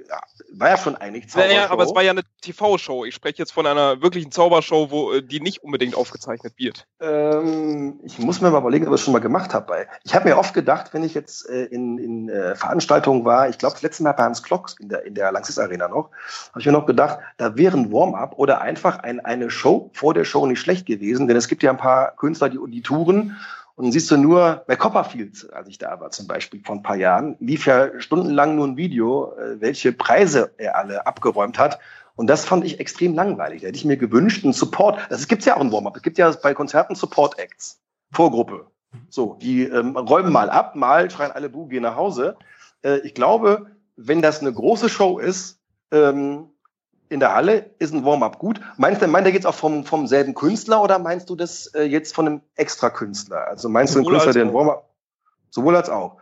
war 0.53 0.69
ja 0.69 0.77
schon 0.77 0.97
eigentlich 0.97 1.35
Naja, 1.35 1.71
aber 1.71 1.85
es 1.85 1.89
Zaubershow. 1.89 1.95
war 1.95 2.03
ja 2.03 2.11
eine 2.11 2.23
TV-Show. 2.43 3.05
Ich 3.07 3.15
spreche 3.15 3.39
jetzt 3.39 3.53
von 3.53 3.67
einer 3.67 4.03
wirklichen 4.03 4.31
Zaubershow, 4.31 4.91
wo 4.91 5.13
äh, 5.13 5.23
die 5.23 5.41
nicht 5.41 5.63
unbedingt 5.63 5.95
aufgezeichnet 5.95 6.53
wird. 6.59 6.87
Ähm, 7.01 8.01
ich 8.03 8.19
muss 8.19 8.43
mir 8.43 8.51
mal 8.51 8.59
überlegen, 8.59 8.87
ob 8.87 8.91
ich 8.93 8.99
das 8.99 9.05
schon 9.05 9.13
mal 9.13 9.21
gemacht 9.21 9.55
habe. 9.55 9.87
Ich 10.05 10.15
habe 10.15 10.29
mir 10.29 10.37
oft 10.37 10.53
gedacht, 10.53 10.93
wenn 10.93 11.05
ich 11.05 11.15
jetzt 11.15 11.49
äh, 11.49 11.65
in, 11.65 11.97
in 11.97 12.29
äh, 12.29 12.55
Veranstaltungen 12.55 13.25
war, 13.25 13.49
ich 13.49 13.57
glaube 13.57 13.73
das 13.75 13.83
letzte 13.83 14.03
Mal 14.03 14.13
bei 14.13 14.25
Hans 14.25 14.43
Klocks 14.43 14.77
in 14.79 14.91
der, 14.91 15.07
in 15.07 15.15
der 15.15 15.33
Lanxess 15.33 15.59
Arena 15.59 15.89
noch, 15.89 16.11
habe 16.51 16.61
ich 16.61 16.67
mir 16.67 16.73
noch 16.73 16.87
gedacht, 16.87 17.19
da 17.39 17.57
wäre 17.57 17.79
ein 17.79 17.91
Warm-up 17.91 18.35
oder 18.37 18.61
einfach 18.61 18.99
ein, 18.99 19.21
eine 19.21 19.51
Show 19.51 19.91
vor 19.95 20.13
der 20.13 20.25
Show 20.25 20.45
nicht 20.45 20.61
schlecht 20.61 20.85
gewesen, 20.85 21.29
denn 21.29 21.37
es 21.37 21.49
gibt 21.49 21.63
ja 21.63 21.71
ein 21.71 21.79
paar 21.79 22.15
Künstler, 22.17 22.51
die, 22.51 22.59
die 22.69 22.83
touren 22.83 23.37
und 23.79 23.85
dann 23.85 23.93
siehst 23.93 24.11
du 24.11 24.17
nur, 24.17 24.65
bei 24.67 24.75
Copperfield, 24.75 25.53
als 25.53 25.69
ich 25.69 25.79
da 25.79 26.01
war 26.01 26.11
zum 26.11 26.27
Beispiel 26.27 26.61
vor 26.65 26.75
ein 26.75 26.83
paar 26.83 26.97
Jahren, 26.97 27.37
lief 27.39 27.65
ja 27.67 28.01
stundenlang 28.01 28.57
nur 28.57 28.67
ein 28.67 28.77
Video, 28.77 29.33
äh, 29.37 29.61
welche 29.61 29.93
Preise 29.93 30.53
er 30.57 30.77
alle 30.77 31.07
abgeräumt 31.07 31.61
hat. 31.61 31.79
Und 32.17 32.27
das 32.27 32.45
fand 32.45 32.65
ich 32.65 32.81
extrem 32.81 33.15
langweilig. 33.15 33.61
Da 33.61 33.69
hätte 33.69 33.79
ich 33.79 33.85
mir 33.85 33.97
gewünscht, 33.97 34.43
einen 34.43 34.53
Support. 34.53 34.99
Das 35.11 35.29
gibt's 35.29 35.45
ja 35.45 35.57
auch 35.57 35.61
ein 35.61 35.71
Warm-up. 35.71 35.95
Es 35.95 36.03
gibt 36.03 36.19
ja 36.19 36.29
bei 36.43 36.55
Konzerten 36.55 36.97
Support-Acts. 36.97 37.81
Vorgruppe. 38.11 38.67
So, 39.11 39.39
die 39.41 39.63
ähm, 39.63 39.97
räumen 39.97 40.33
mal 40.33 40.51
ab, 40.51 40.75
mal 40.75 41.09
schreien 41.09 41.31
alle 41.31 41.49
Bu, 41.49 41.69
gehen 41.69 41.85
nach 41.85 41.95
Hause. 41.95 42.37
Äh, 42.83 42.99
ich 43.07 43.15
glaube, 43.15 43.67
wenn 43.95 44.23
das 44.23 44.41
eine 44.41 44.53
große 44.53 44.89
Show 44.89 45.21
ist, 45.21 45.61
ähm, 45.93 46.49
in 47.09 47.21
der 47.21 47.35
Halle 47.35 47.71
ist 47.79 47.93
ein 47.93 48.05
Warm-up 48.05 48.39
gut. 48.39 48.61
Meinst 48.77 49.03
du, 49.03 49.07
meint 49.07 49.27
er 49.27 49.33
jetzt 49.33 49.47
auch 49.47 49.55
vom, 49.55 49.85
vom 49.85 50.07
selben 50.07 50.35
Künstler 50.35 50.83
oder 50.83 50.99
meinst 50.99 51.31
du 51.31 51.37
das 51.37 51.67
äh, 51.75 51.83
jetzt 51.83 52.15
von 52.15 52.27
einem 52.27 52.41
Extra-Künstler? 52.57 53.47
Also 53.49 53.69
meinst 53.69 53.95
du 53.95 53.99
einen 53.99 54.05
Sowohl 54.05 54.21
Künstler, 54.21 54.33
der 54.33 54.51
ein. 54.51 54.55
Warm-up? 54.55 54.89
Sowohl 55.51 55.77
als 55.77 55.89
auch. 55.89 56.17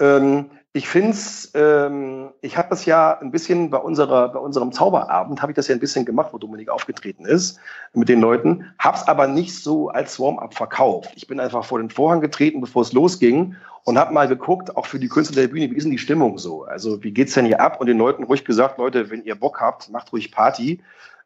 Ähm, 0.00 0.50
ich 0.72 0.88
finde 0.88 1.10
es, 1.10 1.50
ähm, 1.54 2.30
ich 2.42 2.56
habe 2.56 2.68
das 2.70 2.84
ja 2.84 3.18
ein 3.18 3.32
bisschen 3.32 3.70
bei 3.70 3.78
unserer, 3.78 4.28
bei 4.28 4.38
unserem 4.38 4.70
Zauberabend, 4.70 5.42
habe 5.42 5.50
ich 5.50 5.56
das 5.56 5.66
ja 5.66 5.74
ein 5.74 5.80
bisschen 5.80 6.04
gemacht, 6.04 6.28
wo 6.32 6.38
Dominik 6.38 6.68
aufgetreten 6.68 7.24
ist 7.24 7.58
mit 7.92 8.08
den 8.08 8.20
Leuten, 8.20 8.64
hab's 8.78 9.08
aber 9.08 9.26
nicht 9.26 9.54
so 9.56 9.88
als 9.88 10.20
Warm-up 10.20 10.54
verkauft. 10.54 11.10
Ich 11.16 11.26
bin 11.26 11.40
einfach 11.40 11.64
vor 11.64 11.80
den 11.80 11.90
Vorhang 11.90 12.20
getreten, 12.20 12.60
bevor 12.60 12.82
es 12.82 12.92
losging 12.92 13.56
und 13.82 13.98
habe 13.98 14.14
mal 14.14 14.28
geguckt, 14.28 14.76
auch 14.76 14.86
für 14.86 15.00
die 15.00 15.08
Künstler 15.08 15.42
der 15.42 15.48
Bühne, 15.48 15.72
wie 15.72 15.76
ist 15.76 15.84
denn 15.84 15.90
die 15.90 15.98
Stimmung 15.98 16.38
so? 16.38 16.62
Also 16.62 17.02
wie 17.02 17.10
geht's 17.10 17.34
denn 17.34 17.46
hier 17.46 17.60
ab? 17.60 17.80
Und 17.80 17.88
den 17.88 17.98
Leuten 17.98 18.22
ruhig 18.22 18.44
gesagt, 18.44 18.78
Leute, 18.78 19.10
wenn 19.10 19.24
ihr 19.24 19.34
Bock 19.34 19.60
habt, 19.60 19.90
macht 19.90 20.12
ruhig 20.12 20.30
Party. 20.30 20.80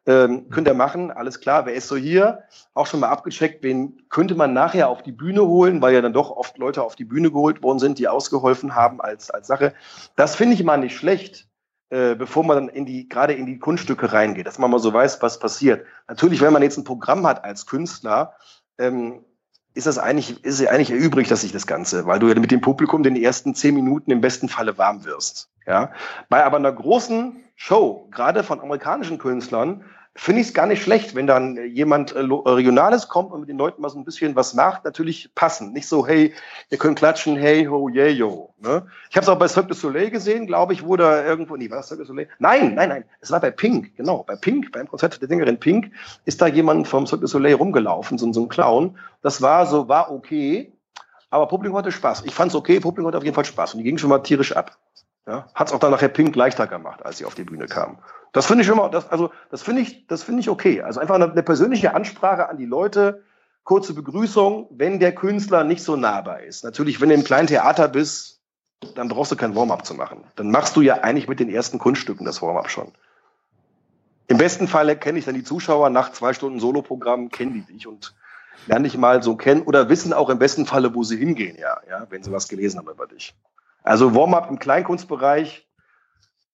Ähm, 0.07 0.49
könnt 0.49 0.67
ihr 0.67 0.75
machen, 0.75 1.09
alles 1.09 1.39
klar. 1.39 1.65
Wer 1.65 1.73
ist 1.73 1.87
so 1.87 1.95
hier? 1.95 2.43
Auch 2.73 2.85
schon 2.85 2.99
mal 2.99 3.09
abgecheckt, 3.09 3.63
wen 3.63 4.03
könnte 4.09 4.35
man 4.35 4.53
nachher 4.53 4.89
auf 4.89 5.01
die 5.01 5.11
Bühne 5.11 5.45
holen, 5.45 5.81
weil 5.81 5.95
ja 5.95 6.01
dann 6.01 6.13
doch 6.13 6.29
oft 6.29 6.57
Leute 6.57 6.83
auf 6.83 6.95
die 6.95 7.05
Bühne 7.05 7.31
geholt 7.31 7.63
worden 7.63 7.79
sind, 7.79 7.97
die 7.97 8.07
ausgeholfen 8.07 8.75
haben 8.75 9.01
als, 9.01 9.31
als 9.31 9.47
Sache. 9.47 9.73
Das 10.15 10.35
finde 10.35 10.53
ich 10.53 10.63
mal 10.63 10.77
nicht 10.77 10.95
schlecht, 10.95 11.47
äh, 11.89 12.15
bevor 12.15 12.43
man 12.43 12.57
dann 12.57 12.69
in 12.69 12.85
die, 12.85 13.09
gerade 13.09 13.33
in 13.33 13.47
die 13.47 13.57
Kunststücke 13.57 14.13
reingeht, 14.13 14.45
dass 14.45 14.59
man 14.59 14.69
mal 14.69 14.79
so 14.79 14.93
weiß, 14.93 15.21
was 15.23 15.39
passiert. 15.39 15.85
Natürlich, 16.07 16.41
wenn 16.41 16.53
man 16.53 16.61
jetzt 16.61 16.77
ein 16.77 16.83
Programm 16.83 17.25
hat 17.25 17.43
als 17.43 17.65
Künstler, 17.65 18.33
ähm, 18.77 19.25
ist 19.73 19.87
das 19.87 19.97
eigentlich, 19.97 20.43
ist 20.45 20.61
es 20.61 20.67
eigentlich 20.67 20.91
erübrigt, 20.91 21.29
dass 21.29 21.41
sich 21.41 21.51
das 21.51 21.67
Ganze, 21.67 22.05
weil 22.05 22.19
du 22.19 22.27
ja 22.27 22.39
mit 22.39 22.51
dem 22.51 22.61
Publikum 22.61 23.03
den 23.03 23.15
ersten 23.15 23.55
zehn 23.55 23.75
Minuten 23.75 24.09
im 24.11 24.21
besten 24.21 24.49
Falle 24.49 24.77
warm 24.77 25.03
wirst. 25.03 25.49
Ja, 25.67 25.91
bei 26.29 26.43
aber 26.45 26.57
einer 26.57 26.71
großen 26.71 27.43
Show, 27.55 28.07
gerade 28.11 28.43
von 28.43 28.59
amerikanischen 28.59 29.17
Künstlern, 29.17 29.83
finde 30.17 30.41
ich 30.41 30.47
es 30.47 30.53
gar 30.53 30.65
nicht 30.65 30.81
schlecht, 30.81 31.13
wenn 31.13 31.27
dann 31.27 31.57
jemand 31.67 32.15
äh, 32.15 32.21
äh, 32.21 32.49
Regionales 32.49 33.09
kommt 33.09 33.33
und 33.33 33.41
mit 33.41 33.49
den 33.49 33.57
Leuten 33.57 33.81
mal 33.81 33.89
so 33.89 33.99
ein 33.99 34.05
bisschen 34.05 34.35
was 34.35 34.53
macht, 34.53 34.85
natürlich 34.85 35.29
passen. 35.35 35.73
Nicht 35.73 35.87
so, 35.87 36.07
hey, 36.07 36.33
ihr 36.69 36.77
könnt 36.77 36.97
klatschen, 36.97 37.35
hey, 37.35 37.65
ho, 37.65 37.89
yeah, 37.89 38.07
yo. 38.07 38.53
Ne? 38.59 38.87
Ich 39.09 39.17
habe 39.17 39.25
es 39.25 39.29
auch 39.29 39.37
bei 39.37 39.49
Cirque 39.49 39.67
du 39.67 39.73
Soleil 39.73 40.09
gesehen, 40.09 40.47
glaube 40.47 40.71
ich, 40.71 40.85
wo 40.85 40.95
da 40.95 41.23
irgendwo, 41.25 41.57
nee, 41.57 41.69
war 41.69 41.77
das 41.77 41.89
Cirque 41.89 42.03
du 42.03 42.07
Soleil? 42.07 42.29
Nein, 42.39 42.75
nein, 42.75 42.89
nein, 42.89 43.03
es 43.19 43.29
war 43.29 43.41
bei 43.41 43.51
Pink, 43.51 43.95
genau, 43.97 44.23
bei 44.23 44.37
Pink, 44.37 44.71
beim 44.71 44.87
Konzert 44.87 45.21
der 45.21 45.27
Sängerin 45.27 45.59
Pink, 45.59 45.91
ist 46.23 46.41
da 46.41 46.47
jemand 46.47 46.87
vom 46.87 47.05
Cirque 47.05 47.21
du 47.21 47.27
Soleil 47.27 47.55
rumgelaufen, 47.55 48.17
so, 48.17 48.31
so 48.31 48.43
ein 48.43 48.49
Clown. 48.49 48.97
Das 49.21 49.41
war 49.41 49.65
so, 49.65 49.89
war 49.89 50.11
okay, 50.11 50.71
aber 51.29 51.47
Publikum 51.47 51.77
hatte 51.77 51.91
Spaß. 51.91 52.23
Ich 52.25 52.33
fand 52.33 52.51
es 52.51 52.55
okay, 52.55 52.79
Publikum 52.79 53.07
hatte 53.07 53.17
auf 53.17 53.23
jeden 53.25 53.35
Fall 53.35 53.43
Spaß 53.43 53.73
und 53.73 53.79
die 53.79 53.83
ging 53.83 53.97
schon 53.97 54.09
mal 54.09 54.19
tierisch 54.19 54.55
ab. 54.55 54.77
Ja, 55.27 55.47
hat 55.55 55.67
es 55.67 55.73
auch 55.73 55.79
dann 55.79 55.91
nachher 55.91 56.09
Pink 56.09 56.35
leichter 56.35 56.67
gemacht, 56.67 57.03
als 57.03 57.17
sie 57.17 57.25
auf 57.25 57.33
die 57.33 57.43
Bühne 57.43 57.65
kam. 57.65 57.97
Das 58.31 58.45
finde 58.45 58.63
ich 58.63 58.69
immer, 58.69 58.89
das, 58.89 59.09
also 59.09 59.31
das 59.49 59.63
finde 59.63 59.81
ich, 59.81 60.05
das 60.07 60.21
finde 60.23 60.41
ich 60.41 60.49
okay. 60.49 60.81
Also 60.81 60.99
einfach 60.99 61.15
eine, 61.15 61.31
eine 61.31 61.41
persönliche 61.41 61.95
Ansprache 61.95 62.47
an 62.47 62.57
die 62.57 62.65
Leute, 62.65 63.23
kurze 63.63 63.93
Begrüßung, 63.93 64.67
wenn 64.71 64.99
der 64.99 65.15
Künstler 65.15 65.63
nicht 65.63 65.83
so 65.83 65.95
nahbar 65.95 66.41
ist. 66.43 66.63
Natürlich, 66.63 67.01
wenn 67.01 67.09
du 67.09 67.15
im 67.15 67.23
kleinen 67.23 67.47
Theater 67.47 67.87
bist, 67.87 68.41
dann 68.93 69.07
brauchst 69.07 69.31
du 69.31 69.35
kein 69.35 69.55
Warm-up 69.55 69.85
zu 69.85 69.95
machen. 69.95 70.23
Dann 70.35 70.51
machst 70.51 70.75
du 70.75 70.81
ja 70.81 70.95
eigentlich 70.95 71.27
mit 71.27 71.39
den 71.39 71.49
ersten 71.49 71.79
Kunststücken 71.79 72.25
das 72.25 72.41
Warm-up 72.41 72.69
schon. 72.69 72.91
Im 74.27 74.37
besten 74.37 74.67
Falle 74.67 74.95
kenne 74.95 75.17
ich 75.17 75.25
dann 75.25 75.35
die 75.35 75.43
Zuschauer 75.43 75.89
nach 75.89 76.11
zwei 76.11 76.33
Stunden 76.33 76.59
Soloprogramm, 76.59 77.29
kennen 77.29 77.53
die 77.53 77.73
dich 77.73 77.87
und 77.87 78.13
lernen 78.67 78.83
dich 78.83 78.97
mal 78.97 79.23
so 79.23 79.35
kennen 79.35 79.63
oder 79.63 79.89
wissen 79.89 80.13
auch 80.13 80.29
im 80.29 80.39
besten 80.39 80.65
Falle, 80.65 80.93
wo 80.93 81.03
sie 81.03 81.17
hingehen, 81.17 81.57
ja, 81.59 81.79
ja, 81.89 82.05
wenn 82.09 82.23
sie 82.23 82.31
was 82.31 82.47
gelesen 82.47 82.79
haben 82.79 82.89
über 82.89 83.07
dich. 83.07 83.35
Also 83.85 84.15
Warm-up 84.15 84.49
im 84.49 84.59
Kleinkunstbereich 84.59 85.67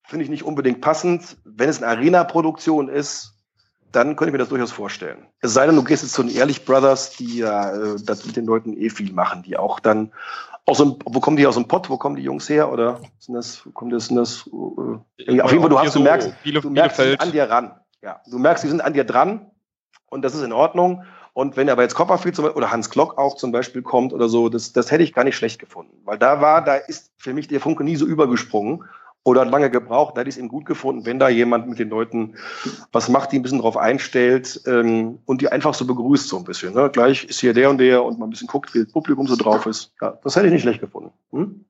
finde 0.03 0.25
ich 0.25 0.29
nicht 0.29 0.43
unbedingt 0.43 0.81
passend. 0.81 1.37
Wenn 1.45 1.69
es 1.69 1.81
eine 1.81 1.91
Arena-Produktion 1.91 2.89
ist, 2.89 3.33
dann 3.91 4.15
könnte 4.15 4.29
ich 4.29 4.33
mir 4.33 4.37
das 4.37 4.49
durchaus 4.49 4.71
vorstellen. 4.71 5.25
Es 5.39 5.53
sei 5.53 5.65
denn, 5.65 5.75
du 5.75 5.83
gehst 5.83 6.03
jetzt 6.03 6.13
zu 6.13 6.23
den 6.23 6.35
Ehrlich 6.35 6.65
Brothers, 6.65 7.15
die 7.17 7.37
ja 7.37 7.73
äh, 7.73 7.95
das 8.03 8.25
mit 8.25 8.35
den 8.35 8.45
Leuten 8.45 8.73
eh 8.77 8.89
viel 8.89 9.13
machen, 9.13 9.43
die 9.43 9.57
auch 9.57 9.79
dann 9.79 10.11
aus 10.65 10.77
dem, 10.77 10.97
wo 11.05 11.19
kommen 11.19 11.37
die 11.37 11.47
aus 11.47 11.55
dem 11.55 11.67
Pott, 11.67 11.89
wo 11.89 11.97
kommen 11.97 12.15
die 12.15 12.21
Jungs 12.21 12.47
her 12.49 12.71
oder 12.71 13.01
sind 13.19 13.35
das, 13.35 13.67
kommt 13.73 13.93
das, 13.93 14.07
sind 14.07 14.17
das 14.17 14.47
äh, 14.47 15.41
auf 15.41 15.51
jeden 15.51 15.61
Fall, 15.61 15.69
du 15.69 15.79
hast, 15.79 15.95
du 15.95 16.01
merkst, 16.01 16.33
du 16.43 16.69
merkst, 16.69 16.99
die 16.99 17.03
sind 17.03 17.21
an 17.21 17.31
dir 17.31 17.49
ran. 17.49 17.79
Ja, 18.01 18.21
du 18.29 18.39
merkst, 18.39 18.63
die 18.63 18.67
sind 18.67 18.81
an 18.81 18.93
dir 18.93 19.03
dran 19.03 19.51
und 20.09 20.21
das 20.23 20.35
ist 20.35 20.43
in 20.43 20.53
Ordnung. 20.53 21.03
Und 21.33 21.55
wenn 21.55 21.69
aber 21.69 21.81
jetzt 21.81 21.95
Copperfield 21.95 22.35
zum 22.35 22.45
oder 22.45 22.71
Hans 22.71 22.89
Klock 22.89 23.17
auch 23.17 23.35
zum 23.35 23.51
Beispiel 23.51 23.81
kommt 23.81 24.11
oder 24.11 24.27
so, 24.27 24.49
das, 24.49 24.73
das 24.73 24.91
hätte 24.91 25.03
ich 25.03 25.13
gar 25.13 25.23
nicht 25.23 25.37
schlecht 25.37 25.59
gefunden. 25.59 25.97
Weil 26.03 26.17
da 26.17 26.41
war, 26.41 26.63
da 26.63 26.75
ist 26.75 27.11
für 27.17 27.33
mich 27.33 27.47
der 27.47 27.61
Funke 27.61 27.83
nie 27.83 27.95
so 27.95 28.05
übergesprungen 28.05 28.83
oder 29.23 29.41
hat 29.41 29.51
lange 29.51 29.69
gebraucht. 29.69 30.15
Da 30.15 30.21
hätte 30.21 30.29
ich 30.29 30.35
es 30.35 30.39
eben 30.39 30.49
gut 30.49 30.65
gefunden, 30.65 31.05
wenn 31.05 31.19
da 31.19 31.29
jemand 31.29 31.69
mit 31.69 31.79
den 31.79 31.89
Leuten 31.89 32.35
was 32.91 33.07
macht, 33.07 33.31
die 33.31 33.37
ein 33.37 33.43
bisschen 33.43 33.59
drauf 33.59 33.77
einstellt 33.77 34.61
ähm, 34.65 35.19
und 35.25 35.41
die 35.41 35.49
einfach 35.49 35.73
so 35.73 35.85
begrüßt 35.85 36.27
so 36.27 36.37
ein 36.37 36.43
bisschen. 36.43 36.73
Ne? 36.73 36.89
Gleich 36.91 37.23
ist 37.23 37.39
hier 37.39 37.53
der 37.53 37.69
und 37.69 37.77
der 37.77 38.03
und 38.03 38.19
man 38.19 38.27
ein 38.27 38.31
bisschen 38.31 38.47
guckt, 38.47 38.73
wie 38.73 38.83
das 38.83 38.91
Publikum 38.91 39.27
so 39.27 39.35
drauf 39.35 39.65
ist. 39.65 39.93
Ja, 40.01 40.17
das 40.23 40.35
hätte 40.35 40.47
ich 40.47 40.53
nicht 40.53 40.63
schlecht 40.63 40.81
gefunden. 40.81 41.11
Hm? 41.31 41.65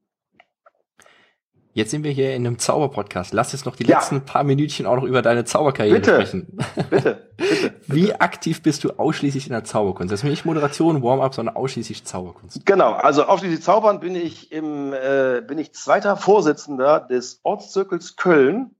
Jetzt 1.73 1.91
sind 1.91 2.03
wir 2.03 2.11
hier 2.11 2.35
in 2.35 2.45
einem 2.45 2.59
Zauberpodcast. 2.59 3.33
Lass 3.33 3.53
uns 3.53 3.63
noch 3.63 3.77
die 3.77 3.85
ja. 3.85 3.97
letzten 3.97 4.25
paar 4.25 4.43
Minütchen 4.43 4.85
auch 4.85 4.97
noch 4.97 5.03
über 5.03 5.21
deine 5.21 5.45
Zauberkarriere 5.45 5.99
bitte, 5.99 6.11
sprechen. 6.13 6.57
Bitte, 6.89 7.29
bitte, 7.37 7.73
Wie 7.87 8.01
bitte. 8.01 8.21
aktiv 8.21 8.61
bist 8.61 8.83
du 8.83 8.91
ausschließlich 8.91 9.47
in 9.47 9.53
der 9.53 9.63
Zauberkunst? 9.63 10.11
Das 10.11 10.21
ist 10.21 10.29
nicht 10.29 10.43
Moderation, 10.43 11.01
Warm-up, 11.01 11.33
sondern 11.33 11.55
ausschließlich 11.55 12.03
Zauberkunst. 12.03 12.65
Genau, 12.65 12.91
also 12.91 13.23
ausschließlich 13.23 13.61
Zaubern 13.61 14.01
bin 14.01 14.15
ich 14.15 14.51
im 14.51 14.91
äh, 14.91 15.41
bin 15.47 15.57
ich 15.59 15.73
zweiter 15.73 16.17
Vorsitzender 16.17 16.99
des 16.99 17.39
Ortszirkels 17.43 18.17
Köln. 18.17 18.75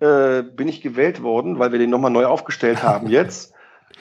Äh, 0.00 0.42
bin 0.42 0.68
ich 0.68 0.82
gewählt 0.82 1.22
worden, 1.22 1.58
weil 1.58 1.72
wir 1.72 1.78
den 1.78 1.90
nochmal 1.90 2.10
neu 2.10 2.26
aufgestellt 2.26 2.82
haben 2.82 3.08
jetzt. 3.10 3.54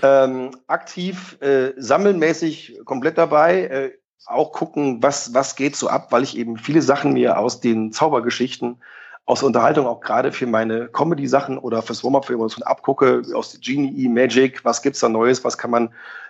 Ähm, 0.04 0.52
aktiv, 0.68 1.38
äh, 1.42 1.72
sammelmäßig 1.78 2.82
komplett 2.86 3.18
dabei. 3.18 3.64
Äh, 3.64 3.92
auch 4.26 4.52
gucken, 4.52 5.02
was, 5.02 5.34
was 5.34 5.56
geht 5.56 5.76
so 5.76 5.88
ab, 5.88 6.08
weil 6.12 6.24
ich 6.24 6.38
eben 6.38 6.58
viele 6.58 6.82
Sachen 6.82 7.14
mir 7.14 7.38
aus 7.38 7.62
den 7.62 7.92
Zaubergeschichten, 7.92 8.78
aus 9.26 9.44
Unterhaltung 9.44 9.86
auch 9.88 10.00
gerade 10.00 10.32
für 10.32 10.48
meine 10.48 10.88
Comedy-Sachen 10.88 11.58
oder 11.58 11.82
fürs 11.82 12.04
Warm-Up 12.04 12.26
für 12.26 12.38
abgucke, 12.66 13.24
aus 13.34 13.60
Genie, 13.62 14.08
Magic, 14.08 14.64
was 14.64 14.82
gibt's 14.82 15.02
da 15.02 15.10
Neues, 15.10 15.44
was 15.44 15.58
kann 15.58 15.70
man 15.70 15.90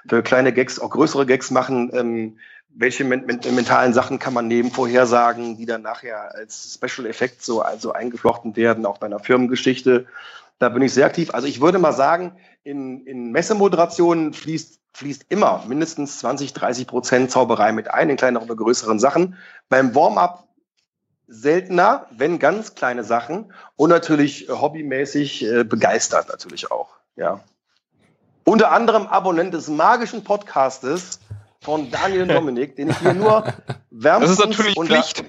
für 0.10 0.24
kleine 0.24 0.52
Gags, 0.52 0.80
auch 0.80 0.90
größere 0.90 1.28
Gags 1.28 1.52
machen, 1.52 1.92
ähm, 1.94 2.38
welche 2.78 3.04
men 3.04 3.26
mentalen 3.26 3.94
Sachen 3.94 4.20
kann 4.20 4.34
man 4.34 4.48
nehmen, 4.48 4.72
vorhersagen, 4.72 5.58
die 5.58 5.66
dann 5.66 5.82
nachher 5.82 6.36
als 6.36 6.74
Special 6.74 7.08
Effekt 7.08 7.44
so 7.44 7.62
also 7.62 7.92
eingeflochten 7.92 8.56
werden, 8.56 8.86
auch 8.86 9.00
bei 9.00 9.08
einer 9.08 9.20
Firmengeschichte. 9.20 10.06
Da 10.60 10.70
bin 10.70 10.82
ich 10.82 10.94
sehr 10.94 11.06
aktiv. 11.06 11.34
Also 11.34 11.48
ich 11.48 11.62
würde 11.62 11.80
mal 11.80 11.94
sagen, 11.94 12.38
in, 12.64 13.06
in 13.06 13.32
Messemoderationen 13.32 14.34
fließt 14.34 14.78
fließt 14.98 15.26
immer 15.30 15.64
mindestens 15.68 16.18
20, 16.20 16.54
30 16.54 16.88
Prozent 16.88 17.30
Zauberei 17.30 17.72
mit 17.72 17.92
ein, 17.92 18.10
in 18.10 18.18
kleineren 18.18 18.46
oder 18.48 18.56
größeren 18.56 18.98
Sachen. 18.98 19.38
Beim 19.70 19.94
Warm-up 19.94 20.48
seltener, 21.28 22.08
wenn 22.10 22.40
ganz 22.40 22.74
kleine 22.74 23.04
Sachen 23.04 23.54
und 23.76 23.90
natürlich 23.90 24.50
äh, 24.50 24.54
hobbymäßig 24.54 25.46
äh, 25.46 25.64
begeistert 25.64 26.30
natürlich 26.30 26.72
auch. 26.72 26.96
Ja. 27.16 27.42
Unter 28.44 28.72
anderem 28.72 29.08
Abonnent 29.08 29.54
des 29.54 29.68
magischen 29.68 30.24
Podcastes 30.24 31.20
von 31.62 31.92
Daniel 31.92 32.26
Dominik, 32.34 32.76
den 32.76 32.90
ich 32.90 32.98
hier 32.98 33.14
nur 33.14 33.54
wärmstens... 33.92 34.38
Das 34.38 34.46
ist 34.46 34.58
natürlich 34.58 34.80
Pflicht. 34.80 35.24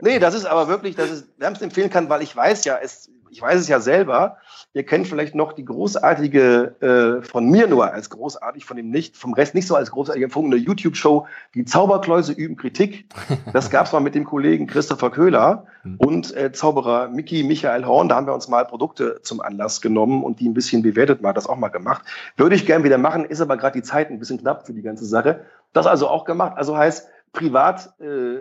Nee, 0.00 0.18
das 0.18 0.34
ist 0.34 0.46
aber 0.46 0.68
wirklich, 0.68 0.96
dass 0.96 1.10
ich 1.10 1.24
wärmstens 1.36 1.66
empfehlen 1.66 1.90
kann, 1.90 2.08
weil 2.08 2.22
ich 2.22 2.34
weiß 2.34 2.64
ja, 2.64 2.78
es, 2.80 3.10
ich 3.30 3.40
weiß 3.40 3.60
es 3.60 3.68
ja 3.68 3.80
selber, 3.80 4.38
Ihr 4.72 4.86
kennt 4.86 5.08
vielleicht 5.08 5.34
noch 5.34 5.52
die 5.52 5.64
großartige, 5.64 7.20
äh, 7.20 7.26
von 7.26 7.50
mir 7.50 7.66
nur 7.66 7.92
als 7.92 8.08
großartig, 8.08 8.64
von 8.64 8.76
dem 8.76 8.88
nicht, 8.88 9.16
vom 9.16 9.34
Rest 9.34 9.56
nicht 9.56 9.66
so 9.66 9.74
als 9.74 9.90
großartig 9.90 10.22
empfundene 10.22 10.62
YouTube-Show, 10.62 11.26
die 11.56 11.64
Zauberkläuse 11.64 12.32
üben 12.32 12.56
Kritik. 12.56 13.06
Das 13.52 13.70
gab's 13.70 13.90
mal 13.90 13.98
mit 13.98 14.14
dem 14.14 14.24
Kollegen 14.24 14.68
Christopher 14.68 15.10
Köhler 15.10 15.66
hm. 15.82 15.96
und 15.96 16.36
äh, 16.36 16.52
Zauberer 16.52 17.08
Mickey 17.08 17.42
Michael 17.42 17.84
Horn. 17.84 18.08
Da 18.08 18.14
haben 18.14 18.28
wir 18.28 18.34
uns 18.34 18.46
mal 18.46 18.64
Produkte 18.64 19.18
zum 19.22 19.40
Anlass 19.40 19.80
genommen 19.80 20.22
und 20.22 20.38
die 20.38 20.48
ein 20.48 20.54
bisschen 20.54 20.82
bewertet, 20.82 21.20
mal 21.20 21.32
das 21.32 21.48
auch 21.48 21.56
mal 21.56 21.68
gemacht. 21.68 22.04
Würde 22.36 22.54
ich 22.54 22.64
gern 22.64 22.84
wieder 22.84 22.98
machen, 22.98 23.24
ist 23.24 23.40
aber 23.40 23.56
gerade 23.56 23.76
die 23.76 23.84
Zeit 23.84 24.08
ein 24.08 24.20
bisschen 24.20 24.38
knapp 24.38 24.66
für 24.68 24.72
die 24.72 24.82
ganze 24.82 25.04
Sache. 25.04 25.40
Das 25.72 25.88
also 25.88 26.06
auch 26.06 26.24
gemacht. 26.24 26.52
Also 26.56 26.76
heißt, 26.76 27.08
privat 27.32 27.92
äh, 28.00 28.38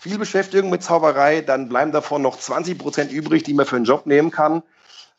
viel 0.00 0.18
Beschäftigung 0.18 0.70
mit 0.70 0.82
Zauberei, 0.82 1.42
dann 1.42 1.68
bleiben 1.68 1.92
davon 1.92 2.22
noch 2.22 2.38
20 2.38 2.78
Prozent 2.78 3.12
übrig, 3.12 3.42
die 3.42 3.54
man 3.54 3.66
für 3.66 3.76
einen 3.76 3.84
Job 3.84 4.06
nehmen 4.06 4.30
kann. 4.30 4.62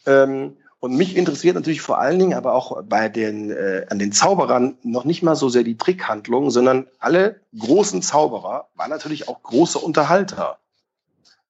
Ähm, 0.05 0.57
und 0.83 0.97
mich 0.97 1.15
interessiert 1.15 1.55
natürlich 1.55 1.79
vor 1.79 1.99
allen 1.99 2.19
Dingen 2.19 2.33
aber 2.33 2.53
auch 2.53 2.83
bei 2.83 3.07
den, 3.07 3.51
äh, 3.51 3.85
an 3.89 3.99
den 3.99 4.11
Zauberern 4.11 4.77
noch 4.83 5.05
nicht 5.05 5.23
mal 5.23 5.37
so 5.37 5.47
sehr 5.47 5.63
die 5.63 5.77
Trickhandlung, 5.77 6.51
sondern 6.51 6.87
alle 6.99 7.39
großen 7.57 8.01
Zauberer 8.01 8.67
waren 8.75 8.89
natürlich 8.89 9.29
auch 9.29 9.41
große 9.41 9.79
Unterhalter. 9.79 10.57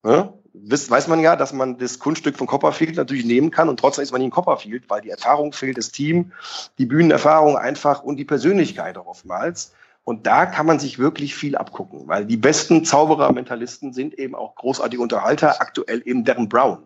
Ja? 0.06 0.34
Weiß, 0.54 0.92
weiß 0.92 1.08
man 1.08 1.20
ja, 1.20 1.36
dass 1.36 1.52
man 1.52 1.80
das 1.80 1.98
Kunststück 1.98 2.38
von 2.38 2.46
Copperfield 2.46 2.96
natürlich 2.96 3.26
nehmen 3.26 3.50
kann 3.50 3.70
und 3.70 3.80
trotzdem 3.80 4.04
ist 4.04 4.12
man 4.12 4.22
nicht 4.22 4.28
in 4.28 4.32
Copperfield, 4.32 4.88
weil 4.88 5.02
die 5.02 5.10
Erfahrung 5.10 5.52
fehlt, 5.52 5.80
das 5.80 5.90
Team, 5.90 6.32
die 6.78 6.86
Bühnenerfahrung 6.86 7.58
einfach 7.58 8.04
und 8.04 8.18
die 8.18 8.26
Persönlichkeit 8.26 9.00
auch 9.00 9.08
oftmals. 9.08 9.74
Und 10.04 10.28
da 10.28 10.46
kann 10.46 10.66
man 10.66 10.80
sich 10.80 11.00
wirklich 11.00 11.34
viel 11.34 11.56
abgucken, 11.56 12.08
weil 12.08 12.26
die 12.26 12.38
besten 12.38 12.84
Zauberer-Mentalisten 12.84 13.94
sind 13.94 14.20
eben 14.20 14.36
auch 14.36 14.56
großartige 14.56 15.02
Unterhalter, 15.02 15.62
aktuell 15.62 16.02
eben 16.06 16.26
Darren 16.26 16.50
Brown. 16.50 16.80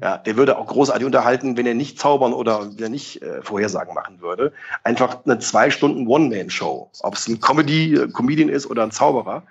Ja, 0.00 0.16
der 0.16 0.36
würde 0.36 0.56
auch 0.56 0.68
großartig 0.68 1.04
unterhalten, 1.04 1.56
wenn 1.56 1.66
er 1.66 1.74
nicht 1.74 1.98
zaubern 1.98 2.32
oder 2.32 2.70
wenn 2.72 2.84
er 2.84 2.88
nicht 2.88 3.20
äh, 3.20 3.42
Vorhersagen 3.42 3.92
machen 3.94 4.22
würde. 4.22 4.52
Einfach 4.84 5.18
eine 5.26 5.38
zwei 5.38 5.70
Stunden 5.70 6.06
One-Man-Show. 6.06 6.90
Ob 7.02 7.14
es 7.14 7.28
ein 7.28 7.40
Comedy, 7.40 7.94
äh, 7.96 8.50
ist 8.50 8.70
oder 8.70 8.84
ein 8.84 8.90
Zauberer. 8.90 9.42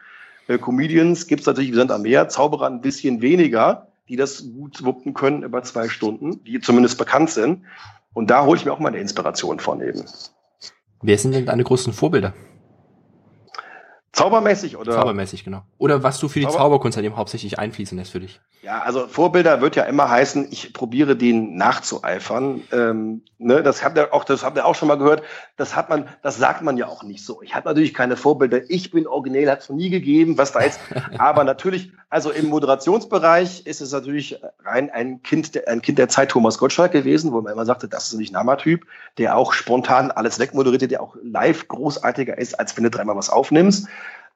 Äh, 0.47 0.57
Comedians 0.57 1.27
gibt 1.27 1.41
es 1.41 1.47
natürlich 1.47 1.71
wie 1.71 1.75
Sand 1.75 1.91
am 1.91 2.01
Meer, 2.01 2.27
Zauberer 2.27 2.65
ein 2.67 2.81
bisschen 2.81 3.21
weniger, 3.21 3.87
die 4.09 4.15
das 4.15 4.43
gut 4.51 4.83
wuppen 4.83 5.13
können 5.13 5.43
über 5.43 5.61
zwei 5.61 5.89
Stunden, 5.89 6.43
die 6.43 6.59
zumindest 6.59 6.97
bekannt 6.97 7.29
sind. 7.29 7.65
Und 8.13 8.31
da 8.31 8.43
hole 8.45 8.57
ich 8.57 8.65
mir 8.65 8.73
auch 8.73 8.79
meine 8.79 8.97
Inspiration 8.97 9.59
von 9.59 9.79
eben. 9.81 10.03
Wer 11.03 11.17
sind 11.19 11.33
denn 11.33 11.45
deine 11.45 11.63
großen 11.63 11.93
Vorbilder? 11.93 12.33
Zaubermäßig 14.13 14.75
oder? 14.75 14.91
Zaubermäßig, 14.91 15.45
genau. 15.45 15.63
Oder 15.77 16.03
was 16.03 16.19
du 16.19 16.27
für 16.27 16.39
die 16.39 16.45
Zauber 16.45 16.57
Zauberkunst 16.57 16.97
an 16.97 17.03
dem 17.03 17.15
hauptsächlich 17.15 17.57
einfließen 17.59 17.97
lässt 17.97 18.11
für 18.11 18.19
dich. 18.19 18.41
Ja, 18.61 18.81
also 18.81 19.07
Vorbilder 19.07 19.61
wird 19.61 19.75
ja 19.75 19.83
immer 19.83 20.09
heißen, 20.09 20.49
ich 20.51 20.73
probiere 20.73 21.15
denen 21.15 21.55
nachzueifern. 21.55 22.61
Ähm, 22.71 23.23
ne, 23.39 23.63
das 23.63 23.83
habt 23.83 23.97
ihr 23.97 24.13
auch, 24.13 24.23
das 24.23 24.43
habt 24.43 24.55
ihr 24.57 24.65
auch 24.65 24.75
schon 24.75 24.87
mal 24.87 24.99
gehört. 24.99 25.23
Das 25.57 25.75
hat 25.75 25.89
man, 25.89 26.07
das 26.21 26.37
sagt 26.37 26.61
man 26.61 26.77
ja 26.77 26.87
auch 26.87 27.01
nicht 27.01 27.25
so. 27.25 27.41
Ich 27.41 27.55
habe 27.55 27.67
natürlich 27.67 27.93
keine 27.93 28.17
Vorbilder. 28.17 28.69
Ich 28.69 28.91
bin 28.91 29.07
originell, 29.07 29.49
hat 29.49 29.61
es 29.61 29.69
noch 29.69 29.77
nie 29.77 29.89
gegeben, 29.89 30.37
was 30.37 30.51
da 30.51 30.61
jetzt. 30.61 30.79
aber 31.17 31.43
natürlich, 31.43 31.91
also 32.09 32.29
im 32.29 32.49
Moderationsbereich 32.49 33.65
ist 33.65 33.81
es 33.81 33.93
natürlich 33.93 34.39
rein 34.63 34.91
ein 34.91 35.23
Kind, 35.23 35.55
der, 35.55 35.67
ein 35.67 35.81
Kind 35.81 35.97
der 35.97 36.09
Zeit 36.09 36.29
Thomas 36.29 36.59
Gottschalk 36.59 36.91
gewesen, 36.91 37.31
wo 37.31 37.41
man 37.41 37.53
immer 37.53 37.65
sagte, 37.65 37.87
das 37.87 38.11
ist 38.11 38.19
nicht 38.19 38.33
ein 38.33 38.37
Hammertyp, 38.37 38.85
der 39.17 39.37
auch 39.37 39.53
spontan 39.53 40.11
alles 40.11 40.37
wegmoderiert, 40.37 40.91
der 40.91 41.01
auch 41.01 41.15
live 41.23 41.67
großartiger 41.67 42.37
ist, 42.37 42.59
als 42.59 42.77
wenn 42.77 42.83
du 42.83 42.91
dreimal 42.91 43.15
was 43.15 43.31
aufnimmst. 43.31 43.87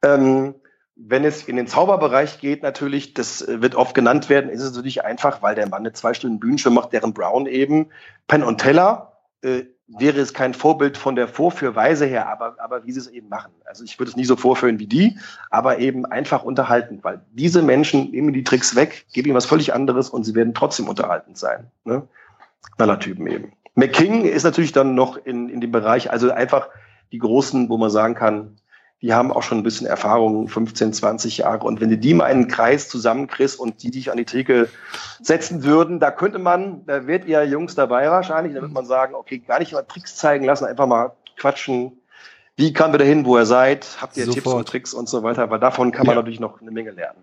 Ähm, 0.05 0.55
wenn 0.95 1.25
es 1.25 1.43
in 1.43 1.57
den 1.57 1.67
Zauberbereich 1.67 2.39
geht, 2.39 2.63
natürlich, 2.63 3.13
das 3.13 3.41
äh, 3.41 3.61
wird 3.61 3.75
oft 3.75 3.93
genannt 3.93 4.29
werden, 4.29 4.49
ist 4.49 4.61
es 4.61 4.73
natürlich 4.73 5.03
einfach, 5.03 5.41
weil 5.41 5.55
der 5.55 5.67
Mann 5.67 5.81
eine 5.81 5.93
zwei 5.93 6.13
Stunden 6.13 6.39
Bühnenshow 6.39 6.69
macht, 6.69 6.93
deren 6.93 7.13
Brown 7.13 7.47
eben. 7.47 7.87
Penn 8.27 8.43
und 8.43 8.61
Teller 8.61 9.19
äh, 9.41 9.63
wäre 9.87 10.19
es 10.19 10.33
kein 10.33 10.53
Vorbild 10.53 10.97
von 10.97 11.15
der 11.15 11.27
Vorführweise 11.27 12.05
her, 12.05 12.29
aber, 12.29 12.55
aber 12.59 12.85
wie 12.85 12.91
sie 12.91 12.99
es 12.99 13.07
eben 13.07 13.29
machen. 13.29 13.51
Also 13.65 13.83
ich 13.83 13.99
würde 13.99 14.09
es 14.09 14.15
nie 14.15 14.25
so 14.25 14.35
vorführen 14.35 14.79
wie 14.79 14.87
die, 14.87 15.19
aber 15.49 15.79
eben 15.79 16.05
einfach 16.05 16.43
unterhalten, 16.43 16.99
weil 17.03 17.21
diese 17.31 17.61
Menschen 17.61 18.11
nehmen 18.11 18.33
die 18.33 18.43
Tricks 18.43 18.75
weg, 18.75 19.05
geben 19.13 19.27
ihnen 19.27 19.35
was 19.35 19.45
völlig 19.45 19.73
anderes 19.73 20.09
und 20.09 20.23
sie 20.23 20.33
werden 20.33 20.53
trotzdem 20.53 20.87
unterhaltend 20.87 21.37
sein. 21.37 21.69
Ne? 21.83 22.07
Knallertypen 22.77 23.27
eben. 23.27 23.53
McKing 23.75 24.25
ist 24.25 24.43
natürlich 24.43 24.71
dann 24.71 24.95
noch 24.95 25.17
in, 25.17 25.49
in 25.49 25.61
dem 25.61 25.71
Bereich, 25.71 26.09
also 26.09 26.31
einfach 26.31 26.69
die 27.11 27.19
großen, 27.19 27.69
wo 27.69 27.77
man 27.77 27.91
sagen 27.91 28.15
kann, 28.15 28.57
die 29.05 29.13
haben 29.13 29.31
auch 29.31 29.43
schon 29.43 29.59
ein 29.59 29.63
bisschen 29.63 29.85
Erfahrung, 29.85 30.47
15, 30.47 30.91
20 30.91 31.37
Jahre. 31.37 31.63
Und 31.63 31.79
wenn 31.79 31.91
du 31.91 31.97
die 31.97 32.15
mal 32.15 32.25
in 32.25 32.39
einen 32.39 32.47
Kreis 32.47 32.89
zusammenkriegst 32.89 33.59
und 33.59 33.83
die 33.83 33.91
dich 33.91 34.09
an 34.09 34.17
die 34.17 34.25
Theke 34.25 34.67
setzen 35.21 35.63
würden, 35.63 35.99
da 35.99 36.09
könnte 36.09 36.39
man, 36.39 36.83
da 36.87 37.05
wird 37.05 37.25
ihr 37.25 37.43
Jungs 37.45 37.75
dabei 37.75 38.09
wahrscheinlich, 38.09 38.55
da 38.55 38.63
wird 38.63 38.71
man 38.71 38.87
sagen, 38.87 39.13
okay, 39.13 39.37
gar 39.37 39.59
nicht 39.59 39.73
mal 39.73 39.83
Tricks 39.83 40.15
zeigen 40.15 40.43
lassen, 40.43 40.65
einfach 40.65 40.87
mal 40.87 41.11
quatschen. 41.37 42.01
Wie 42.55 42.73
kamen 42.73 42.95
wir 42.95 42.97
dahin, 42.97 43.27
wo 43.27 43.37
ihr 43.37 43.45
seid? 43.45 43.85
Habt 44.01 44.17
ihr 44.17 44.25
Sofort. 44.25 44.43
Tipps 44.43 44.53
und 44.55 44.67
Tricks 44.67 44.93
und 44.95 45.07
so 45.07 45.21
weiter? 45.21 45.51
Weil 45.51 45.59
davon 45.59 45.91
kann 45.91 46.07
man 46.07 46.15
ja. 46.15 46.21
natürlich 46.21 46.39
noch 46.39 46.59
eine 46.59 46.71
Menge 46.71 46.89
lernen. 46.89 47.21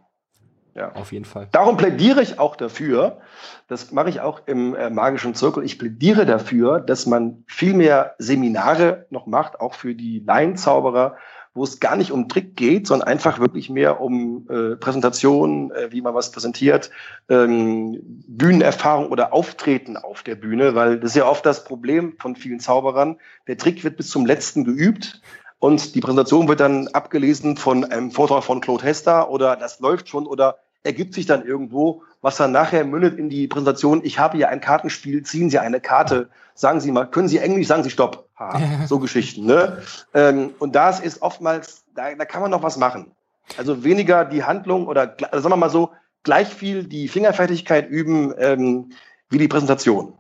Ja. 0.76 0.92
Auf 0.92 1.10
jeden 1.10 1.24
Fall. 1.24 1.48
Darum 1.50 1.76
plädiere 1.76 2.22
ich 2.22 2.38
auch 2.38 2.54
dafür, 2.54 3.18
das 3.66 3.90
mache 3.90 4.08
ich 4.08 4.20
auch 4.20 4.42
im 4.46 4.76
äh, 4.76 4.88
magischen 4.88 5.34
Zirkel, 5.34 5.64
ich 5.64 5.80
plädiere 5.80 6.26
dafür, 6.26 6.78
dass 6.78 7.06
man 7.06 7.42
viel 7.48 7.74
mehr 7.74 8.14
Seminare 8.18 9.06
noch 9.10 9.26
macht, 9.26 9.60
auch 9.60 9.74
für 9.74 9.96
die 9.96 10.20
Laienzauberer, 10.20 11.16
wo 11.54 11.64
es 11.64 11.80
gar 11.80 11.96
nicht 11.96 12.12
um 12.12 12.28
Trick 12.28 12.56
geht, 12.56 12.86
sondern 12.86 13.08
einfach 13.08 13.38
wirklich 13.38 13.68
mehr 13.68 14.00
um 14.00 14.46
äh, 14.48 14.76
Präsentation, 14.76 15.70
äh, 15.72 15.92
wie 15.92 16.00
man 16.00 16.14
was 16.14 16.30
präsentiert, 16.30 16.90
ähm, 17.28 17.98
Bühnenerfahrung 18.26 19.10
oder 19.10 19.32
Auftreten 19.32 19.96
auf 19.96 20.22
der 20.22 20.34
Bühne, 20.34 20.74
weil 20.74 20.98
das 20.98 21.10
ist 21.10 21.16
ja 21.16 21.26
oft 21.26 21.44
das 21.44 21.64
Problem 21.64 22.14
von 22.18 22.36
vielen 22.36 22.60
Zauberern. 22.60 23.18
Der 23.46 23.58
Trick 23.58 23.84
wird 23.84 23.96
bis 23.96 24.08
zum 24.08 24.24
letzten 24.24 24.64
geübt 24.64 25.20
und 25.58 25.94
die 25.94 26.00
Präsentation 26.00 26.48
wird 26.48 26.60
dann 26.60 26.88
abgelesen 26.88 27.56
von 27.56 27.84
einem 27.84 28.10
Vortrag 28.10 28.44
von 28.44 28.60
Claude 28.60 28.84
Hester 28.84 29.30
oder 29.30 29.56
das 29.56 29.80
läuft 29.80 30.08
schon 30.08 30.26
oder 30.26 30.58
ergibt 30.84 31.14
sich 31.14 31.26
dann 31.26 31.44
irgendwo, 31.44 32.02
was 32.22 32.36
dann 32.36 32.52
nachher 32.52 32.84
mündet 32.84 33.18
in 33.18 33.28
die 33.28 33.48
Präsentation. 33.48 34.00
Ich 34.04 34.18
habe 34.18 34.36
hier 34.38 34.48
ein 34.48 34.60
Kartenspiel, 34.60 35.22
ziehen 35.24 35.50
Sie 35.50 35.58
eine 35.58 35.80
Karte, 35.80 36.30
sagen 36.54 36.80
Sie 36.80 36.90
mal, 36.90 37.04
können 37.04 37.28
Sie 37.28 37.38
Englisch, 37.38 37.66
sagen 37.66 37.82
Sie 37.82 37.90
Stopp. 37.90 38.28
Ha, 38.38 38.86
so 38.86 38.98
Geschichten. 38.98 39.44
Ne? 39.44 39.82
Ähm, 40.14 40.50
und 40.58 40.74
das 40.74 41.00
ist 41.00 41.20
oftmals, 41.20 41.84
da, 41.94 42.14
da 42.14 42.24
kann 42.24 42.40
man 42.40 42.50
noch 42.50 42.62
was 42.62 42.76
machen. 42.76 43.10
Also 43.58 43.84
weniger 43.84 44.24
die 44.24 44.44
Handlung 44.44 44.86
oder 44.86 45.16
also 45.30 45.42
sagen 45.42 45.52
wir 45.52 45.56
mal 45.56 45.70
so, 45.70 45.90
gleich 46.22 46.48
viel 46.48 46.84
die 46.84 47.08
Fingerfertigkeit 47.08 47.90
üben 47.90 48.32
ähm, 48.38 48.92
wie 49.28 49.38
die 49.38 49.48
Präsentation. 49.48 50.14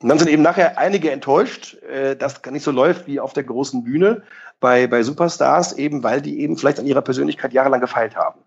Und 0.00 0.08
dann 0.08 0.18
sind 0.18 0.28
eben 0.28 0.42
nachher 0.42 0.78
einige 0.78 1.10
enttäuscht, 1.10 1.74
äh, 1.82 2.14
dass 2.14 2.42
gar 2.42 2.52
nicht 2.52 2.62
so 2.62 2.70
läuft 2.70 3.08
wie 3.08 3.18
auf 3.18 3.32
der 3.32 3.42
großen 3.42 3.82
Bühne 3.82 4.22
bei, 4.60 4.86
bei 4.86 5.02
Superstars, 5.02 5.72
eben 5.72 6.04
weil 6.04 6.22
die 6.22 6.40
eben 6.40 6.56
vielleicht 6.56 6.78
an 6.78 6.86
ihrer 6.86 7.02
Persönlichkeit 7.02 7.52
jahrelang 7.52 7.80
gefeilt 7.80 8.14
haben. 8.14 8.40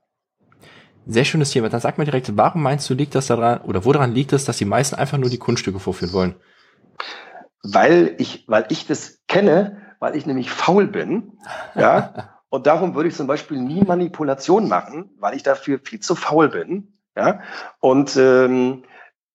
Sehr 1.07 1.25
schönes 1.25 1.51
Thema. 1.51 1.69
Dann 1.69 1.81
sag 1.81 1.97
mir 1.97 2.05
direkt, 2.05 2.35
warum 2.37 2.61
meinst 2.61 2.89
du, 2.89 2.93
liegt 2.93 3.15
das 3.15 3.27
daran, 3.27 3.61
oder 3.61 3.85
woran 3.85 4.13
liegt 4.13 4.33
es, 4.33 4.45
dass 4.45 4.57
die 4.57 4.65
meisten 4.65 4.95
einfach 4.95 5.17
nur 5.17 5.29
die 5.29 5.37
Kunststücke 5.37 5.79
vorführen 5.79 6.13
wollen? 6.13 6.35
Weil 7.63 8.15
ich, 8.17 8.45
weil 8.47 8.65
ich 8.69 8.87
das 8.87 9.19
kenne, 9.27 9.81
weil 9.99 10.15
ich 10.15 10.25
nämlich 10.25 10.51
faul 10.51 10.87
bin, 10.87 11.37
ja. 11.75 12.13
Und 12.49 12.67
darum 12.67 12.95
würde 12.95 13.07
ich 13.07 13.15
zum 13.15 13.27
Beispiel 13.27 13.61
nie 13.61 13.81
Manipulation 13.81 14.67
machen, 14.67 15.11
weil 15.19 15.37
ich 15.37 15.43
dafür 15.43 15.79
viel 15.81 16.01
zu 16.01 16.15
faul 16.15 16.49
bin, 16.49 16.97
ja. 17.15 17.39
Und 17.79 18.17
ähm, 18.17 18.83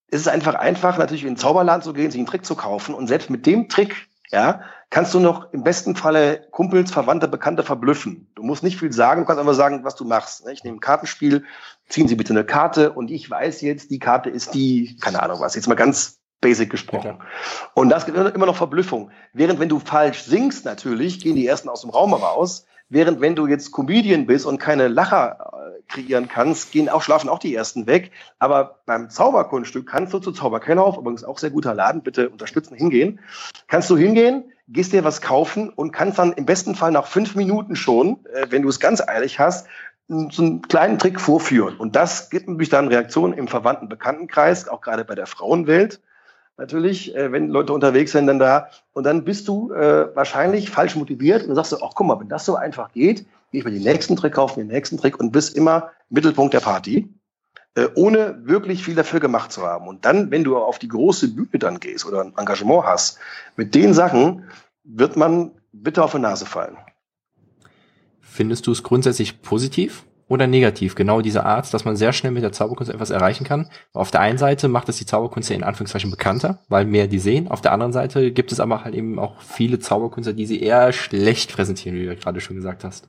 es 0.09 0.21
ist 0.21 0.29
einfach 0.29 0.55
einfach, 0.55 0.99
natürlich 0.99 1.23
in 1.23 1.31
den 1.31 1.37
Zauberland 1.37 1.83
zu 1.83 1.93
gehen, 1.95 2.11
sich 2.11 2.19
einen 2.19 2.29
Trick 2.29 2.45
zu 2.45 2.55
kaufen 2.55 2.95
und 2.95 3.07
selbst 3.07 3.31
mit 3.31 3.47
dem 3.47 3.69
Trick, 3.69 4.09
ja, 4.31 4.63
kannst 4.91 5.15
du 5.15 5.21
noch 5.21 5.53
im 5.53 5.63
besten 5.63 5.97
Falle 5.97 6.47
Kumpels, 6.51 6.91
Verwandte, 6.91 7.29
Bekannte 7.29 7.63
verblüffen. 7.63 8.31
Du 8.35 8.43
musst 8.43 8.63
nicht 8.63 8.79
viel 8.79 8.93
sagen, 8.93 9.23
du 9.23 9.27
kannst 9.27 9.41
einfach 9.41 9.55
sagen, 9.55 9.85
was 9.85 9.95
du 9.95 10.05
machst. 10.05 10.45
Ne? 10.45 10.53
Ich 10.53 10.65
nehme 10.65 10.77
ein 10.77 10.81
Kartenspiel, 10.81 11.45
ziehen 11.89 12.09
Sie 12.09 12.17
bitte 12.17 12.33
eine 12.33 12.45
Karte 12.45 12.93
und 12.93 13.11
ich 13.11 13.31
weiß 13.31 13.61
jetzt, 13.61 13.91
die 13.91 13.99
Karte 13.99 14.31
ist 14.31 14.55
die, 14.55 14.97
keine 15.01 15.23
Ahnung 15.23 15.41
was, 15.41 15.55
jetzt 15.55 15.69
mal 15.69 15.75
ganz 15.75 16.21
basic 16.41 16.71
gesprochen. 16.71 17.19
Ja, 17.19 17.27
und 17.75 17.89
das 17.89 18.05
gibt 18.05 18.17
immer 18.17 18.47
noch 18.47 18.57
Verblüffung. 18.57 19.11
Während 19.33 19.59
wenn 19.59 19.69
du 19.69 19.79
falsch 19.79 20.23
singst 20.23 20.65
natürlich, 20.65 21.21
gehen 21.21 21.37
die 21.37 21.47
ersten 21.47 21.69
aus 21.69 21.81
dem 21.81 21.91
Raum 21.91 22.15
raus. 22.15 22.67
Während 22.89 23.21
wenn 23.21 23.35
du 23.35 23.47
jetzt 23.47 23.73
Comedian 23.73 24.27
bist 24.27 24.47
und 24.47 24.59
keine 24.59 24.89
Lacher 24.89 25.53
äh, 25.53 25.93
kreieren 25.93 26.29
kannst, 26.29 26.71
gehen 26.71 26.89
auch, 26.89 27.03
schlafen 27.03 27.29
auch 27.29 27.41
die 27.41 27.55
ersten 27.55 27.87
weg. 27.87 28.13
Aber 28.39 28.81
beim 28.87 29.11
Zauberkunststück 29.11 29.89
kannst 29.89 30.13
du 30.15 30.21
zu 30.21 30.31
Zauberkellerhof, 30.31 30.99
übrigens 30.99 31.25
auch 31.25 31.39
sehr 31.39 31.51
guter 31.51 31.75
Laden, 31.75 32.03
bitte 32.03 32.29
unterstützen, 32.29 32.77
hingehen. 32.77 33.19
Kannst 33.67 33.91
du 33.91 33.97
hingehen, 33.97 34.53
gehst 34.69 34.93
dir 34.93 35.03
was 35.03 35.21
kaufen 35.21 35.71
und 35.71 35.93
kannst 35.93 36.19
dann 36.19 36.33
im 36.33 36.47
besten 36.47 36.77
Fall 36.77 36.93
nach 36.93 37.07
fünf 37.07 37.35
Minuten 37.35 37.75
schon, 37.75 38.25
äh, 38.33 38.47
wenn 38.51 38.63
du 38.63 38.69
es 38.69 38.79
ganz 38.79 39.01
eilig 39.01 39.41
hast, 39.41 39.67
so 40.09 40.43
einen 40.43 40.63
kleinen 40.63 40.99
Trick 41.01 41.21
vorführen. 41.21 41.77
Und 41.77 41.97
das 41.97 42.31
gibt 42.31 42.47
natürlich 42.47 42.69
dann 42.69 42.87
Reaktionen 42.87 43.33
im 43.33 43.49
verwandten 43.49 43.89
Bekanntenkreis, 43.89 44.69
auch 44.69 44.81
gerade 44.81 45.05
bei 45.05 45.17
der 45.17 45.27
Frauenwelt 45.27 46.01
natürlich, 46.57 47.15
äh, 47.15 47.33
wenn 47.33 47.49
Leute 47.49 47.73
unterwegs 47.73 48.13
sind, 48.13 48.27
dann 48.27 48.39
da. 48.39 48.69
Und 48.93 49.05
dann 49.05 49.25
bist 49.25 49.49
du 49.49 49.73
äh, 49.73 50.15
wahrscheinlich 50.15 50.71
falsch 50.71 50.97
motiviert 50.97 51.47
und 51.47 51.55
sagst 51.55 51.73
du, 51.73 51.77
ach 51.83 51.93
guck 51.95 52.07
mal, 52.07 52.21
wenn 52.21 52.29
das 52.29 52.45
so 52.45 52.57
einfach 52.57 52.93
geht, 52.93 53.27
gehe 53.51 53.61
ich 53.61 53.65
mir 53.65 53.73
den 53.73 53.83
nächsten 53.83 54.17
Trick 54.17 54.35
kaufen, 54.35 54.61
den 54.61 54.69
nächsten 54.69 54.99
Trick 54.99 55.21
und 55.21 55.33
bist 55.33 55.57
immer 55.57 55.91
Mittelpunkt 56.09 56.55
der 56.55 56.61
Party, 56.61 57.09
äh, 57.75 57.89
ohne 57.95 58.47
wirklich 58.47 58.85
viel 58.85 58.95
dafür 58.95 59.21
gemacht 59.21 59.53
zu 59.53 59.63
haben. 59.63 59.87
Und 59.87 60.05
dann, 60.05 60.31
wenn 60.31 60.45
du 60.45 60.57
auf 60.57 60.79
die 60.79 60.89
große 60.89 61.35
Bühne 61.35 61.59
dann 61.59 61.81
gehst 61.81 62.07
oder 62.07 62.23
ein 62.23 62.35
Engagement 62.37 62.85
hast, 62.85 63.19
mit 63.57 63.75
den 63.75 63.95
Sachen 63.95 64.45
wird 64.85 65.17
man 65.17 65.53
bitte 65.73 66.03
auf 66.03 66.13
die 66.13 66.19
Nase 66.19 66.47
fallen. 66.47 66.77
Findest 68.21 68.67
du 68.67 68.73
es 68.73 68.83
grundsätzlich 68.83 69.43
positiv? 69.43 70.05
Oder 70.29 70.47
negativ. 70.47 70.95
Genau 70.95 71.21
diese 71.21 71.45
Art, 71.45 71.73
dass 71.73 71.85
man 71.85 71.97
sehr 71.97 72.13
schnell 72.13 72.33
mit 72.33 72.43
der 72.43 72.53
Zauberkunst 72.53 72.93
etwas 72.93 73.11
erreichen 73.11 73.45
kann. 73.45 73.71
Auf 73.93 74.11
der 74.11 74.21
einen 74.21 74.39
Seite 74.39 74.69
macht 74.69 74.89
es 74.89 74.97
die 74.97 75.07
Zauberkunst 75.07 75.51
in 75.51 75.63
Anführungszeichen 75.63 76.11
bekannter, 76.11 76.59
weil 76.69 76.85
mehr 76.85 77.07
die 77.07 77.19
sehen. 77.19 77.49
Auf 77.49 77.61
der 77.61 77.73
anderen 77.73 77.93
Seite 77.93 78.33
gibt 78.33 78.53
es 78.53 78.61
aber 78.61 78.85
halt 78.85 78.95
eben 78.95 79.19
auch 79.19 79.41
viele 79.41 79.79
Zauberkünstler, 79.79 80.35
die 80.35 80.47
sie 80.47 80.61
eher 80.61 80.93
schlecht 80.93 81.53
präsentieren, 81.53 81.97
wie 81.97 82.07
du 82.07 82.17
gerade 82.17 82.41
schon 82.41 82.57
gesagt 82.57 82.83
hast. 82.83 83.09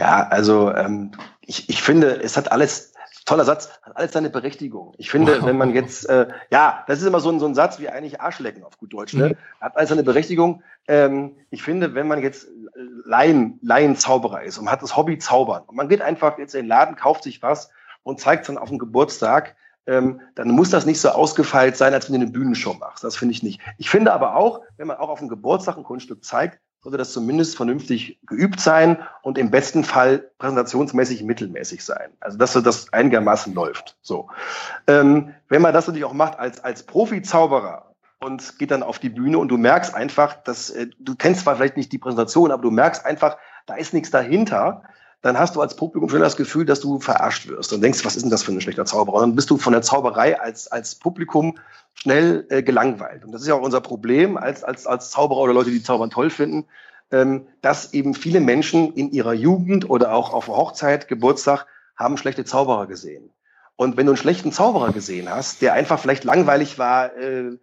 Ja, 0.00 0.26
also 0.28 0.72
ähm, 0.72 1.12
ich, 1.40 1.68
ich 1.68 1.82
finde, 1.82 2.20
es 2.22 2.36
hat 2.36 2.50
alles 2.50 2.92
toller 3.28 3.44
Satz, 3.44 3.68
hat 3.82 3.96
alles 3.96 4.12
seine 4.12 4.30
Berechtigung. 4.30 4.94
Ich 4.96 5.10
finde, 5.10 5.44
wenn 5.44 5.58
man 5.58 5.74
jetzt, 5.74 6.08
äh, 6.08 6.28
ja, 6.50 6.84
das 6.88 7.00
ist 7.00 7.06
immer 7.06 7.20
so 7.20 7.30
ein, 7.30 7.38
so 7.40 7.46
ein 7.46 7.54
Satz 7.54 7.78
wie 7.78 7.88
eigentlich 7.88 8.20
Arschlecken 8.20 8.64
auf 8.64 8.78
gut 8.78 8.92
Deutsch, 8.92 9.12
ne? 9.14 9.28
Mhm. 9.28 9.34
Hat 9.60 9.76
alles 9.76 9.90
seine 9.90 10.02
Berechtigung. 10.02 10.62
Ähm, 10.88 11.36
ich 11.50 11.62
finde, 11.62 11.94
wenn 11.94 12.08
man 12.08 12.22
jetzt 12.22 12.48
Laien, 13.04 13.58
Laienzauberer 13.62 14.42
ist 14.42 14.58
und 14.58 14.70
hat 14.70 14.82
das 14.82 14.96
Hobby 14.96 15.18
Zaubern 15.18 15.62
und 15.66 15.76
man 15.76 15.88
geht 15.88 16.02
einfach 16.02 16.38
jetzt 16.38 16.54
in 16.54 16.62
den 16.62 16.68
Laden, 16.68 16.96
kauft 16.96 17.24
sich 17.24 17.42
was 17.42 17.70
und 18.02 18.20
zeigt 18.20 18.42
es 18.42 18.46
dann 18.46 18.58
auf 18.58 18.68
dem 18.68 18.78
Geburtstag, 18.78 19.56
ähm, 19.86 20.20
dann 20.34 20.50
muss 20.50 20.70
das 20.70 20.86
nicht 20.86 21.00
so 21.00 21.08
ausgefeilt 21.08 21.76
sein, 21.76 21.94
als 21.94 22.06
wenn 22.06 22.20
du 22.20 22.26
eine 22.26 22.32
Bühnenshow 22.32 22.74
machst. 22.74 23.02
Das 23.02 23.16
finde 23.16 23.32
ich 23.32 23.42
nicht. 23.42 23.60
Ich 23.78 23.90
finde 23.90 24.12
aber 24.12 24.36
auch, 24.36 24.60
wenn 24.76 24.86
man 24.86 24.98
auch 24.98 25.08
auf 25.08 25.18
dem 25.18 25.28
Geburtstag 25.28 25.76
ein 25.76 25.82
Kunststück 25.82 26.24
zeigt, 26.24 26.60
sollte 26.80 26.98
das 26.98 27.12
zumindest 27.12 27.56
vernünftig 27.56 28.20
geübt 28.26 28.60
sein 28.60 28.98
und 29.22 29.36
im 29.38 29.50
besten 29.50 29.82
Fall 29.82 30.30
präsentationsmäßig 30.38 31.24
mittelmäßig 31.24 31.84
sein. 31.84 32.12
Also 32.20 32.38
dass 32.38 32.52
das 32.52 32.92
einigermaßen 32.92 33.52
läuft. 33.54 33.96
So, 34.02 34.28
ähm, 34.86 35.34
wenn 35.48 35.62
man 35.62 35.74
das 35.74 35.86
natürlich 35.86 36.04
auch 36.04 36.12
macht 36.12 36.38
als 36.38 36.62
als 36.62 36.84
Profi-Zauberer 36.84 37.94
und 38.20 38.58
geht 38.58 38.70
dann 38.70 38.82
auf 38.82 38.98
die 38.98 39.10
Bühne 39.10 39.38
und 39.38 39.48
du 39.48 39.56
merkst 39.56 39.94
einfach, 39.94 40.42
dass 40.42 40.70
äh, 40.70 40.88
du 40.98 41.14
kennst 41.14 41.42
zwar 41.42 41.56
vielleicht 41.56 41.76
nicht 41.76 41.92
die 41.92 41.98
Präsentation, 41.98 42.50
aber 42.50 42.62
du 42.62 42.70
merkst 42.70 43.04
einfach, 43.04 43.36
da 43.66 43.74
ist 43.74 43.94
nichts 43.94 44.10
dahinter. 44.10 44.82
Dann 45.20 45.38
hast 45.38 45.56
du 45.56 45.60
als 45.60 45.74
Publikum 45.74 46.08
schon 46.08 46.20
das 46.20 46.36
Gefühl, 46.36 46.64
dass 46.64 46.80
du 46.80 47.00
verarscht 47.00 47.48
wirst 47.48 47.72
und 47.72 47.80
denkst, 47.80 48.04
was 48.04 48.16
ist 48.16 48.22
denn 48.22 48.30
das 48.30 48.44
für 48.44 48.52
ein 48.52 48.60
schlechter 48.60 48.84
Zauberer? 48.84 49.16
Und 49.16 49.22
dann 49.22 49.34
bist 49.34 49.50
du 49.50 49.56
von 49.56 49.72
der 49.72 49.82
Zauberei 49.82 50.40
als, 50.40 50.68
als 50.68 50.94
Publikum 50.94 51.58
schnell 51.94 52.46
äh, 52.50 52.62
gelangweilt. 52.62 53.24
Und 53.24 53.32
das 53.32 53.42
ist 53.42 53.48
ja 53.48 53.54
auch 53.54 53.62
unser 53.62 53.80
Problem 53.80 54.36
als, 54.36 54.62
als, 54.62 54.86
als 54.86 55.10
Zauberer 55.10 55.40
oder 55.40 55.54
Leute, 55.54 55.70
die 55.70 55.82
Zaubern 55.82 56.10
toll 56.10 56.30
finden, 56.30 56.66
ähm, 57.10 57.46
dass 57.62 57.92
eben 57.94 58.14
viele 58.14 58.40
Menschen 58.40 58.94
in 58.94 59.10
ihrer 59.10 59.32
Jugend 59.32 59.90
oder 59.90 60.12
auch 60.12 60.32
auf 60.32 60.46
Hochzeit, 60.46 61.08
Geburtstag 61.08 61.66
haben 61.96 62.16
schlechte 62.16 62.44
Zauberer 62.44 62.86
gesehen. 62.86 63.30
Und 63.74 63.96
wenn 63.96 64.06
du 64.06 64.12
einen 64.12 64.18
schlechten 64.18 64.52
Zauberer 64.52 64.92
gesehen 64.92 65.28
hast, 65.28 65.62
der 65.62 65.72
einfach 65.72 65.98
vielleicht 65.98 66.24
langweilig 66.24 66.78
war, 66.78 67.16
äh, 67.16 67.58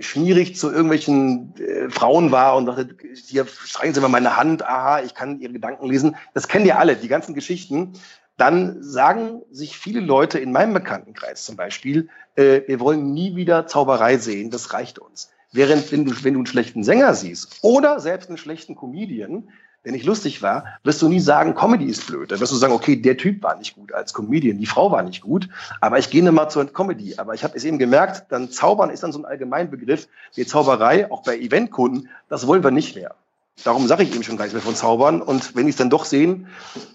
schmierig 0.00 0.56
zu 0.56 0.70
irgendwelchen 0.70 1.54
äh, 1.58 1.88
Frauen 1.90 2.32
war 2.32 2.56
und 2.56 2.66
dachte, 2.66 2.96
hier 3.14 3.46
streichen 3.46 3.94
Sie 3.94 4.00
mal 4.00 4.08
meine 4.08 4.36
Hand, 4.36 4.64
aha, 4.64 5.00
ich 5.00 5.14
kann 5.14 5.40
Ihre 5.40 5.52
Gedanken 5.52 5.86
lesen. 5.86 6.16
Das 6.34 6.48
kennen 6.48 6.66
ja 6.66 6.78
alle, 6.78 6.96
die 6.96 7.08
ganzen 7.08 7.34
Geschichten 7.34 7.94
dann 8.36 8.82
sagen 8.82 9.42
sich 9.50 9.78
viele 9.78 10.00
Leute 10.00 10.38
in 10.38 10.52
meinem 10.52 10.74
Bekanntenkreis 10.74 11.44
zum 11.44 11.56
Beispiel, 11.56 12.08
äh, 12.36 12.62
wir 12.66 12.80
wollen 12.80 13.12
nie 13.12 13.36
wieder 13.36 13.66
Zauberei 13.66 14.18
sehen, 14.18 14.50
das 14.50 14.72
reicht 14.72 14.98
uns. 14.98 15.30
Während 15.52 15.92
wenn 15.92 16.04
du, 16.04 16.12
wenn 16.24 16.34
du 16.34 16.40
einen 16.40 16.46
schlechten 16.46 16.82
Sänger 16.82 17.14
siehst 17.14 17.60
oder 17.62 18.00
selbst 18.00 18.28
einen 18.28 18.38
schlechten 18.38 18.74
Comedian, 18.74 19.50
der 19.84 19.92
nicht 19.92 20.06
lustig 20.06 20.42
war, 20.42 20.64
wirst 20.82 21.02
du 21.02 21.08
nie 21.08 21.20
sagen, 21.20 21.54
Comedy 21.54 21.84
ist 21.86 22.06
blöd. 22.06 22.32
Dann 22.32 22.40
wirst 22.40 22.52
du 22.52 22.56
sagen, 22.56 22.72
okay, 22.72 22.96
der 22.96 23.16
Typ 23.16 23.42
war 23.42 23.56
nicht 23.56 23.74
gut 23.74 23.92
als 23.92 24.14
Comedian, 24.14 24.58
die 24.58 24.66
Frau 24.66 24.90
war 24.90 25.02
nicht 25.02 25.22
gut, 25.22 25.48
aber 25.80 25.98
ich 25.98 26.10
gehe 26.10 26.22
mal 26.32 26.48
zur 26.48 26.66
Comedy. 26.72 27.16
Aber 27.18 27.34
ich 27.34 27.44
habe 27.44 27.56
es 27.56 27.64
eben 27.64 27.78
gemerkt, 27.78 28.32
dann 28.32 28.50
Zaubern 28.50 28.90
ist 28.90 29.02
dann 29.02 29.12
so 29.12 29.18
ein 29.18 29.24
Allgemeinbegriff. 29.24 30.08
Die 30.36 30.46
Zauberei, 30.46 31.10
auch 31.10 31.22
bei 31.22 31.38
Eventkunden, 31.38 32.08
das 32.28 32.46
wollen 32.46 32.64
wir 32.64 32.70
nicht 32.70 32.96
mehr. 32.96 33.14
Darum 33.62 33.86
sage 33.86 34.02
ich 34.02 34.12
eben 34.12 34.24
schon 34.24 34.36
gar 34.36 34.44
nicht 34.44 34.54
mehr 34.54 34.62
von 34.62 34.74
Zaubern. 34.74 35.22
Und 35.22 35.54
wenn 35.54 35.66
die 35.66 35.70
es 35.70 35.76
dann 35.76 35.90
doch 35.90 36.04
sehen, 36.04 36.48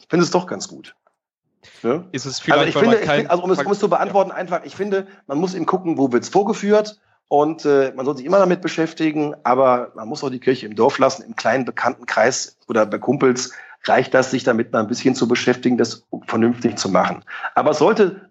finde 0.09 0.23
ich 0.23 0.27
es 0.27 0.31
doch 0.31 0.47
ganz 0.47 0.67
gut. 0.67 0.95
Ja? 1.83 2.03
Ist 2.11 2.25
es 2.25 2.39
vielleicht, 2.39 2.59
also 2.59 2.69
ich 2.69 2.77
finde, 2.77 2.99
ich 2.99 3.09
finde, 3.09 3.29
also 3.29 3.43
um 3.43 3.51
es, 3.51 3.59
um 3.59 3.71
es 3.71 3.79
zu 3.79 3.89
beantworten, 3.89 4.31
ja. 4.31 4.35
einfach, 4.35 4.61
ich 4.65 4.75
finde, 4.75 5.07
man 5.27 5.37
muss 5.37 5.53
eben 5.53 5.65
gucken, 5.65 5.97
wo 5.97 6.11
wird 6.11 6.23
es 6.23 6.29
vorgeführt 6.29 6.99
und 7.29 7.63
äh, 7.63 7.93
man 7.95 8.05
soll 8.05 8.17
sich 8.17 8.25
immer 8.25 8.39
damit 8.39 8.61
beschäftigen, 8.61 9.35
aber 9.43 9.91
man 9.95 10.09
muss 10.09 10.23
auch 10.23 10.31
die 10.31 10.39
Kirche 10.39 10.65
im 10.65 10.75
Dorf 10.75 10.97
lassen, 10.97 11.23
im 11.23 11.35
kleinen 11.35 11.63
bekannten 11.63 12.07
Kreis 12.07 12.57
oder 12.67 12.85
bei 12.87 12.97
Kumpels 12.97 13.53
reicht 13.83 14.13
das, 14.15 14.31
sich 14.31 14.43
damit 14.43 14.73
mal 14.73 14.79
ein 14.79 14.87
bisschen 14.87 15.13
zu 15.15 15.27
beschäftigen, 15.27 15.77
das 15.77 16.07
vernünftig 16.25 16.77
zu 16.77 16.89
machen. 16.89 17.23
Aber 17.53 17.75
sollte 17.75 18.29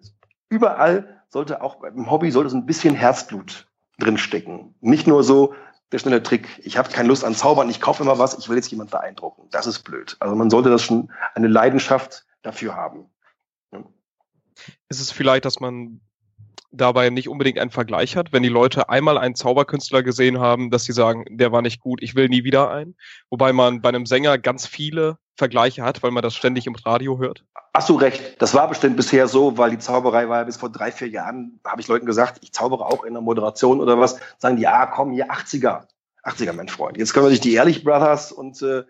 überall, 0.49 1.23
sollte 1.29 1.61
auch 1.61 1.75
beim 1.75 2.11
Hobby, 2.11 2.29
sollte 2.29 2.49
so 2.49 2.57
ein 2.57 2.65
bisschen 2.65 2.93
Herzblut 2.93 3.67
drinstecken. 3.99 4.75
Nicht 4.81 5.07
nur 5.07 5.23
so, 5.23 5.55
der 5.93 5.99
schnelle 5.99 6.21
Trick. 6.21 6.47
Ich 6.63 6.77
habe 6.77 6.89
keine 6.89 7.07
Lust 7.07 7.23
an 7.23 7.35
Zaubern, 7.35 7.69
ich 7.69 7.79
kaufe 7.79 8.03
immer 8.03 8.19
was, 8.19 8.37
ich 8.37 8.49
will 8.49 8.57
jetzt 8.57 8.69
jemand 8.69 8.91
beeindrucken. 8.91 9.47
Das 9.49 9.65
ist 9.65 9.79
blöd. 9.79 10.17
Also 10.19 10.35
man 10.35 10.49
sollte 10.49 10.69
das 10.69 10.83
schon 10.83 11.09
eine 11.35 11.47
Leidenschaft 11.47 12.25
dafür 12.41 12.75
haben. 12.75 13.09
Ja. 13.71 13.81
Ist 14.89 14.99
es 14.99 15.09
vielleicht, 15.11 15.45
dass 15.45 15.61
man 15.61 16.01
dabei 16.71 17.09
nicht 17.09 17.29
unbedingt 17.29 17.59
einen 17.59 17.71
Vergleich 17.71 18.15
hat, 18.15 18.31
wenn 18.31 18.43
die 18.43 18.49
Leute 18.49 18.89
einmal 18.89 19.17
einen 19.17 19.35
Zauberkünstler 19.35 20.03
gesehen 20.03 20.39
haben, 20.39 20.69
dass 20.69 20.83
sie 20.83 20.93
sagen, 20.93 21.25
der 21.29 21.51
war 21.51 21.61
nicht 21.61 21.79
gut, 21.79 22.01
ich 22.01 22.15
will 22.15 22.29
nie 22.29 22.43
wieder 22.43 22.69
einen. 22.69 22.95
Wobei 23.29 23.53
man 23.53 23.81
bei 23.81 23.89
einem 23.89 24.05
Sänger 24.05 24.37
ganz 24.37 24.67
viele 24.67 25.17
Vergleiche 25.35 25.83
hat, 25.83 26.03
weil 26.03 26.11
man 26.11 26.21
das 26.21 26.35
ständig 26.35 26.67
im 26.67 26.75
Radio 26.75 27.17
hört. 27.17 27.43
Hast 27.73 27.89
du 27.89 27.95
recht. 27.95 28.41
Das 28.41 28.53
war 28.53 28.67
bestimmt 28.67 28.97
bisher 28.97 29.27
so, 29.27 29.57
weil 29.57 29.71
die 29.71 29.79
Zauberei 29.79 30.27
war 30.29 30.39
ja 30.39 30.43
bis 30.43 30.57
vor 30.57 30.69
drei, 30.69 30.91
vier 30.91 31.07
Jahren, 31.07 31.59
habe 31.65 31.81
ich 31.81 31.87
Leuten 31.87 32.05
gesagt, 32.05 32.39
ich 32.41 32.51
zaubere 32.51 32.85
auch 32.85 33.03
in 33.03 33.13
der 33.13 33.21
Moderation 33.21 33.79
oder 33.79 33.99
was. 33.99 34.19
Sagen 34.37 34.57
die, 34.57 34.63
ja, 34.63 34.85
komm, 34.85 35.11
hier 35.11 35.31
80er. 35.31 35.83
80er, 36.23 36.53
mein 36.53 36.67
Freund. 36.67 36.97
Jetzt 36.97 37.13
können 37.13 37.25
wir 37.25 37.31
sich 37.31 37.39
die 37.39 37.53
Ehrlich 37.53 37.83
Brothers 37.83 38.31
und 38.31 38.61
äh, 38.61 38.83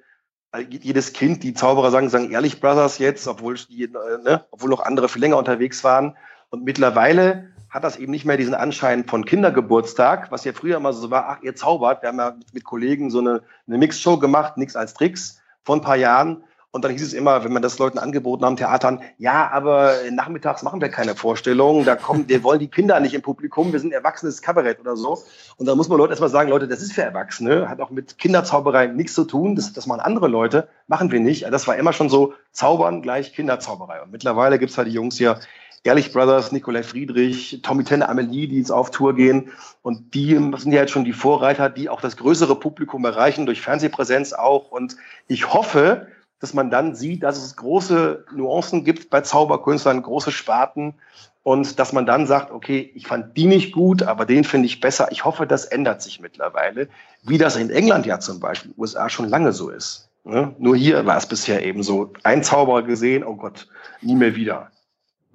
jedes 0.70 1.14
Kind, 1.14 1.44
die 1.44 1.54
Zauberer 1.54 1.92
sagen, 1.92 2.10
sagen 2.10 2.32
Ehrlich 2.32 2.60
Brothers 2.60 2.98
jetzt, 2.98 3.28
obwohl, 3.28 3.56
die, 3.56 3.84
äh, 3.84 3.88
ne, 4.24 4.46
obwohl 4.52 4.70
noch 4.70 4.82
andere 4.82 5.08
viel 5.08 5.22
länger 5.22 5.38
unterwegs 5.38 5.84
waren. 5.84 6.18
Und 6.50 6.64
mittlerweile 6.64 7.52
hat 7.70 7.84
das 7.84 7.98
eben 7.98 8.12
nicht 8.12 8.26
mehr 8.26 8.38
diesen 8.38 8.56
Anschein 8.56 9.06
von 9.06 9.26
Kindergeburtstag, 9.26 10.32
was 10.32 10.44
ja 10.44 10.54
früher 10.54 10.78
immer 10.78 10.94
so 10.94 11.12
war, 11.12 11.30
ach, 11.30 11.44
ihr 11.44 11.56
zaubert. 11.56 12.02
Wir 12.02 12.10
haben 12.10 12.18
ja 12.18 12.36
mit, 12.54 12.64
Kollegen 12.64 13.12
so 13.12 13.20
eine, 13.20 13.42
eine 13.68 13.78
Mixshow 13.78 14.18
gemacht, 14.18 14.58
nichts 14.58 14.76
als 14.76 14.94
Tricks, 14.94 15.42
vor 15.64 15.76
ein 15.76 15.82
paar 15.82 15.96
Jahren. 15.96 16.44
Und 16.72 16.86
dann 16.86 16.92
hieß 16.92 17.02
es 17.02 17.14
immer, 17.14 17.44
wenn 17.44 17.52
man 17.52 17.64
das 17.64 17.80
Leuten 17.80 17.98
angeboten 17.98 18.46
haben, 18.46 18.56
Theatern, 18.56 19.02
ja, 19.18 19.50
aber 19.52 19.96
nachmittags 20.12 20.62
machen 20.62 20.80
wir 20.82 20.90
keine 20.90 21.16
Vorstellungen, 21.16 21.84
da 21.84 21.96
kommen, 21.96 22.30
wir 22.30 22.44
wollen 22.44 22.60
die 22.60 22.68
Kinder 22.68 23.00
nicht 23.00 23.16
im 23.16 23.24
Publikum, 23.24 23.72
wir 23.72 23.80
sind 23.80 23.92
erwachsenes 23.92 24.44
Kabarett 24.44 24.80
oder 24.80 24.96
so. 24.96 25.18
Und 25.58 25.66
dann 25.66 25.78
muss 25.78 25.90
man 25.90 25.98
Leute 25.98 26.12
erstmal 26.12 26.30
sagen, 26.30 26.52
Leute, 26.52 26.68
das 26.68 26.82
ist 26.82 26.94
für 26.94 27.02
Erwachsene, 27.02 27.68
hat 27.70 27.82
auch 27.82 27.90
mit 27.90 28.20
Kinderzauberei 28.20 28.86
nichts 28.86 29.16
zu 29.16 29.26
tun, 29.26 29.56
das, 29.56 29.74
das 29.74 29.88
machen 29.88 30.02
andere 30.02 30.28
Leute, 30.28 30.70
machen 30.86 31.12
wir 31.12 31.20
nicht. 31.20 31.52
Das 31.52 31.68
war 31.68 31.76
immer 31.76 31.92
schon 31.92 32.10
so, 32.10 32.36
Zaubern 32.52 33.02
gleich 33.02 33.34
Kinderzauberei. 33.34 34.04
Und 34.04 34.12
mittlerweile 34.12 34.60
gibt's 34.60 34.78
halt 34.78 34.90
die 34.90 34.94
Jungs 34.94 35.18
hier, 35.18 35.40
Ehrlich 35.84 36.12
Brothers, 36.12 36.52
Nikolai 36.52 36.84
Friedrich, 36.84 37.62
Tommy 37.64 37.84
Tenne, 37.84 38.10
Amelie, 38.10 38.48
die 38.48 38.58
jetzt 38.58 38.72
auf 38.72 38.92
Tour 38.92 39.16
gehen. 39.16 39.52
Und 39.82 40.14
die 40.14 40.34
sind 40.34 40.74
ja 40.74 40.82
jetzt 40.82 40.92
schon 40.92 41.06
die 41.06 41.14
Vorreiter, 41.14 41.70
die 41.70 41.90
auch 41.90 42.02
das 42.02 42.18
größere 42.18 42.56
Publikum 42.56 43.06
erreichen, 43.06 43.46
durch 43.46 43.62
Fernsehpräsenz 43.62 44.34
auch. 44.34 44.72
Und 44.72 44.98
ich 45.28 45.54
hoffe, 45.54 46.08
dass 46.40 46.54
man 46.54 46.70
dann 46.70 46.96
sieht, 46.96 47.24
dass 47.24 47.38
es 47.38 47.56
große 47.56 48.26
Nuancen 48.34 48.84
gibt 48.84 49.10
bei 49.10 49.22
Zauberkünstlern, 49.22 50.02
große 50.02 50.32
Sparten. 50.32 50.96
Und 51.44 51.80
dass 51.80 51.94
man 51.94 52.06
dann 52.06 52.28
sagt, 52.28 52.52
okay, 52.52 52.92
ich 52.94 53.08
fand 53.08 53.36
die 53.38 53.48
nicht 53.48 53.72
gut, 53.72 54.04
aber 54.04 54.26
den 54.26 54.44
finde 54.44 54.66
ich 54.66 54.82
besser. 54.82 55.08
Ich 55.12 55.24
hoffe, 55.24 55.48
das 55.48 55.66
ändert 55.66 56.02
sich 56.02 56.20
mittlerweile, 56.20 56.90
wie 57.24 57.38
das 57.38 57.56
in 57.56 57.70
England 57.70 58.06
ja 58.06 58.20
zum 58.20 58.42
Beispiel, 58.42 58.74
USA 58.78 59.10
schon 59.10 59.30
lange 59.30 59.54
so 59.54 59.70
ist. 59.70 60.10
Ne? 60.26 60.54
Nur 60.60 60.76
hier 60.76 61.06
war 61.06 61.18
es 61.18 61.26
bisher 61.26 61.64
eben 61.64 61.82
so. 61.82 62.12
Ein 62.24 62.44
Zauberer 62.44 62.84
gesehen, 62.84 63.24
oh 63.24 63.36
Gott, 63.36 63.68
nie 64.02 64.16
mehr 64.16 64.36
wieder. 64.36 64.70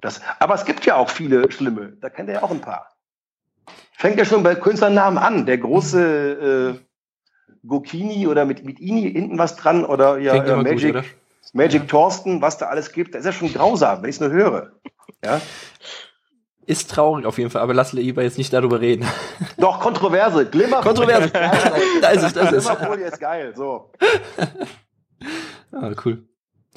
Das, 0.05 0.21
aber 0.37 0.53
es 0.53 0.65
gibt 0.65 0.85
ja 0.85 0.97
auch 0.97 1.09
viele 1.09 1.51
schlimme. 1.51 1.93
Da 1.99 2.11
kennt 2.11 2.29
ihr 2.29 2.35
ja 2.35 2.43
auch 2.43 2.51
ein 2.51 2.61
paar. 2.61 2.91
Fängt 3.93 4.19
ja 4.19 4.25
schon 4.25 4.43
bei 4.43 4.53
Künstlernamen 4.53 5.17
an. 5.17 5.47
Der 5.47 5.57
große 5.57 6.77
äh, 6.77 7.67
Gokini 7.67 8.27
oder 8.27 8.45
mit, 8.45 8.63
mit 8.63 8.79
Ini 8.79 9.11
hinten 9.11 9.39
was 9.39 9.55
dran 9.55 9.83
oder 9.83 10.19
ja, 10.19 10.35
äh, 10.35 10.55
Magic, 10.57 10.93
gut, 10.93 11.05
Magic 11.53 11.81
ja. 11.81 11.87
Thorsten, 11.87 12.39
was 12.39 12.59
da 12.59 12.67
alles 12.67 12.91
gibt. 12.91 13.15
Das 13.15 13.21
ist 13.21 13.25
ja 13.25 13.31
schon 13.31 13.51
grausam, 13.51 14.03
wenn 14.03 14.09
ich 14.11 14.17
es 14.17 14.19
nur 14.19 14.29
höre. 14.29 14.73
Ja. 15.23 15.41
Ist 16.67 16.91
traurig 16.91 17.25
auf 17.25 17.39
jeden 17.39 17.49
Fall, 17.49 17.63
aber 17.63 17.73
lass 17.73 17.91
lieber 17.91 18.21
jetzt 18.21 18.37
nicht 18.37 18.53
darüber 18.53 18.81
reden. 18.81 19.07
Doch, 19.57 19.79
Kontroverse. 19.79 20.45
Glimmer. 20.45 20.81
Kontroverse. 20.81 21.29
da 22.01 22.09
ist 22.09 22.21
es, 22.21 22.33
das 22.33 22.51
ist. 22.51 22.67
Glimmerfolie 22.67 23.07
ist 23.07 23.19
geil, 23.19 23.53
so. 23.55 23.91
ah, 25.71 25.91
cool. 26.05 26.27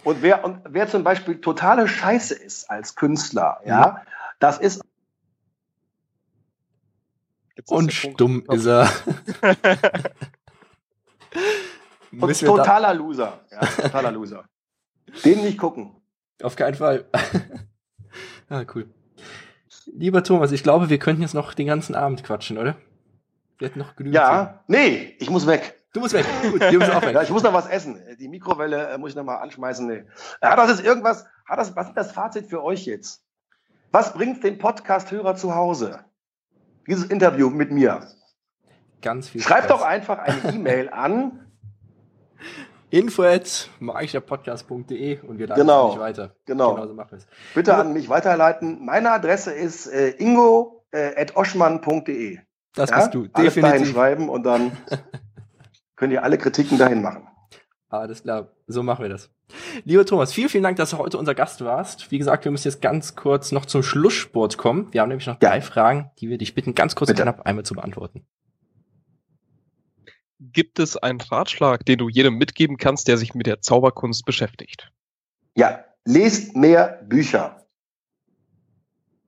Und 0.05 0.23
wer, 0.23 0.45
und 0.45 0.61
wer 0.69 0.89
zum 0.89 1.05
Beispiel 1.05 1.41
totale 1.41 1.89
Scheiße 1.89 2.35
ist 2.35 2.71
als 2.71 2.95
Künstler, 2.95 3.61
ja, 3.65 4.03
das 4.39 4.59
ist. 4.59 4.83
Und 7.67 7.93
stumm 7.93 8.45
ist 8.51 8.67
er. 8.67 8.91
und 12.13 12.41
totaler 12.41 12.95
Loser. 12.95 13.41
Ja, 13.51 13.61
totaler 13.61 14.13
Loser. 14.13 14.45
Den 15.25 15.43
nicht 15.43 15.59
gucken. 15.59 15.97
Auf 16.43 16.57
keinen 16.57 16.75
Fall. 16.75 17.07
ah, 18.49 18.65
cool. 18.75 18.89
Lieber 19.87 20.23
Thomas, 20.23 20.53
ich 20.53 20.63
glaube, 20.63 20.91
wir 20.91 20.99
könnten 20.99 21.23
jetzt 21.23 21.35
noch 21.35 21.55
den 21.55 21.67
ganzen 21.67 21.95
Abend 21.95 22.23
quatschen, 22.23 22.59
oder? 22.59 22.77
Wir 23.59 23.69
hätten 23.69 23.81
noch 23.81 23.97
genügend. 23.97 24.15
Ja, 24.15 24.47
Zeit. 24.47 24.69
nee, 24.69 25.17
ich 25.19 25.31
muss 25.31 25.47
weg. 25.47 25.78
Du 25.93 26.01
musst 26.01 26.13
weg. 26.13 26.27
Gut, 26.43 26.61
wir 26.61 26.79
müssen 26.79 26.93
auch 26.93 27.03
weg. 27.03 27.15
Ja, 27.15 27.23
ich 27.23 27.31
muss 27.31 27.43
noch 27.43 27.53
was 27.53 27.67
essen. 27.67 28.01
Die 28.19 28.29
Mikrowelle 28.29 28.89
äh, 28.89 28.99
muss 28.99 29.11
ich 29.11 29.17
noch 29.17 29.25
mal 29.25 29.37
anschmeißen. 29.37 29.87
Nee. 29.87 30.05
Hat 30.43 30.59
das 30.59 30.71
jetzt 30.71 30.85
irgendwas? 30.85 31.25
Hat 31.47 31.59
das, 31.59 31.75
was 31.75 31.89
ist 31.89 31.97
das 31.97 32.13
Fazit 32.13 32.47
für 32.47 32.63
euch 32.63 32.85
jetzt? 32.85 33.23
Was 33.91 34.13
bringt 34.13 34.45
den 34.45 34.59
Podcast-Hörer 34.59 35.35
zu 35.35 35.55
Hause? 35.55 36.05
Dieses 36.87 37.07
Interview 37.07 37.49
mit 37.49 37.71
mir. 37.71 38.07
Ganz 39.01 39.31
viel. 39.31 39.41
Schreibt 39.41 39.71
doch 39.71 39.83
einfach 39.83 40.19
eine 40.19 40.55
E-Mail 40.55 40.91
an 40.91 41.47
info 42.91 43.23
at 43.23 43.71
magischerpodcast.de 43.81 45.21
und 45.21 45.39
wir 45.39 45.47
leiten 45.47 45.63
genau, 45.63 45.89
nicht 45.89 46.01
weiter. 46.01 46.35
Genau. 46.47 46.75
Genauso 46.75 46.95
machen 46.95 47.11
wir 47.13 47.19
es. 47.19 47.27
Bitte 47.55 47.75
an 47.75 47.93
mich 47.93 48.09
weiterleiten. 48.09 48.85
Meine 48.85 49.11
Adresse 49.11 49.53
ist 49.53 49.87
äh, 49.87 50.11
ingo 50.19 50.85
äh, 50.91 51.21
at 51.21 51.37
oschmann.de. 51.37 52.39
Das 52.75 52.91
ja? 52.91 52.97
bist 52.99 53.15
du. 53.15 53.29
Alles 53.33 53.55
Definitiv. 53.55 53.63
dahin 53.63 53.87
schreiben 53.87 54.29
und 54.29 54.45
dann 54.45 54.73
könnt 55.99 56.13
ihr 56.13 56.23
alle 56.23 56.39
Kritiken 56.39 56.79
dahin 56.79 57.03
machen. 57.03 57.27
Alles 57.91 58.23
klar, 58.23 58.53
so 58.67 58.83
machen 58.83 59.03
wir 59.03 59.09
das. 59.09 59.31
Lieber 59.85 60.05
Thomas, 60.05 60.33
vielen, 60.33 60.49
vielen 60.49 60.63
Dank, 60.63 60.77
dass 60.77 60.91
du 60.91 60.99
heute 60.99 61.19
unser 61.19 61.35
Gast 61.35 61.65
warst. 61.65 62.11
Wie 62.11 62.19
gesagt, 62.19 62.45
wir 62.45 62.53
müssen 62.53 62.69
jetzt 62.69 62.83
ganz 62.83 63.17
kurz 63.17 63.51
noch 63.51 63.67
zum 63.67 63.83
Schlusssport 63.83 64.59
kommen. 64.59 64.89
Wir 64.93 65.01
haben 65.01 65.09
nämlich 65.09 65.27
noch 65.27 65.39
drei 65.39 65.57
ja. 65.57 65.61
Fragen, 65.63 66.11
die 66.21 66.29
wir 66.29 66.39
dich 66.39 66.55
bitten, 66.55 66.75
ganz 66.75 66.95
kurz 66.95 67.09
Bitte. 67.09 67.23
und 67.23 67.33
knapp 67.33 67.47
einmal 67.47 67.65
zu 67.65 67.75
beantworten. 67.75 68.27
Gibt 70.39 70.79
es 70.79 70.97
einen 70.97 71.21
Ratschlag, 71.21 71.85
den 71.85 71.99
du 71.99 72.09
jedem 72.09 72.37
mitgeben 72.37 72.77
kannst, 72.77 73.09
der 73.09 73.17
sich 73.17 73.35
mit 73.35 73.47
der 73.47 73.61
Zauberkunst 73.61 74.25
beschäftigt? 74.25 74.93
Ja, 75.57 75.85
lest 76.05 76.55
mehr 76.55 77.01
Bücher. 77.09 77.67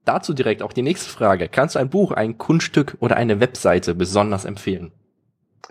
Dazu 0.05 0.33
direkt 0.33 0.61
auch 0.61 0.71
die 0.71 0.83
nächste 0.83 1.09
Frage. 1.09 1.49
Kannst 1.49 1.75
du 1.75 1.79
ein 1.79 1.89
Buch, 1.89 2.11
ein 2.11 2.37
Kunststück 2.37 2.95
oder 2.99 3.17
eine 3.17 3.39
Webseite 3.39 3.93
besonders 3.93 4.45
empfehlen? 4.45 4.93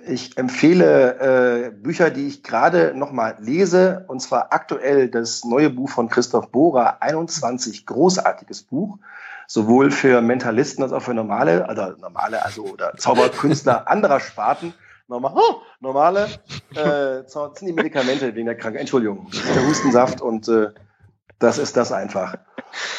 Ich 0.06 0.36
empfehle 0.38 1.66
äh, 1.66 1.70
Bücher, 1.70 2.10
die 2.10 2.26
ich 2.26 2.42
gerade 2.42 2.92
noch 2.94 3.12
mal 3.12 3.36
lese, 3.40 4.04
und 4.08 4.20
zwar 4.20 4.52
aktuell 4.52 5.08
das 5.08 5.44
neue 5.44 5.70
Buch 5.70 5.90
von 5.90 6.08
Christoph 6.08 6.50
Bohrer, 6.50 7.02
21, 7.02 7.86
großartiges 7.86 8.62
Buch, 8.62 8.98
sowohl 9.46 9.90
für 9.90 10.20
Mentalisten 10.20 10.84
als 10.84 10.92
auch 10.92 11.02
für 11.02 11.14
normale, 11.14 11.68
also 11.68 11.96
normale, 12.00 12.44
also 12.44 12.64
oder 12.64 12.96
Zauberkünstler 12.96 13.88
anderer 13.88 14.20
Sparten. 14.20 14.74
Normal, 15.08 15.32
oh, 15.34 15.56
normale, 15.80 16.28
äh, 16.76 17.22
sind 17.26 17.60
die 17.62 17.72
Medikamente 17.72 18.32
wegen 18.36 18.46
der 18.46 18.56
Krankheit. 18.56 18.82
Entschuldigung, 18.82 19.28
der 19.56 19.66
Hustensaft 19.66 20.20
und 20.20 20.46
äh, 20.46 20.68
das 21.40 21.58
ist 21.58 21.76
das 21.76 21.90
einfach. 21.90 22.36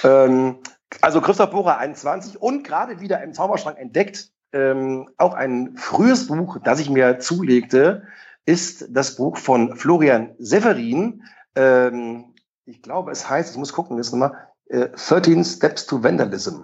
Ähm, 0.04 0.58
also 1.00 1.22
Christoph 1.22 1.52
Bohrer 1.52 1.78
21 1.78 2.42
und 2.42 2.66
gerade 2.66 3.00
wieder 3.00 3.24
im 3.24 3.34
Zauberschrank 3.34 3.78
entdeckt 3.78 4.30
ähm, 4.54 5.10
auch 5.18 5.34
ein 5.34 5.76
frühes 5.78 6.28
Buch, 6.28 6.58
das 6.64 6.80
ich 6.80 6.89
mir 6.89 7.20
zulegte, 7.20 8.04
ist 8.45 8.88
das 8.89 9.16
Buch 9.16 9.38
von 9.38 9.76
Florian 9.76 10.32
Severin. 10.39 11.24
Ähm, 11.56 12.34
ich 12.66 12.82
glaube, 12.82 13.12
es 13.12 13.30
heißt, 13.30 13.52
ich 13.52 13.58
muss 13.58 13.74
gucken, 13.74 13.97
jetzt 13.97 14.12
nochmal, 14.12 14.36
äh, 14.68 14.89
13 14.89 15.43
Steps 15.43 15.86
to 15.86 16.04
Vandalism. 16.04 16.62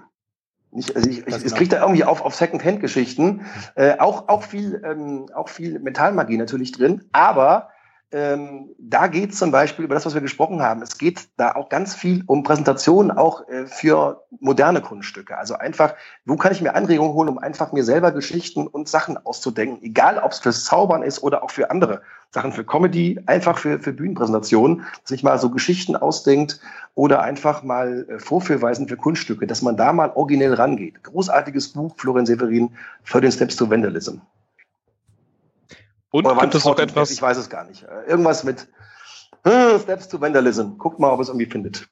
Nicht, 0.72 0.96
also 0.96 1.10
ich, 1.10 1.26
ich, 1.26 1.46
es 1.46 1.56
kriegt 1.56 1.72
da 1.72 1.82
irgendwie 1.82 2.04
auf, 2.04 2.22
auf 2.22 2.36
Second-Hand-Geschichten. 2.36 3.46
Äh, 3.76 4.00
auch, 4.00 4.28
auch, 4.28 4.44
viel, 4.44 4.82
ähm, 4.86 5.30
auch 5.34 5.50
viel 5.50 5.80
Metallmagie 5.80 6.38
natürlich 6.38 6.72
drin, 6.72 7.06
aber 7.12 7.70
ähm, 8.12 8.70
da 8.80 9.08
geht 9.08 9.32
es 9.32 9.38
zum 9.38 9.52
Beispiel 9.52 9.84
über 9.84 9.94
das, 9.94 10.06
was 10.06 10.14
wir 10.14 10.22
gesprochen 10.22 10.62
haben. 10.62 10.82
Es 10.82 10.98
geht 10.98 11.28
da 11.36 11.56
auch 11.56 11.68
ganz 11.68 11.94
viel 11.94 12.24
um 12.26 12.44
Präsentationen 12.44 13.12
auch 13.12 13.48
äh, 13.50 13.66
für 13.66 14.24
moderne 14.40 14.82
Kunststücke. 14.82 15.38
Also 15.38 15.56
einfach, 15.56 15.94
wo 16.26 16.38
kann 16.38 16.54
ich 16.54 16.62
mir 16.62 16.74
Anregungen 16.74 17.14
holen, 17.14 17.28
um 17.28 17.38
einfach 17.38 17.74
mir 17.74 17.84
selber 17.84 18.14
Geschichten 18.14 18.66
und 18.66 18.88
Sachen 18.88 19.18
auszudenken, 19.18 19.84
egal 19.84 20.20
ob 20.20 20.32
es 20.32 20.40
fürs 20.40 20.64
Zaubern 20.64 21.04
ist 21.04 21.22
oder 21.22 21.44
auch 21.44 21.52
für 21.52 21.70
andere 21.70 22.02
Sachen, 22.32 22.54
für 22.54 22.64
Comedy, 22.64 23.20
einfach 23.26 23.58
für, 23.58 23.80
für 23.80 23.92
Bühnenpräsentationen, 23.92 24.86
dass 25.04 25.12
ich 25.12 25.24
mal 25.24 25.38
so 25.38 25.50
Geschichten 25.50 25.98
ausdenkt 25.98 26.62
oder 26.96 27.22
einfach 27.22 27.64
mal 27.64 28.06
äh, 28.10 28.20
Vorführweisen 28.20 28.88
für 28.88 28.96
Kunststücke, 28.96 29.48
dass 29.48 29.62
man 29.62 29.76
da 29.76 29.92
mal 29.92 30.12
originell 30.16 30.54
rangeht. 30.54 31.04
Großartiges 31.04 31.74
Buch, 31.74 31.94
Florian 31.98 32.26
Severin, 32.26 32.70
für 33.04 33.20
den 33.20 33.34
Steps 33.34 33.58
to 33.58 33.70
Vandalism. 33.70 34.20
Und 36.18 36.26
Oder 36.26 36.42
gibt 36.42 36.56
es 36.56 36.66
noch 36.66 36.80
etwas? 36.80 37.12
Ich 37.12 37.22
weiß 37.22 37.38
es 37.38 37.50
gar 37.50 37.66
nicht. 37.66 37.84
Äh, 37.84 38.10
irgendwas 38.10 38.44
mit 38.44 38.68
äh, 39.44 39.80
Steps 39.80 40.08
to 40.08 40.20
Vandalism. 40.20 40.78
Guckt 40.78 41.00
mal, 41.00 41.12
ob 41.12 41.20
es 41.20 41.28
irgendwie 41.28 41.46
findet. 41.46 41.88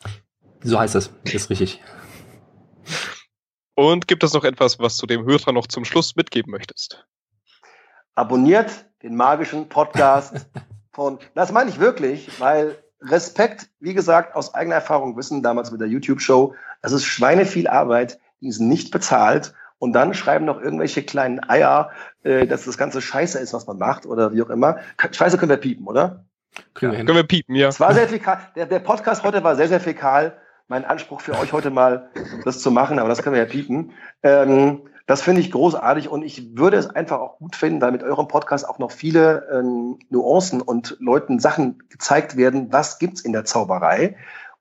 So 0.63 0.79
heißt 0.79 0.95
es. 0.95 1.11
Ist 1.25 1.49
richtig. 1.49 1.81
Und 3.75 4.07
gibt 4.07 4.23
es 4.23 4.33
noch 4.33 4.43
etwas, 4.43 4.79
was 4.79 4.97
du 4.97 5.05
dem 5.05 5.25
Hörer 5.25 5.51
noch 5.51 5.67
zum 5.67 5.85
Schluss 5.85 6.15
mitgeben 6.15 6.51
möchtest? 6.51 7.05
abonniert 8.15 8.85
den 9.03 9.15
magischen 9.15 9.69
Podcast 9.69 10.47
von, 10.91 11.19
das 11.35 11.51
meine 11.51 11.69
ich 11.69 11.79
wirklich, 11.79 12.39
weil 12.39 12.77
Respekt, 13.01 13.69
wie 13.79 13.93
gesagt, 13.93 14.35
aus 14.35 14.53
eigener 14.53 14.75
Erfahrung 14.75 15.15
wissen, 15.17 15.43
damals 15.43 15.71
mit 15.71 15.81
der 15.81 15.89
YouTube-Show, 15.89 16.55
es 16.81 16.91
ist 16.93 17.05
Schweine 17.05 17.45
viel 17.45 17.67
Arbeit, 17.67 18.19
die 18.41 18.47
ist 18.47 18.59
nicht 18.59 18.91
bezahlt 18.91 19.53
und 19.79 19.93
dann 19.93 20.13
schreiben 20.13 20.45
noch 20.45 20.61
irgendwelche 20.61 21.03
kleinen 21.03 21.43
Eier, 21.47 21.91
äh, 22.23 22.47
dass 22.47 22.65
das 22.65 22.77
ganze 22.77 23.01
Scheiße 23.01 23.39
ist, 23.39 23.53
was 23.53 23.67
man 23.67 23.77
macht 23.77 24.05
oder 24.05 24.33
wie 24.33 24.41
auch 24.41 24.49
immer. 24.49 24.77
Scheiße 25.11 25.37
können 25.37 25.49
wir 25.49 25.57
piepen, 25.57 25.87
oder? 25.87 26.25
Können, 26.73 26.93
ja. 26.93 26.99
wir, 26.99 27.05
können 27.05 27.17
wir 27.17 27.27
piepen, 27.27 27.55
ja. 27.55 27.67
Es 27.67 27.79
war 27.79 27.93
sehr 27.93 28.07
fäkal. 28.07 28.39
Der, 28.55 28.65
der 28.65 28.79
Podcast 28.79 29.23
heute 29.23 29.43
war 29.43 29.55
sehr, 29.55 29.67
sehr 29.67 29.79
fäkal. 29.79 30.37
Mein 30.67 30.85
Anspruch 30.85 31.21
für 31.21 31.37
euch 31.37 31.53
heute 31.53 31.69
mal, 31.69 32.09
das 32.43 32.59
zu 32.59 32.71
machen, 32.71 32.97
aber 32.97 33.09
das 33.09 33.21
können 33.21 33.35
wir 33.35 33.43
ja 33.43 33.49
piepen. 33.49 33.91
Ähm, 34.23 34.81
das 35.05 35.21
finde 35.21 35.41
ich 35.41 35.51
großartig 35.51 36.09
und 36.09 36.23
ich 36.23 36.57
würde 36.57 36.77
es 36.77 36.89
einfach 36.89 37.19
auch 37.19 37.37
gut 37.37 37.55
finden, 37.55 37.79
da 37.79 37.91
mit 37.91 38.01
eurem 38.01 38.27
Podcast 38.27 38.67
auch 38.67 38.79
noch 38.79 38.91
viele 38.91 39.47
ähm, 39.53 39.99
Nuancen 40.09 40.61
und 40.61 40.97
Leuten 40.99 41.39
Sachen 41.39 41.83
gezeigt 41.89 42.37
werden, 42.37 42.71
was 42.71 42.97
gibt's 42.97 43.21
in 43.21 43.31
der 43.31 43.45
Zauberei. 43.45 44.15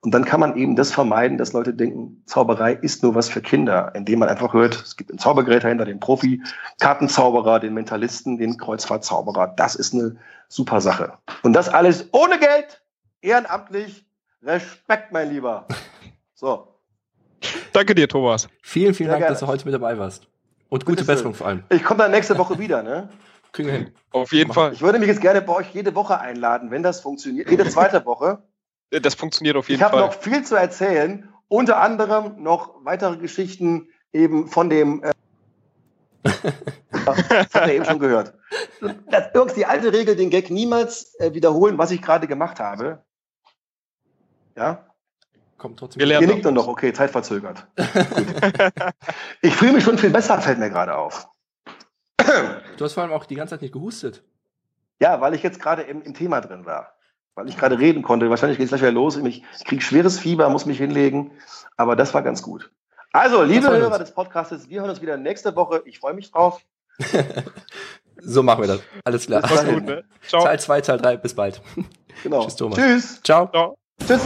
Und 0.05 0.11
dann 0.11 0.23
kann 0.23 0.39
man 0.39 0.55
eben 0.55 0.75
das 0.75 0.91
vermeiden, 0.91 1.39
dass 1.39 1.53
Leute 1.53 1.73
denken, 1.73 2.21
Zauberei 2.27 2.73
ist 2.73 3.01
nur 3.01 3.15
was 3.15 3.27
für 3.27 3.41
Kinder, 3.41 3.91
indem 3.95 4.19
man 4.19 4.29
einfach 4.29 4.53
hört, 4.53 4.75
es 4.75 4.97
gibt 4.97 5.09
einen 5.09 5.17
Zaubergerät 5.17 5.63
dahinter, 5.63 5.83
den 5.85 5.99
Profi, 5.99 6.43
Kartenzauberer, 6.79 7.59
den 7.59 7.73
Mentalisten, 7.73 8.37
den 8.37 8.55
Kreuzfahrtzauberer. 8.55 9.55
Das 9.57 9.73
ist 9.73 9.95
eine 9.95 10.17
super 10.47 10.79
Sache. 10.79 11.13
Und 11.41 11.53
das 11.53 11.69
alles 11.69 12.07
ohne 12.11 12.37
Geld, 12.37 12.83
ehrenamtlich. 13.21 14.05
Respekt, 14.43 15.11
mein 15.11 15.31
Lieber. 15.31 15.65
So. 16.35 16.67
Danke 17.73 17.95
dir, 17.95 18.07
Thomas. 18.07 18.47
Vielen, 18.61 18.93
vielen 18.93 19.07
Sehr 19.07 19.13
Dank, 19.13 19.21
gerne. 19.21 19.33
dass 19.33 19.39
du 19.39 19.47
heute 19.47 19.65
mit 19.65 19.73
dabei 19.73 19.97
warst. 19.97 20.27
Und 20.69 20.85
gute 20.85 21.03
Besserung 21.03 21.33
vor 21.33 21.47
allem. 21.47 21.63
Ich 21.69 21.83
komme 21.83 22.03
dann 22.03 22.11
nächste 22.11 22.37
Woche 22.37 22.59
wieder, 22.59 22.83
ne? 22.83 23.09
Kriegen 23.53 23.69
wir 23.69 23.75
hin. 23.75 23.91
Auf 24.11 24.31
jeden 24.33 24.53
Fall. 24.53 24.73
Ich 24.73 24.83
würde 24.83 24.99
mich 24.99 25.07
jetzt 25.07 25.21
gerne 25.21 25.41
bei 25.41 25.53
euch 25.53 25.73
jede 25.73 25.95
Woche 25.95 26.19
einladen, 26.19 26.69
wenn 26.69 26.83
das 26.83 26.99
funktioniert. 26.99 27.49
Jede 27.49 27.67
zweite 27.67 28.05
Woche. 28.05 28.43
Das 28.89 29.15
funktioniert 29.15 29.55
auf 29.55 29.69
jeden 29.69 29.81
ich 29.81 29.87
Fall. 29.87 29.97
Ich 29.97 30.03
habe 30.03 30.13
noch 30.13 30.21
viel 30.21 30.43
zu 30.43 30.55
erzählen. 30.55 31.29
Unter 31.47 31.77
anderem 31.77 32.41
noch 32.41 32.75
weitere 32.83 33.17
Geschichten 33.17 33.89
eben 34.13 34.47
von 34.47 34.69
dem. 34.69 35.03
Äh 35.03 35.11
das 37.05 37.29
hat 37.29 37.55
er 37.55 37.73
eben 37.73 37.85
schon 37.85 37.99
gehört. 37.99 38.33
Das 39.11 39.29
ist 39.33 39.57
die 39.57 39.65
alte 39.65 39.93
Regel, 39.93 40.15
den 40.15 40.29
Gag 40.29 40.49
niemals 40.49 41.13
äh, 41.19 41.33
wiederholen, 41.33 41.77
was 41.77 41.91
ich 41.91 42.01
gerade 42.01 42.27
gemacht 42.27 42.59
habe. 42.59 43.03
Ja? 44.55 44.87
Kommt 45.57 45.79
trotzdem. 45.79 45.99
Wir 45.99 46.07
lernen 46.07 46.29
Ihr 46.29 46.35
nickt 46.35 46.51
noch, 46.51 46.67
okay, 46.67 46.93
zeitverzögert. 46.93 47.67
ich 49.41 49.55
fühle 49.55 49.73
mich 49.73 49.83
schon 49.83 49.97
viel 49.97 50.09
besser, 50.09 50.41
fällt 50.41 50.59
mir 50.59 50.69
gerade 50.69 50.95
auf. 50.95 51.27
Du 52.77 52.83
hast 52.83 52.93
vor 52.93 53.03
allem 53.03 53.13
auch 53.13 53.25
die 53.25 53.35
ganze 53.35 53.53
Zeit 53.53 53.61
nicht 53.61 53.73
gehustet. 53.73 54.23
Ja, 54.99 55.21
weil 55.21 55.35
ich 55.35 55.43
jetzt 55.43 55.61
gerade 55.61 55.83
im, 55.83 56.01
im 56.01 56.13
Thema 56.13 56.41
drin 56.41 56.65
war 56.65 56.94
weil 57.35 57.49
ich 57.49 57.57
gerade 57.57 57.77
reden 57.77 58.01
konnte. 58.01 58.29
Wahrscheinlich 58.29 58.57
geht 58.57 58.65
es 58.65 58.69
gleich 58.69 58.81
wieder 58.81 58.91
los. 58.91 59.17
Ich, 59.17 59.43
kriege 59.65 59.81
schweres 59.81 60.17
Fieber, 60.17 60.49
muss 60.49 60.65
mich 60.65 60.77
hinlegen. 60.77 61.31
Aber 61.77 61.95
das 61.95 62.13
war 62.13 62.23
ganz 62.23 62.41
gut. 62.41 62.71
Also, 63.11 63.43
liebe 63.43 63.69
Hörer 63.69 63.87
uns. 63.87 63.97
des 63.99 64.11
Podcasts, 64.11 64.69
wir 64.69 64.81
hören 64.81 64.89
uns 64.89 65.01
wieder 65.01 65.17
nächste 65.17 65.55
Woche. 65.55 65.83
Ich 65.85 65.99
freue 65.99 66.13
mich 66.13 66.31
drauf. 66.31 66.61
so 68.21 68.43
machen 68.43 68.63
wir 68.63 68.67
das. 68.67 68.79
Alles 69.03 69.25
klar. 69.25 69.41
Das 69.41 69.65
gut, 69.65 69.85
ne? 69.85 70.03
Ciao. 70.27 70.43
Teil 70.43 70.59
2, 70.59 70.81
Teil 70.81 70.97
3. 70.97 71.17
Bis 71.17 71.33
bald. 71.33 71.61
Genau. 72.23 72.43
Tschüss, 72.43 72.55
Thomas. 72.55 72.79
Tschüss. 72.79 73.21
Ciao. 73.23 73.49
Ciao. 73.49 73.77
Tschüss. 74.05 74.21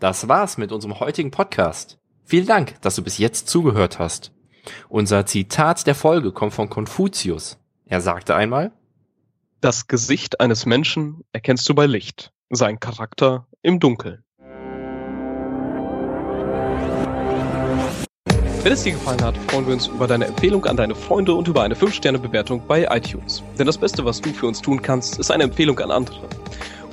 Das 0.00 0.28
war's 0.28 0.58
mit 0.58 0.70
unserem 0.70 1.00
heutigen 1.00 1.30
Podcast. 1.30 1.98
Vielen 2.24 2.46
Dank, 2.46 2.80
dass 2.82 2.96
du 2.96 3.02
bis 3.02 3.16
jetzt 3.16 3.48
zugehört 3.48 3.98
hast. 3.98 4.32
Unser 4.88 5.26
Zitat 5.26 5.86
der 5.86 5.94
Folge 5.94 6.32
kommt 6.32 6.54
von 6.54 6.68
Konfuzius. 6.68 7.58
Er 7.86 8.00
sagte 8.00 8.34
einmal, 8.34 8.72
Das 9.60 9.88
Gesicht 9.88 10.40
eines 10.40 10.66
Menschen 10.66 11.24
erkennst 11.32 11.68
du 11.68 11.74
bei 11.74 11.86
Licht, 11.86 12.32
sein 12.50 12.80
Charakter 12.80 13.46
im 13.62 13.80
Dunkeln. 13.80 14.24
Wenn 18.64 18.72
es 18.72 18.82
dir 18.82 18.92
gefallen 18.92 19.22
hat, 19.22 19.36
freuen 19.48 19.66
wir 19.66 19.74
uns 19.74 19.88
über 19.88 20.06
deine 20.06 20.24
Empfehlung 20.24 20.64
an 20.64 20.78
deine 20.78 20.94
Freunde 20.94 21.34
und 21.34 21.46
über 21.48 21.62
eine 21.62 21.74
5-Sterne-Bewertung 21.74 22.66
bei 22.66 22.86
iTunes. 22.90 23.42
Denn 23.58 23.66
das 23.66 23.76
Beste, 23.76 24.06
was 24.06 24.22
du 24.22 24.32
für 24.32 24.46
uns 24.46 24.62
tun 24.62 24.80
kannst, 24.80 25.18
ist 25.18 25.30
eine 25.30 25.44
Empfehlung 25.44 25.78
an 25.80 25.90
andere. 25.90 26.26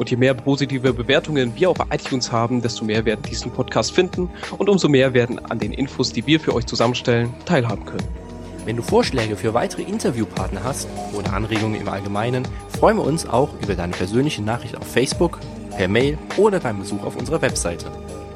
Und 0.01 0.09
je 0.09 0.17
mehr 0.17 0.33
positive 0.33 0.91
Bewertungen 0.93 1.53
wir 1.55 1.69
auf 1.69 1.77
iTunes 1.91 2.31
haben, 2.31 2.63
desto 2.63 2.83
mehr 2.83 3.05
werden 3.05 3.21
diesen 3.21 3.51
Podcast 3.51 3.91
finden 3.91 4.31
und 4.57 4.67
umso 4.67 4.89
mehr 4.89 5.13
werden 5.13 5.37
an 5.37 5.59
den 5.59 5.71
Infos, 5.71 6.11
die 6.11 6.25
wir 6.25 6.39
für 6.39 6.55
euch 6.55 6.65
zusammenstellen, 6.65 7.31
teilhaben 7.45 7.85
können. 7.85 8.07
Wenn 8.65 8.77
du 8.77 8.81
Vorschläge 8.81 9.35
für 9.35 9.53
weitere 9.53 9.83
Interviewpartner 9.83 10.63
hast 10.63 10.87
oder 11.13 11.33
Anregungen 11.33 11.79
im 11.79 11.87
Allgemeinen, 11.87 12.47
freuen 12.79 12.97
wir 12.97 13.03
uns 13.03 13.29
auch 13.29 13.49
über 13.61 13.75
deine 13.75 13.93
persönliche 13.93 14.41
Nachricht 14.41 14.75
auf 14.75 14.87
Facebook, 14.87 15.39
per 15.77 15.87
Mail 15.87 16.17
oder 16.35 16.59
beim 16.59 16.79
Besuch 16.79 17.03
auf 17.03 17.15
unserer 17.15 17.43
Webseite. 17.43 17.85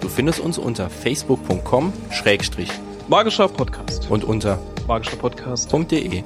Du 0.02 0.08
findest 0.08 0.42
uns 0.42 0.60
unter 0.60 0.88
facebook.com-magischer 0.88 3.48
Podcast 3.48 4.12
und 4.12 4.24
unter 4.24 4.60
magischerpodcast.de. 4.86 6.22